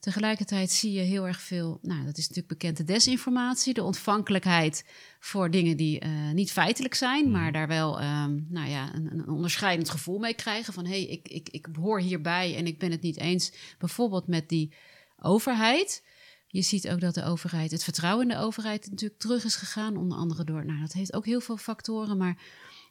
Tegelijkertijd 0.00 0.70
zie 0.70 0.92
je 0.92 1.00
heel 1.00 1.26
erg 1.26 1.40
veel, 1.40 1.78
nou, 1.82 2.04
dat 2.04 2.18
is 2.18 2.28
natuurlijk 2.28 2.58
bekende 2.58 2.84
desinformatie, 2.84 3.74
de 3.74 3.82
ontvankelijkheid 3.82 4.84
voor 5.20 5.50
dingen 5.50 5.76
die 5.76 6.04
niet 6.32 6.52
feitelijk 6.52 6.94
zijn, 6.94 7.30
maar 7.30 7.52
daar 7.52 7.68
wel 7.68 8.00
ehm, 8.00 8.38
nou 8.48 8.68
ja, 8.68 8.94
een, 8.94 9.12
een 9.12 9.28
onderscheidend 9.28 9.90
gevoel 9.90 10.18
mee 10.18 10.34
krijgen 10.34 10.72
van 10.72 10.84
hé, 10.84 10.90
hey, 10.90 11.02
ik, 11.02 11.28
ik, 11.28 11.48
ik 11.48 11.68
hoor 11.80 12.00
hierbij 12.00 12.56
en 12.56 12.66
ik 12.66 12.78
ben 12.78 12.90
het 12.90 13.02
niet 13.02 13.18
eens, 13.18 13.52
bijvoorbeeld 13.78 14.26
met 14.26 14.48
die 14.48 14.72
overheid. 15.20 16.02
Je 16.46 16.62
ziet 16.62 16.88
ook 16.88 17.00
dat 17.00 17.14
de 17.14 17.24
overheid, 17.24 17.70
het 17.70 17.84
vertrouwen 17.84 18.28
in 18.28 18.36
de 18.36 18.42
overheid 18.42 18.90
natuurlijk 18.90 19.20
terug 19.20 19.44
is 19.44 19.56
gegaan, 19.56 19.96
onder 19.96 20.18
andere 20.18 20.44
door, 20.44 20.64
nou, 20.64 20.80
dat 20.80 20.92
heeft 20.92 21.14
ook 21.14 21.24
heel 21.24 21.40
veel 21.40 21.56
factoren, 21.56 22.16
maar 22.16 22.38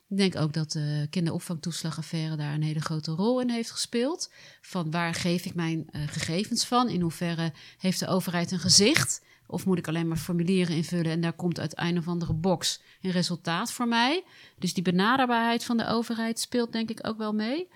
Ik 0.07 0.17
denk 0.17 0.35
ook 0.35 0.53
dat 0.53 0.71
de 0.71 1.07
kinderopvangtoeslagaffaire 1.09 2.35
daar 2.35 2.53
een 2.53 2.63
hele 2.63 2.81
grote 2.81 3.11
rol 3.11 3.41
in 3.41 3.49
heeft 3.49 3.71
gespeeld. 3.71 4.31
Van 4.61 4.91
waar 4.91 5.13
geef 5.13 5.45
ik 5.45 5.55
mijn 5.55 5.87
uh, 5.91 6.07
gegevens 6.07 6.65
van? 6.65 6.89
In 6.89 7.01
hoeverre 7.01 7.53
heeft 7.77 7.99
de 7.99 8.07
overheid 8.07 8.51
een 8.51 8.59
gezicht? 8.59 9.23
Of 9.47 9.65
moet 9.65 9.77
ik 9.77 9.87
alleen 9.87 10.07
maar 10.07 10.17
formulieren 10.17 10.75
invullen 10.75 11.11
en 11.11 11.21
daar 11.21 11.33
komt 11.33 11.59
uit 11.59 11.79
een 11.79 11.97
of 11.97 12.07
andere 12.07 12.33
box 12.33 12.81
een 13.01 13.11
resultaat 13.11 13.71
voor 13.71 13.87
mij? 13.87 14.23
Dus 14.59 14.73
die 14.73 14.83
benaderbaarheid 14.83 15.63
van 15.63 15.77
de 15.77 15.87
overheid 15.87 16.39
speelt 16.39 16.71
denk 16.71 16.89
ik 16.89 17.07
ook 17.07 17.17
wel 17.17 17.33
mee. 17.33 17.67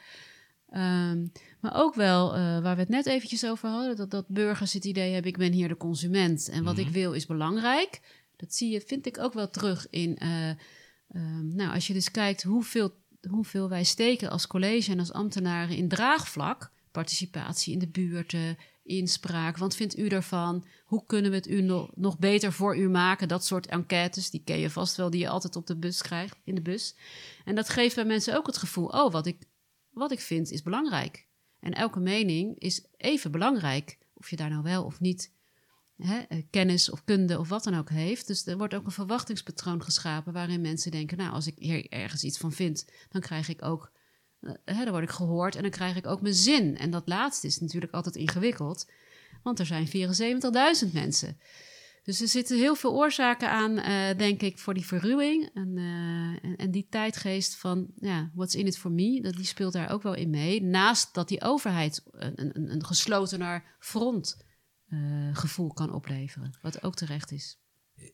Um, 0.74 1.32
maar 1.60 1.76
ook 1.76 1.96
wel, 1.96 2.36
uh, 2.36 2.62
waar 2.62 2.76
we 2.76 2.82
het 2.82 2.90
net 2.90 3.06
eventjes 3.06 3.46
over 3.46 3.70
hadden, 3.70 3.96
dat, 3.96 4.12
dat 4.12 4.28
burgers 4.28 4.74
het 4.74 4.86
idee 4.86 5.14
hebben, 5.14 5.32
ik 5.32 5.38
ben 5.38 5.52
hier 5.52 5.68
de 5.68 5.78
consument 5.78 6.50
en 6.50 6.64
wat 6.64 6.78
ik 6.78 6.88
wil 6.88 7.14
is 7.14 7.26
belangrijk. 7.26 8.02
Dat 8.36 8.54
zie 8.54 8.72
je, 8.72 8.82
vind 8.82 9.06
ik 9.06 9.20
ook 9.20 9.34
wel 9.34 9.50
terug 9.50 9.88
in, 9.90 10.18
uh, 10.24 10.50
um, 11.16 11.56
nou, 11.56 11.74
als 11.74 11.88
je 11.88 11.94
dus 11.94 12.12
kijkt 12.12 12.44
hoeveel, 12.44 12.94
hoeveel 13.30 13.70
wij 13.70 13.84
steken 13.84 14.30
als 14.30 14.48
college 14.48 14.92
en 14.92 15.00
als 15.00 15.12
ambtenaren 15.12 15.76
in 15.76 15.88
draagvlak, 15.88 16.72
participatie 16.92 17.74
in 17.74 17.80
de 17.80 17.90
buurten, 17.90 18.58
inspraak, 18.84 19.58
wat 19.58 19.76
vindt 19.76 19.98
u 19.98 20.08
ervan? 20.08 20.66
Hoe 20.86 21.06
kunnen 21.06 21.32
we 21.32 21.38
het 21.38 21.48
u 21.48 21.62
nog, 21.62 21.90
nog 21.96 22.20
beter 22.20 22.54
voor 22.54 22.78
u 22.78 22.90
maken? 22.90 23.28
Dat 23.28 23.46
soort 23.46 23.66
enquêtes, 23.66 24.30
die 24.30 24.42
ken 24.44 24.60
je 24.60 24.70
vast 24.70 24.96
wel, 24.96 25.10
die 25.10 25.20
je 25.20 25.30
altijd 25.30 25.56
op 25.56 25.68
de 25.68 25.78
bus 25.78 26.02
krijgt, 26.02 26.38
in 26.44 26.56
de 26.56 26.62
bus. 26.62 26.96
En 27.46 27.56
dat 27.56 27.70
geeft 27.70 27.96
bij 27.96 28.06
mensen 28.06 28.38
ook 28.38 28.48
het 28.48 28.58
gevoel, 28.58 28.88
oh, 28.88 29.12
wat 29.12 29.26
ik, 29.26 29.38
wat 30.00 30.12
ik 30.12 30.20
vind 30.20 30.52
is 30.52 30.62
belangrijk. 30.62 31.28
En 31.60 31.74
elke 31.74 32.00
mening 32.00 32.60
is 32.60 32.86
even 32.98 33.32
belangrijk, 33.32 33.98
of 34.14 34.30
je 34.30 34.36
daar 34.36 34.50
nou 34.50 34.64
wel 34.64 34.84
of 34.84 35.00
niet 35.00 35.32
hè, 35.98 36.20
eh, 36.20 36.44
kennis 36.50 36.90
of 36.90 37.04
kunde 37.04 37.40
of 37.40 37.50
wat 37.50 37.64
dan 37.64 37.78
ook 37.78 37.90
heeft. 37.90 38.28
Dus 38.28 38.46
er 38.46 38.58
wordt 38.58 38.74
ook 38.74 38.86
een 38.86 38.92
verwachtingspatroon 38.92 39.84
geschapen 39.84 40.34
waarin 40.34 40.62
mensen 40.62 40.92
denken, 40.92 41.18
nou, 41.18 41.32
als 41.32 41.48
ik 41.48 41.56
hier 41.58 41.90
ergens 41.90 42.24
iets 42.24 42.38
van 42.38 42.52
vind, 42.52 42.86
dan 43.10 43.22
krijg 43.22 43.50
ik 43.50 43.64
ook, 43.64 43.92
uh, 44.42 44.52
hè, 44.66 44.84
dan 44.84 44.92
word 44.92 45.04
ik 45.04 45.10
gehoord 45.10 45.56
en 45.56 45.62
dan 45.62 45.72
krijg 45.72 45.96
ik 45.96 46.08
ook 46.08 46.22
mijn 46.22 46.34
zin. 46.34 46.78
En 46.78 46.92
dat 46.92 47.08
laatste 47.08 47.48
is 47.48 47.60
natuurlijk 47.60 47.94
altijd 47.94 48.16
ingewikkeld, 48.16 48.90
want 49.44 49.60
er 49.60 49.66
zijn 49.66 49.88
74.000 49.88 50.94
mensen. 50.94 51.40
Dus 52.10 52.22
er 52.22 52.28
zitten 52.28 52.58
heel 52.58 52.76
veel 52.76 52.94
oorzaken 52.94 53.52
aan, 53.52 53.78
uh, 53.78 54.18
denk 54.18 54.42
ik, 54.42 54.60
voor 54.60 54.74
die 54.74 54.86
verruwing. 54.86 55.50
En, 55.54 55.78
uh, 55.78 56.44
en, 56.44 56.56
en, 56.56 56.72
die 56.72 56.88
tijdgeest 56.90 57.56
van, 57.56 57.88
ja, 57.96 58.32
what's 58.34 58.56
in 58.56 58.68
it 58.68 58.78
for 58.78 58.92
me, 58.92 59.22
dat, 59.22 59.34
die 59.34 59.46
speelt 59.46 59.74
daar 59.74 59.92
ook 59.92 60.04
wel 60.04 60.14
in 60.14 60.30
mee. 60.30 60.64
Naast 60.64 61.14
dat 61.14 61.28
die 61.28 61.42
overheid 61.42 62.04
een, 62.12 62.56
een, 62.56 62.72
een 62.72 62.86
geslotener 62.86 63.64
front 63.80 64.46
uh, 64.88 65.36
gevoel 65.36 65.74
kan 65.74 65.94
opleveren, 65.94 66.58
wat 66.62 66.84
ook 66.84 66.96
terecht 66.96 67.32
is. 67.32 67.60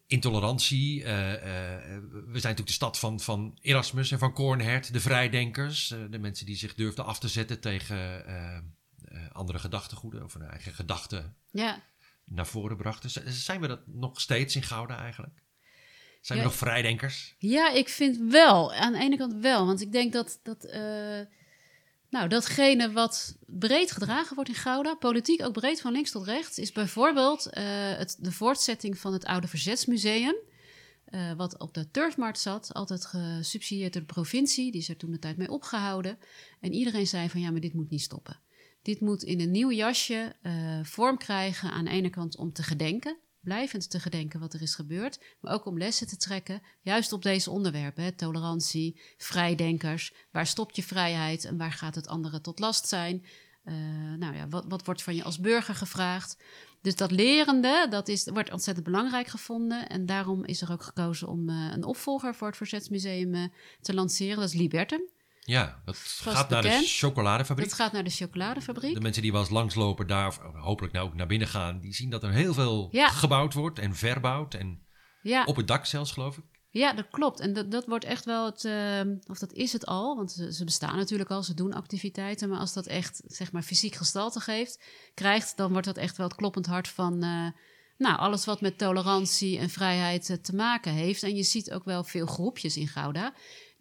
Intolerantie. 0.07 1.03
we 1.03 1.09
zijn 1.09 2.31
natuurlijk 2.31 2.67
de 2.67 2.73
stad 2.73 2.99
van, 2.99 3.19
van 3.19 3.57
Erasmus 3.61 4.11
en 4.11 4.19
van 4.19 4.33
Kornhert, 4.33 4.93
de 4.93 4.99
vrijdenkers. 4.99 5.87
de 6.09 6.19
mensen 6.19 6.45
die 6.45 6.55
zich 6.55 6.75
durfden 6.75 7.05
af 7.05 7.19
te 7.19 7.27
zetten 7.27 7.59
tegen 7.59 8.23
andere 9.31 9.59
gedachtegoeden 9.59 10.23
of 10.23 10.33
hun 10.33 10.47
eigen 10.47 10.73
gedachten. 10.73 11.35
Ja 11.51 11.83
naar 12.25 12.47
voren 12.47 12.77
brachten. 12.77 13.31
Zijn 13.31 13.61
we 13.61 13.67
dat 13.67 13.87
nog 13.87 14.21
steeds 14.21 14.55
in 14.55 14.63
Gouda 14.63 14.97
eigenlijk? 14.97 15.43
Zijn 16.21 16.39
we 16.39 16.45
nog 16.45 16.55
vrijdenkers? 16.55 17.35
Ja, 17.37 17.71
ik 17.71 17.89
vind 17.89 18.17
wel. 18.17 18.73
Aan 18.73 18.93
de 18.93 18.99
ene 18.99 19.17
kant 19.17 19.33
wel. 19.33 19.65
Want 19.65 19.81
ik 19.81 19.91
denk 19.91 20.13
dat, 20.13 20.39
dat 20.43 20.65
uh, 20.65 21.19
nou, 22.09 22.27
datgene 22.27 22.91
wat 22.91 23.37
breed 23.45 23.91
gedragen 23.91 24.35
wordt 24.35 24.49
in 24.49 24.55
Gouda, 24.55 24.95
politiek 24.95 25.43
ook 25.43 25.53
breed 25.53 25.81
van 25.81 25.91
links 25.91 26.11
tot 26.11 26.25
rechts, 26.25 26.57
is 26.57 26.71
bijvoorbeeld 26.71 27.47
uh, 27.47 27.63
het, 27.97 28.17
de 28.19 28.31
voortzetting 28.31 28.97
van 28.97 29.13
het 29.13 29.25
Oude 29.25 29.47
Verzetsmuseum. 29.47 30.35
Uh, 31.09 31.33
wat 31.33 31.59
op 31.59 31.73
de 31.73 31.91
Turfmarkt 31.91 32.39
zat, 32.39 32.73
altijd 32.73 33.05
gesubsidieerd 33.05 33.93
door 33.93 34.01
de 34.01 34.13
provincie. 34.13 34.71
Die 34.71 34.81
is 34.81 34.89
er 34.89 34.97
toen 34.97 35.11
de 35.11 35.19
tijd 35.19 35.37
mee 35.37 35.51
opgehouden. 35.51 36.17
En 36.59 36.73
iedereen 36.73 37.07
zei 37.07 37.29
van 37.29 37.41
ja, 37.41 37.51
maar 37.51 37.61
dit 37.61 37.73
moet 37.73 37.89
niet 37.89 38.01
stoppen. 38.01 38.39
Dit 38.85 38.99
moet 38.99 39.23
in 39.23 39.39
een 39.39 39.51
nieuw 39.51 39.71
jasje 39.71 40.35
uh, 40.43 40.79
vorm 40.83 41.17
krijgen 41.17 41.71
aan 41.71 41.85
de 41.85 41.91
ene 41.91 42.09
kant 42.09 42.37
om 42.37 42.53
te 42.53 42.63
gedenken, 42.63 43.17
blijvend 43.39 43.89
te 43.89 43.99
gedenken 43.99 44.39
wat 44.39 44.53
er 44.53 44.61
is 44.61 44.75
gebeurd, 44.75 45.19
maar 45.39 45.53
ook 45.53 45.65
om 45.65 45.77
lessen 45.77 46.07
te 46.07 46.17
trekken, 46.17 46.61
juist 46.81 47.11
op 47.11 47.23
deze 47.23 47.49
onderwerpen, 47.49 48.15
tolerantie, 48.15 49.01
vrijdenkers, 49.17 50.13
waar 50.31 50.47
stopt 50.47 50.75
je 50.75 50.83
vrijheid 50.83 51.45
en 51.45 51.57
waar 51.57 51.71
gaat 51.71 51.95
het 51.95 52.07
andere 52.07 52.41
tot 52.41 52.59
last 52.59 52.87
zijn? 52.87 53.25
Uh, 53.65 53.73
nou 54.17 54.35
ja, 54.35 54.47
wat, 54.47 54.65
wat 54.67 54.85
wordt 54.85 55.03
van 55.03 55.15
je 55.15 55.23
als 55.23 55.39
burger 55.39 55.75
gevraagd? 55.75 56.37
Dus 56.81 56.95
dat 56.95 57.11
lerende, 57.11 57.87
dat 57.89 58.07
is, 58.07 58.29
wordt 58.29 58.51
ontzettend 58.51 58.85
belangrijk 58.85 59.27
gevonden. 59.27 59.89
En 59.89 60.05
daarom 60.05 60.45
is 60.45 60.61
er 60.61 60.71
ook 60.71 60.83
gekozen 60.83 61.27
om 61.27 61.49
uh, 61.49 61.71
een 61.71 61.83
opvolger 61.83 62.35
voor 62.35 62.47
het 62.47 62.57
Verzetsmuseum 62.57 63.51
te 63.81 63.93
lanceren. 63.93 64.35
Dat 64.35 64.49
is 64.49 64.53
Libertum. 64.53 65.01
Ja, 65.47 65.81
dat 65.85 65.97
gaat 65.97 66.49
naar 66.49 66.61
de 66.61 66.81
chocoladefabriek. 66.85 67.69
Dat 67.69 67.77
gaat 67.77 67.91
naar 67.91 68.03
de 68.03 68.09
chocoladefabriek. 68.09 68.93
De 68.93 69.01
mensen 69.01 69.21
die 69.21 69.31
wel 69.31 69.41
eens 69.41 69.49
langslopen 69.49 70.07
daar, 70.07 70.37
hopelijk 70.53 70.93
nou 70.93 71.07
ook 71.07 71.15
naar 71.15 71.27
binnen 71.27 71.47
gaan, 71.47 71.79
die 71.79 71.93
zien 71.93 72.09
dat 72.09 72.23
er 72.23 72.31
heel 72.31 72.53
veel 72.53 72.89
gebouwd 72.91 73.53
wordt 73.53 73.79
en 73.79 73.95
verbouwd. 73.95 74.53
En 74.53 74.85
ja. 75.21 75.43
op 75.43 75.55
het 75.55 75.67
dak 75.67 75.85
zelfs, 75.85 76.11
geloof 76.11 76.37
ik. 76.37 76.43
Ja, 76.69 76.93
dat 76.93 77.07
klopt. 77.11 77.39
En 77.39 77.53
dat, 77.53 77.71
dat 77.71 77.85
wordt 77.85 78.05
echt 78.05 78.25
wel 78.25 78.45
het, 78.45 78.63
uh, 78.63 79.01
of 79.27 79.39
dat 79.39 79.53
is 79.53 79.73
het 79.73 79.85
al, 79.85 80.15
want 80.15 80.31
ze, 80.31 80.53
ze, 80.53 80.65
bestaan 80.65 80.97
natuurlijk 80.97 81.29
al, 81.29 81.43
ze 81.43 81.53
doen 81.53 81.73
activiteiten. 81.73 82.49
Maar 82.49 82.59
als 82.59 82.73
dat 82.73 82.85
echt, 82.85 83.21
zeg 83.25 83.51
maar, 83.51 83.61
fysiek 83.61 83.95
gestalte 83.95 84.39
geeft, 84.39 84.83
krijgt, 85.13 85.57
dan 85.57 85.71
wordt 85.71 85.85
dat 85.87 85.97
echt 85.97 86.17
wel 86.17 86.27
het 86.27 86.35
kloppend 86.35 86.65
hart 86.65 86.87
van, 86.87 87.13
uh, 87.23 87.47
nou, 87.97 88.17
alles 88.17 88.45
wat 88.45 88.61
met 88.61 88.77
tolerantie 88.77 89.57
en 89.57 89.69
vrijheid 89.69 90.29
uh, 90.29 90.37
te 90.37 90.55
maken 90.55 90.91
heeft. 90.91 91.23
En 91.23 91.35
je 91.35 91.43
ziet 91.43 91.71
ook 91.71 91.83
wel 91.83 92.03
veel 92.03 92.25
groepjes 92.25 92.77
in 92.77 92.87
Gouda 92.87 93.33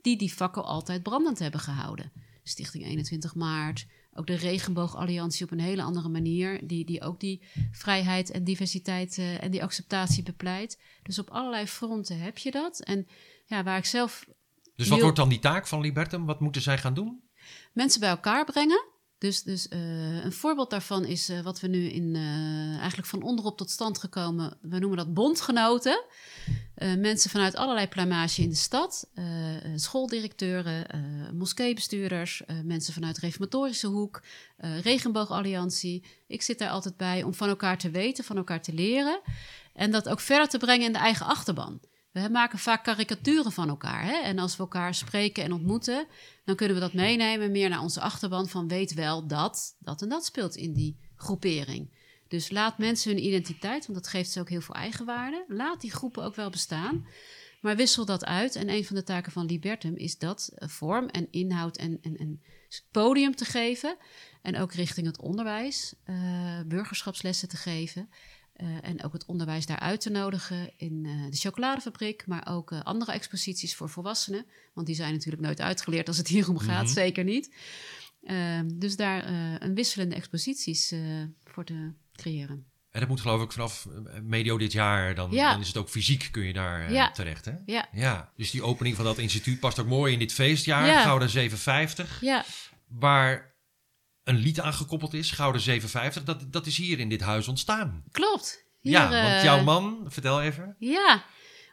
die 0.05 0.17
die 0.17 0.33
fakkel 0.33 0.64
altijd 0.64 1.03
brandend 1.03 1.38
hebben 1.38 1.61
gehouden. 1.61 2.12
Stichting 2.43 2.85
21 2.85 3.35
Maart, 3.35 3.87
ook 4.14 4.27
de 4.27 4.35
Regenboogalliantie 4.35 5.45
op 5.45 5.51
een 5.51 5.61
hele 5.61 5.83
andere 5.83 6.09
manier, 6.09 6.67
die, 6.67 6.85
die 6.85 7.03
ook 7.03 7.21
die 7.21 7.43
vrijheid 7.71 8.31
en 8.31 8.45
diversiteit 8.45 9.19
uh, 9.19 9.43
en 9.43 9.51
die 9.51 9.62
acceptatie 9.62 10.23
bepleit. 10.23 10.81
Dus 11.03 11.19
op 11.19 11.31
allerlei 11.31 11.67
fronten 11.67 12.19
heb 12.19 12.38
je 12.38 12.51
dat. 12.51 12.81
En 12.81 13.07
ja, 13.47 13.62
waar 13.62 13.79
ik 13.79 13.85
zelf. 13.85 14.27
Dus 14.77 14.88
wat 14.88 15.01
wordt 15.01 15.17
dan 15.17 15.29
die 15.29 15.38
taak 15.38 15.67
van 15.67 15.81
Libertum? 15.81 16.27
Wat 16.27 16.40
moeten 16.40 16.62
zij 16.62 16.79
gaan 16.79 16.95
doen? 16.95 17.23
Mensen 17.73 18.01
bij 18.01 18.09
elkaar 18.09 18.45
brengen. 18.45 18.85
Dus, 19.25 19.43
dus 19.43 19.67
uh, 19.71 20.25
een 20.25 20.33
voorbeeld 20.33 20.71
daarvan 20.71 21.05
is 21.05 21.31
uh, 21.31 21.41
wat 21.41 21.61
we 21.61 21.69
nu 21.69 21.89
in, 21.89 22.15
uh, 22.15 22.79
eigenlijk 22.79 23.09
van 23.09 23.23
onderop 23.23 23.57
tot 23.57 23.71
stand 23.71 23.99
gekomen. 23.99 24.59
We 24.61 24.79
noemen 24.79 24.99
dat 24.99 25.15
bondgenoten. 25.15 26.05
mensen 26.99 27.31
vanuit 27.31 27.57
allerlei 27.57 27.89
plumage 27.89 28.43
in 28.43 28.49
de 28.49 28.55
stad. 28.55 29.11
schooldirecteuren, 29.77 30.87
moskeebestuurders, 31.33 32.43
mensen 32.65 32.93
vanuit 32.93 33.19
reformatorische 33.19 33.87
hoek, 33.87 34.23
regenboogalliantie. 34.83 36.05
Ik 36.27 36.43
zit 36.43 36.59
daar 36.59 36.71
altijd 36.71 36.97
bij 36.97 37.23
om 37.23 37.35
van 37.35 37.49
elkaar 37.49 37.79
te 37.79 37.91
weten, 37.91 38.25
van 38.25 38.37
elkaar 38.37 38.63
te 38.63 38.73
leren. 38.73 39.21
En 39.75 39.91
dat 39.91 40.09
ook 40.09 40.21
verder 40.21 40.49
te 40.49 40.59
brengen 40.59 40.87
in 40.87 40.93
de 40.93 40.99
eigen 40.99 41.27
achterban. 41.27 41.81
We 42.14 42.29
maken 42.29 42.59
vaak 42.59 42.85
karikaturen 42.85 43.53
van 43.53 43.68
elkaar. 43.68 44.05
Hè? 44.05 44.16
En 44.16 44.38
als 44.38 44.57
we 44.57 44.62
elkaar 44.62 44.94
spreken 44.94 45.44
en 45.44 45.53
ontmoeten, 45.53 46.07
dan 46.44 46.57
kunnen 46.57 46.77
we 46.77 46.83
dat 46.83 46.92
meenemen 46.92 47.50
meer 47.50 47.68
naar 47.68 47.83
onze 47.83 48.00
achterban 48.00 48.48
van 48.48 48.68
weet 48.68 48.94
wel 48.94 49.27
dat 49.27 49.77
dat 49.79 50.03
en 50.03 50.09
dat 50.09 50.24
speelt 50.24 50.57
in 50.57 50.72
die 50.72 50.98
groepering. 51.16 51.90
Dus 52.29 52.50
laat 52.50 52.79
mensen 52.79 53.11
hun 53.11 53.24
identiteit, 53.24 53.87
want 53.87 53.98
dat 53.98 54.09
geeft 54.09 54.31
ze 54.31 54.40
ook 54.40 54.48
heel 54.48 54.61
veel 54.61 54.74
eigenwaarde. 54.74 55.44
Laat 55.48 55.81
die 55.81 55.90
groepen 55.90 56.24
ook 56.24 56.35
wel 56.35 56.50
bestaan. 56.50 57.07
Maar 57.61 57.77
wissel 57.77 58.05
dat 58.05 58.24
uit. 58.24 58.57
En 58.57 58.68
een 58.68 58.85
van 58.85 58.96
de 58.96 59.03
taken 59.03 59.33
van 59.33 59.46
Libertum 59.46 59.96
is 59.96 60.18
dat 60.18 60.50
eh, 60.55 60.68
vorm 60.68 61.09
en 61.09 61.29
inhoud 61.31 61.77
en, 61.77 61.98
en, 62.03 62.42
podium 62.90 63.35
te 63.35 63.44
geven. 63.44 63.96
En 64.42 64.57
ook 64.59 64.72
richting 64.72 65.07
het 65.07 65.20
onderwijs, 65.20 65.94
uh, 66.07 66.61
burgerschapslessen 66.66 67.48
te 67.48 67.57
geven. 67.57 68.09
Uh, 68.62 68.77
en 68.83 69.05
ook 69.05 69.12
het 69.12 69.25
onderwijs 69.25 69.67
daar 69.67 69.79
uit 69.79 70.01
te 70.01 70.11
nodigen 70.11 70.71
in 70.77 71.05
uh, 71.05 71.31
de 71.31 71.37
chocoladefabriek, 71.37 72.27
maar 72.27 72.47
ook 72.49 72.71
uh, 72.71 72.83
andere 72.83 73.12
exposities 73.12 73.77
voor 73.77 73.88
volwassenen. 73.88 74.47
Want 74.75 74.87
die 74.87 74.97
zijn 74.97 75.12
natuurlijk 75.12 75.43
nooit 75.43 75.61
uitgeleerd 75.61 76.09
als 76.09 76.17
het 76.17 76.29
hier 76.29 76.49
om 76.49 76.59
gaat, 76.59 76.81
mm 76.81 76.85
-hmm. 76.85 76.95
zeker 76.95 77.25
niet. 77.25 77.55
Ehm, 78.25 78.69
dus 78.75 78.97
daar 78.97 79.29
een 79.62 79.75
wisselende 79.75 80.14
exposities 80.14 80.95
voor 81.45 81.64
te 81.64 81.93
creëren. 82.12 82.67
En 82.90 83.01
dat 83.01 83.09
moet 83.09 83.21
geloof 83.21 83.43
ik 83.43 83.53
vanaf 83.53 83.87
medio 84.23 84.59
dit 84.59 84.73
jaar, 84.73 85.14
dan, 85.14 85.31
ja. 85.31 85.53
dan 85.53 85.61
is 85.61 85.67
het 85.67 85.77
ook 85.77 85.88
fysiek 85.88 86.29
kun 86.31 86.45
je 86.45 86.53
daar 86.53 86.93
ja. 86.93 87.11
terecht. 87.11 87.45
Hè? 87.45 87.53
Ja. 87.67 87.88
ja. 87.93 88.33
Dus 88.37 88.51
die 88.51 88.62
opening 88.62 88.97
van 88.97 89.05
dat 89.05 89.19
instituut 89.19 89.61
past 89.61 89.79
ook 89.79 89.87
mooi 89.87 90.12
in 90.12 90.19
dit 90.19 90.33
feestjaar, 90.33 90.87
ja. 90.87 91.03
Gouden 91.03 91.29
750. 91.29 92.21
Ja. 92.21 92.45
Waar 92.88 93.54
een 94.25 94.37
lied 94.37 94.61
aangekoppeld 94.61 95.15
is, 95.15 95.31
Gouden 95.31 95.61
57, 95.61 96.25
dat, 96.25 96.53
dat 96.53 96.67
is 96.67 96.77
hier 96.77 96.99
in 96.99 97.09
dit 97.09 97.21
huis 97.21 97.49
ontstaan. 97.49 98.05
Klopt. 98.11 98.65
Hier, 98.81 98.93
ja, 98.93 99.31
want 99.31 99.43
jouw 99.43 99.63
man, 99.63 100.05
vertel 100.09 100.43
even. 100.43 100.77
Ja, 100.79 101.25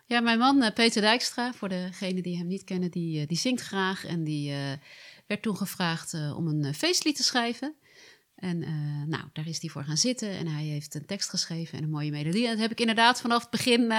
ja 0.06 0.20
mijn 0.20 0.38
man 0.38 0.64
uh, 0.64 0.70
Peter 0.74 1.02
Dijkstra, 1.02 1.54
voor 1.54 1.70
degenen 1.70 2.24
die 2.24 2.38
hem 2.38 2.48
niet 2.48 2.64
kennen, 2.64 2.92
die, 2.92 3.21
uh, 3.21 3.28
die 3.28 3.38
zingt 3.38 3.62
graag. 3.62 4.06
En 4.06 4.23
die 4.23 4.52
uh, 4.52 4.71
werd 5.28 5.42
toen 5.42 5.58
gevraagd 5.58 6.13
om 6.13 6.48
een 6.48 6.73
feestlied 6.73 7.15
te 7.15 7.23
schrijven. 7.23 7.75
En 8.36 8.60
nou, 9.10 9.23
daar 9.34 9.48
is 9.48 9.62
hij 9.62 9.69
voor 9.69 9.84
gaan 9.84 9.98
zitten 9.98 10.30
en 10.30 10.48
hij 10.48 10.63
heeft 10.63 10.96
een 10.96 11.06
tekst 11.06 11.30
geschreven 11.30 11.78
en 11.78 11.84
een 11.84 11.90
mooie 11.90 12.12
melodie. 12.12 12.46
En 12.46 12.52
dat 12.52 12.62
heb 12.62 12.71
ik 12.71 12.80
inderdaad 12.80 13.21
vanaf 13.21 13.42
het 13.42 13.50
begin 13.50 13.92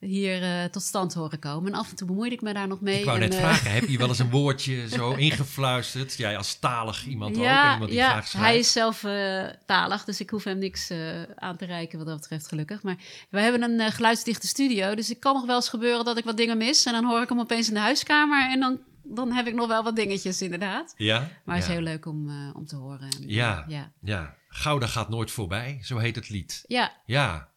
hier 0.00 0.42
uh, 0.42 0.64
tot 0.64 0.82
stand 0.82 1.14
horen 1.14 1.38
komen. 1.38 1.72
En 1.72 1.78
af 1.78 1.90
en 1.90 1.96
toe 1.96 2.06
bemoeide 2.06 2.34
ik 2.34 2.42
me 2.42 2.52
daar 2.52 2.68
nog 2.68 2.80
mee. 2.80 2.98
Ik 2.98 3.04
wou 3.04 3.20
en, 3.20 3.28
net 3.28 3.34
uh, 3.34 3.40
vragen, 3.40 3.70
heb 3.70 3.88
je 3.88 3.98
wel 3.98 4.08
eens 4.08 4.18
een 4.18 4.30
woordje 4.40 4.88
zo 4.88 5.12
ingefluisterd? 5.12 6.16
Jij 6.16 6.36
als 6.36 6.58
talig 6.58 7.06
iemand 7.06 7.36
ja, 7.36 7.66
ook, 7.66 7.72
iemand 7.72 7.90
die 7.90 7.98
ja, 7.98 8.20
graag 8.20 8.42
hij 8.42 8.58
is 8.58 8.72
zelf 8.72 9.02
uh, 9.02 9.44
talig, 9.66 10.04
dus 10.04 10.20
ik 10.20 10.30
hoef 10.30 10.44
hem 10.44 10.58
niks 10.58 10.92
aan 11.34 11.56
te 11.56 11.64
reiken 11.64 11.98
wat 11.98 12.06
dat 12.06 12.20
betreft, 12.20 12.48
gelukkig. 12.48 12.82
Maar 12.82 12.96
we 13.30 13.40
hebben 13.40 13.62
een 13.62 13.92
geluidsdichte 13.92 14.46
studio, 14.46 14.94
dus 14.94 15.10
ik 15.10 15.20
kan 15.20 15.34
nog 15.34 15.46
wel 15.46 15.56
eens 15.56 15.68
gebeuren 15.68 16.04
dat 16.04 16.18
ik 16.18 16.24
wat 16.24 16.36
dingen 16.36 16.58
mis. 16.58 16.84
En 16.84 16.92
dan 16.92 17.04
hoor 17.04 17.22
ik 17.22 17.28
hem 17.28 17.40
opeens 17.40 17.68
in 17.68 17.74
de 17.74 17.80
huiskamer 17.80 18.50
en 18.50 18.60
dan 18.60 18.78
dan 19.08 19.32
heb 19.32 19.46
ik 19.46 19.54
nog 19.54 19.68
wel 19.68 19.82
wat 19.82 19.96
dingetjes, 19.96 20.42
inderdaad. 20.42 20.94
Ja. 20.96 21.18
Maar 21.44 21.56
het 21.56 21.64
ja. 21.64 21.70
is 21.70 21.76
heel 21.76 21.84
leuk 21.84 22.06
om, 22.06 22.28
uh, 22.28 22.56
om 22.56 22.66
te 22.66 22.76
horen. 22.76 23.00
En, 23.00 23.28
Ja. 23.28 23.64
ja. 23.68 23.92
Ja. 24.00 24.34
Gouda 24.48 24.86
gaat 24.86 25.08
nooit 25.08 25.30
voorbij, 25.30 25.78
zo 25.82 25.98
heet 25.98 26.16
het 26.16 26.28
lied. 26.28 26.64
Ja. 26.66 26.92
Ja. 27.04 27.47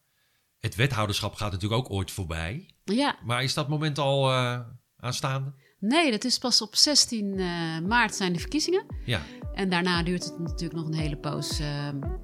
Het 0.62 0.76
wethouderschap 0.76 1.36
gaat 1.36 1.52
natuurlijk 1.52 1.82
ook 1.82 1.92
ooit 1.92 2.12
voorbij. 2.12 2.70
ja. 2.84 3.16
Maar 3.24 3.44
is 3.44 3.54
dat 3.54 3.70
moment 3.70 3.98
al 3.98 4.32
uh, 4.32 4.60
aanstaande? 4.98 5.54
Nee, 5.80 6.12
dat 6.12 6.24
is 6.24 6.38
pas 6.38 6.62
op 6.62 6.76
16 6.76 7.26
uh, 7.26 7.80
maart 7.88 8.16
zijn 8.16 8.34
de 8.34 8.40
verkiezingen. 8.40 8.86
Ja. 9.06 9.22
En 9.54 9.70
daarna 9.70 10.04
duurt 10.04 10.24
het 10.24 10.40
natuurlijk 10.40 10.74
nog 10.74 10.88
een 10.88 11.00
hele 11.00 11.18
poos 11.18 11.60
uh, 11.60 11.68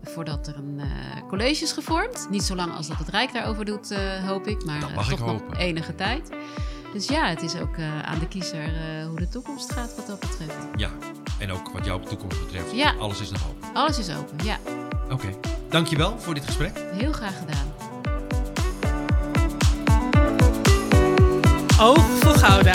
voordat 0.02 0.48
er 0.48 0.56
een 0.56 0.80
uh, 0.80 1.28
college 1.28 1.64
is 1.64 1.72
gevormd. 1.72 2.28
Niet 2.30 2.44
zo 2.44 2.56
lang 2.56 2.74
als 2.74 2.88
dat 2.88 2.98
het 2.98 3.08
Rijk 3.08 3.34
daarover 3.34 3.66
doet, 3.66 3.96
hoop 4.26 4.48
ik. 4.48 4.66
Maar 4.66 4.80
dat 4.80 4.94
mag 4.94 5.10
toch 5.10 5.20
ik 5.20 5.26
nog 5.26 5.58
enige 5.58 5.96
tijd. 5.96 6.30
Dus 6.94 7.08
ja, 7.08 7.28
het 7.28 7.42
is 7.42 7.56
ook 7.56 7.80
aan 7.80 8.20
de 8.20 8.28
kiezer 8.28 8.70
hoe 9.08 9.20
de 9.20 9.28
toekomst 9.28 9.72
gaat 9.72 9.96
wat 9.96 10.08
dat 10.08 10.20
betreft. 10.20 10.68
Ja, 10.76 10.92
en 11.40 11.52
ook 11.52 11.70
wat 11.70 11.86
jouw 11.86 12.00
toekomst 12.00 12.40
betreft. 12.40 12.72
Ja. 12.76 12.94
Alles 12.94 13.22
is 13.22 13.32
nog 13.32 13.50
open. 13.50 13.74
Alles 13.74 14.00
is 14.00 14.16
open, 14.16 14.46
ja. 14.46 14.60
Oké, 15.04 15.14
okay. 15.14 15.36
dankjewel 15.70 16.20
voor 16.20 16.34
dit 16.34 16.46
gesprek. 16.46 16.80
Heel 16.92 17.12
graag 17.12 17.38
gedaan. 17.38 17.77
oog 21.80 22.06
voor 22.20 22.36
Gouda. 22.36 22.74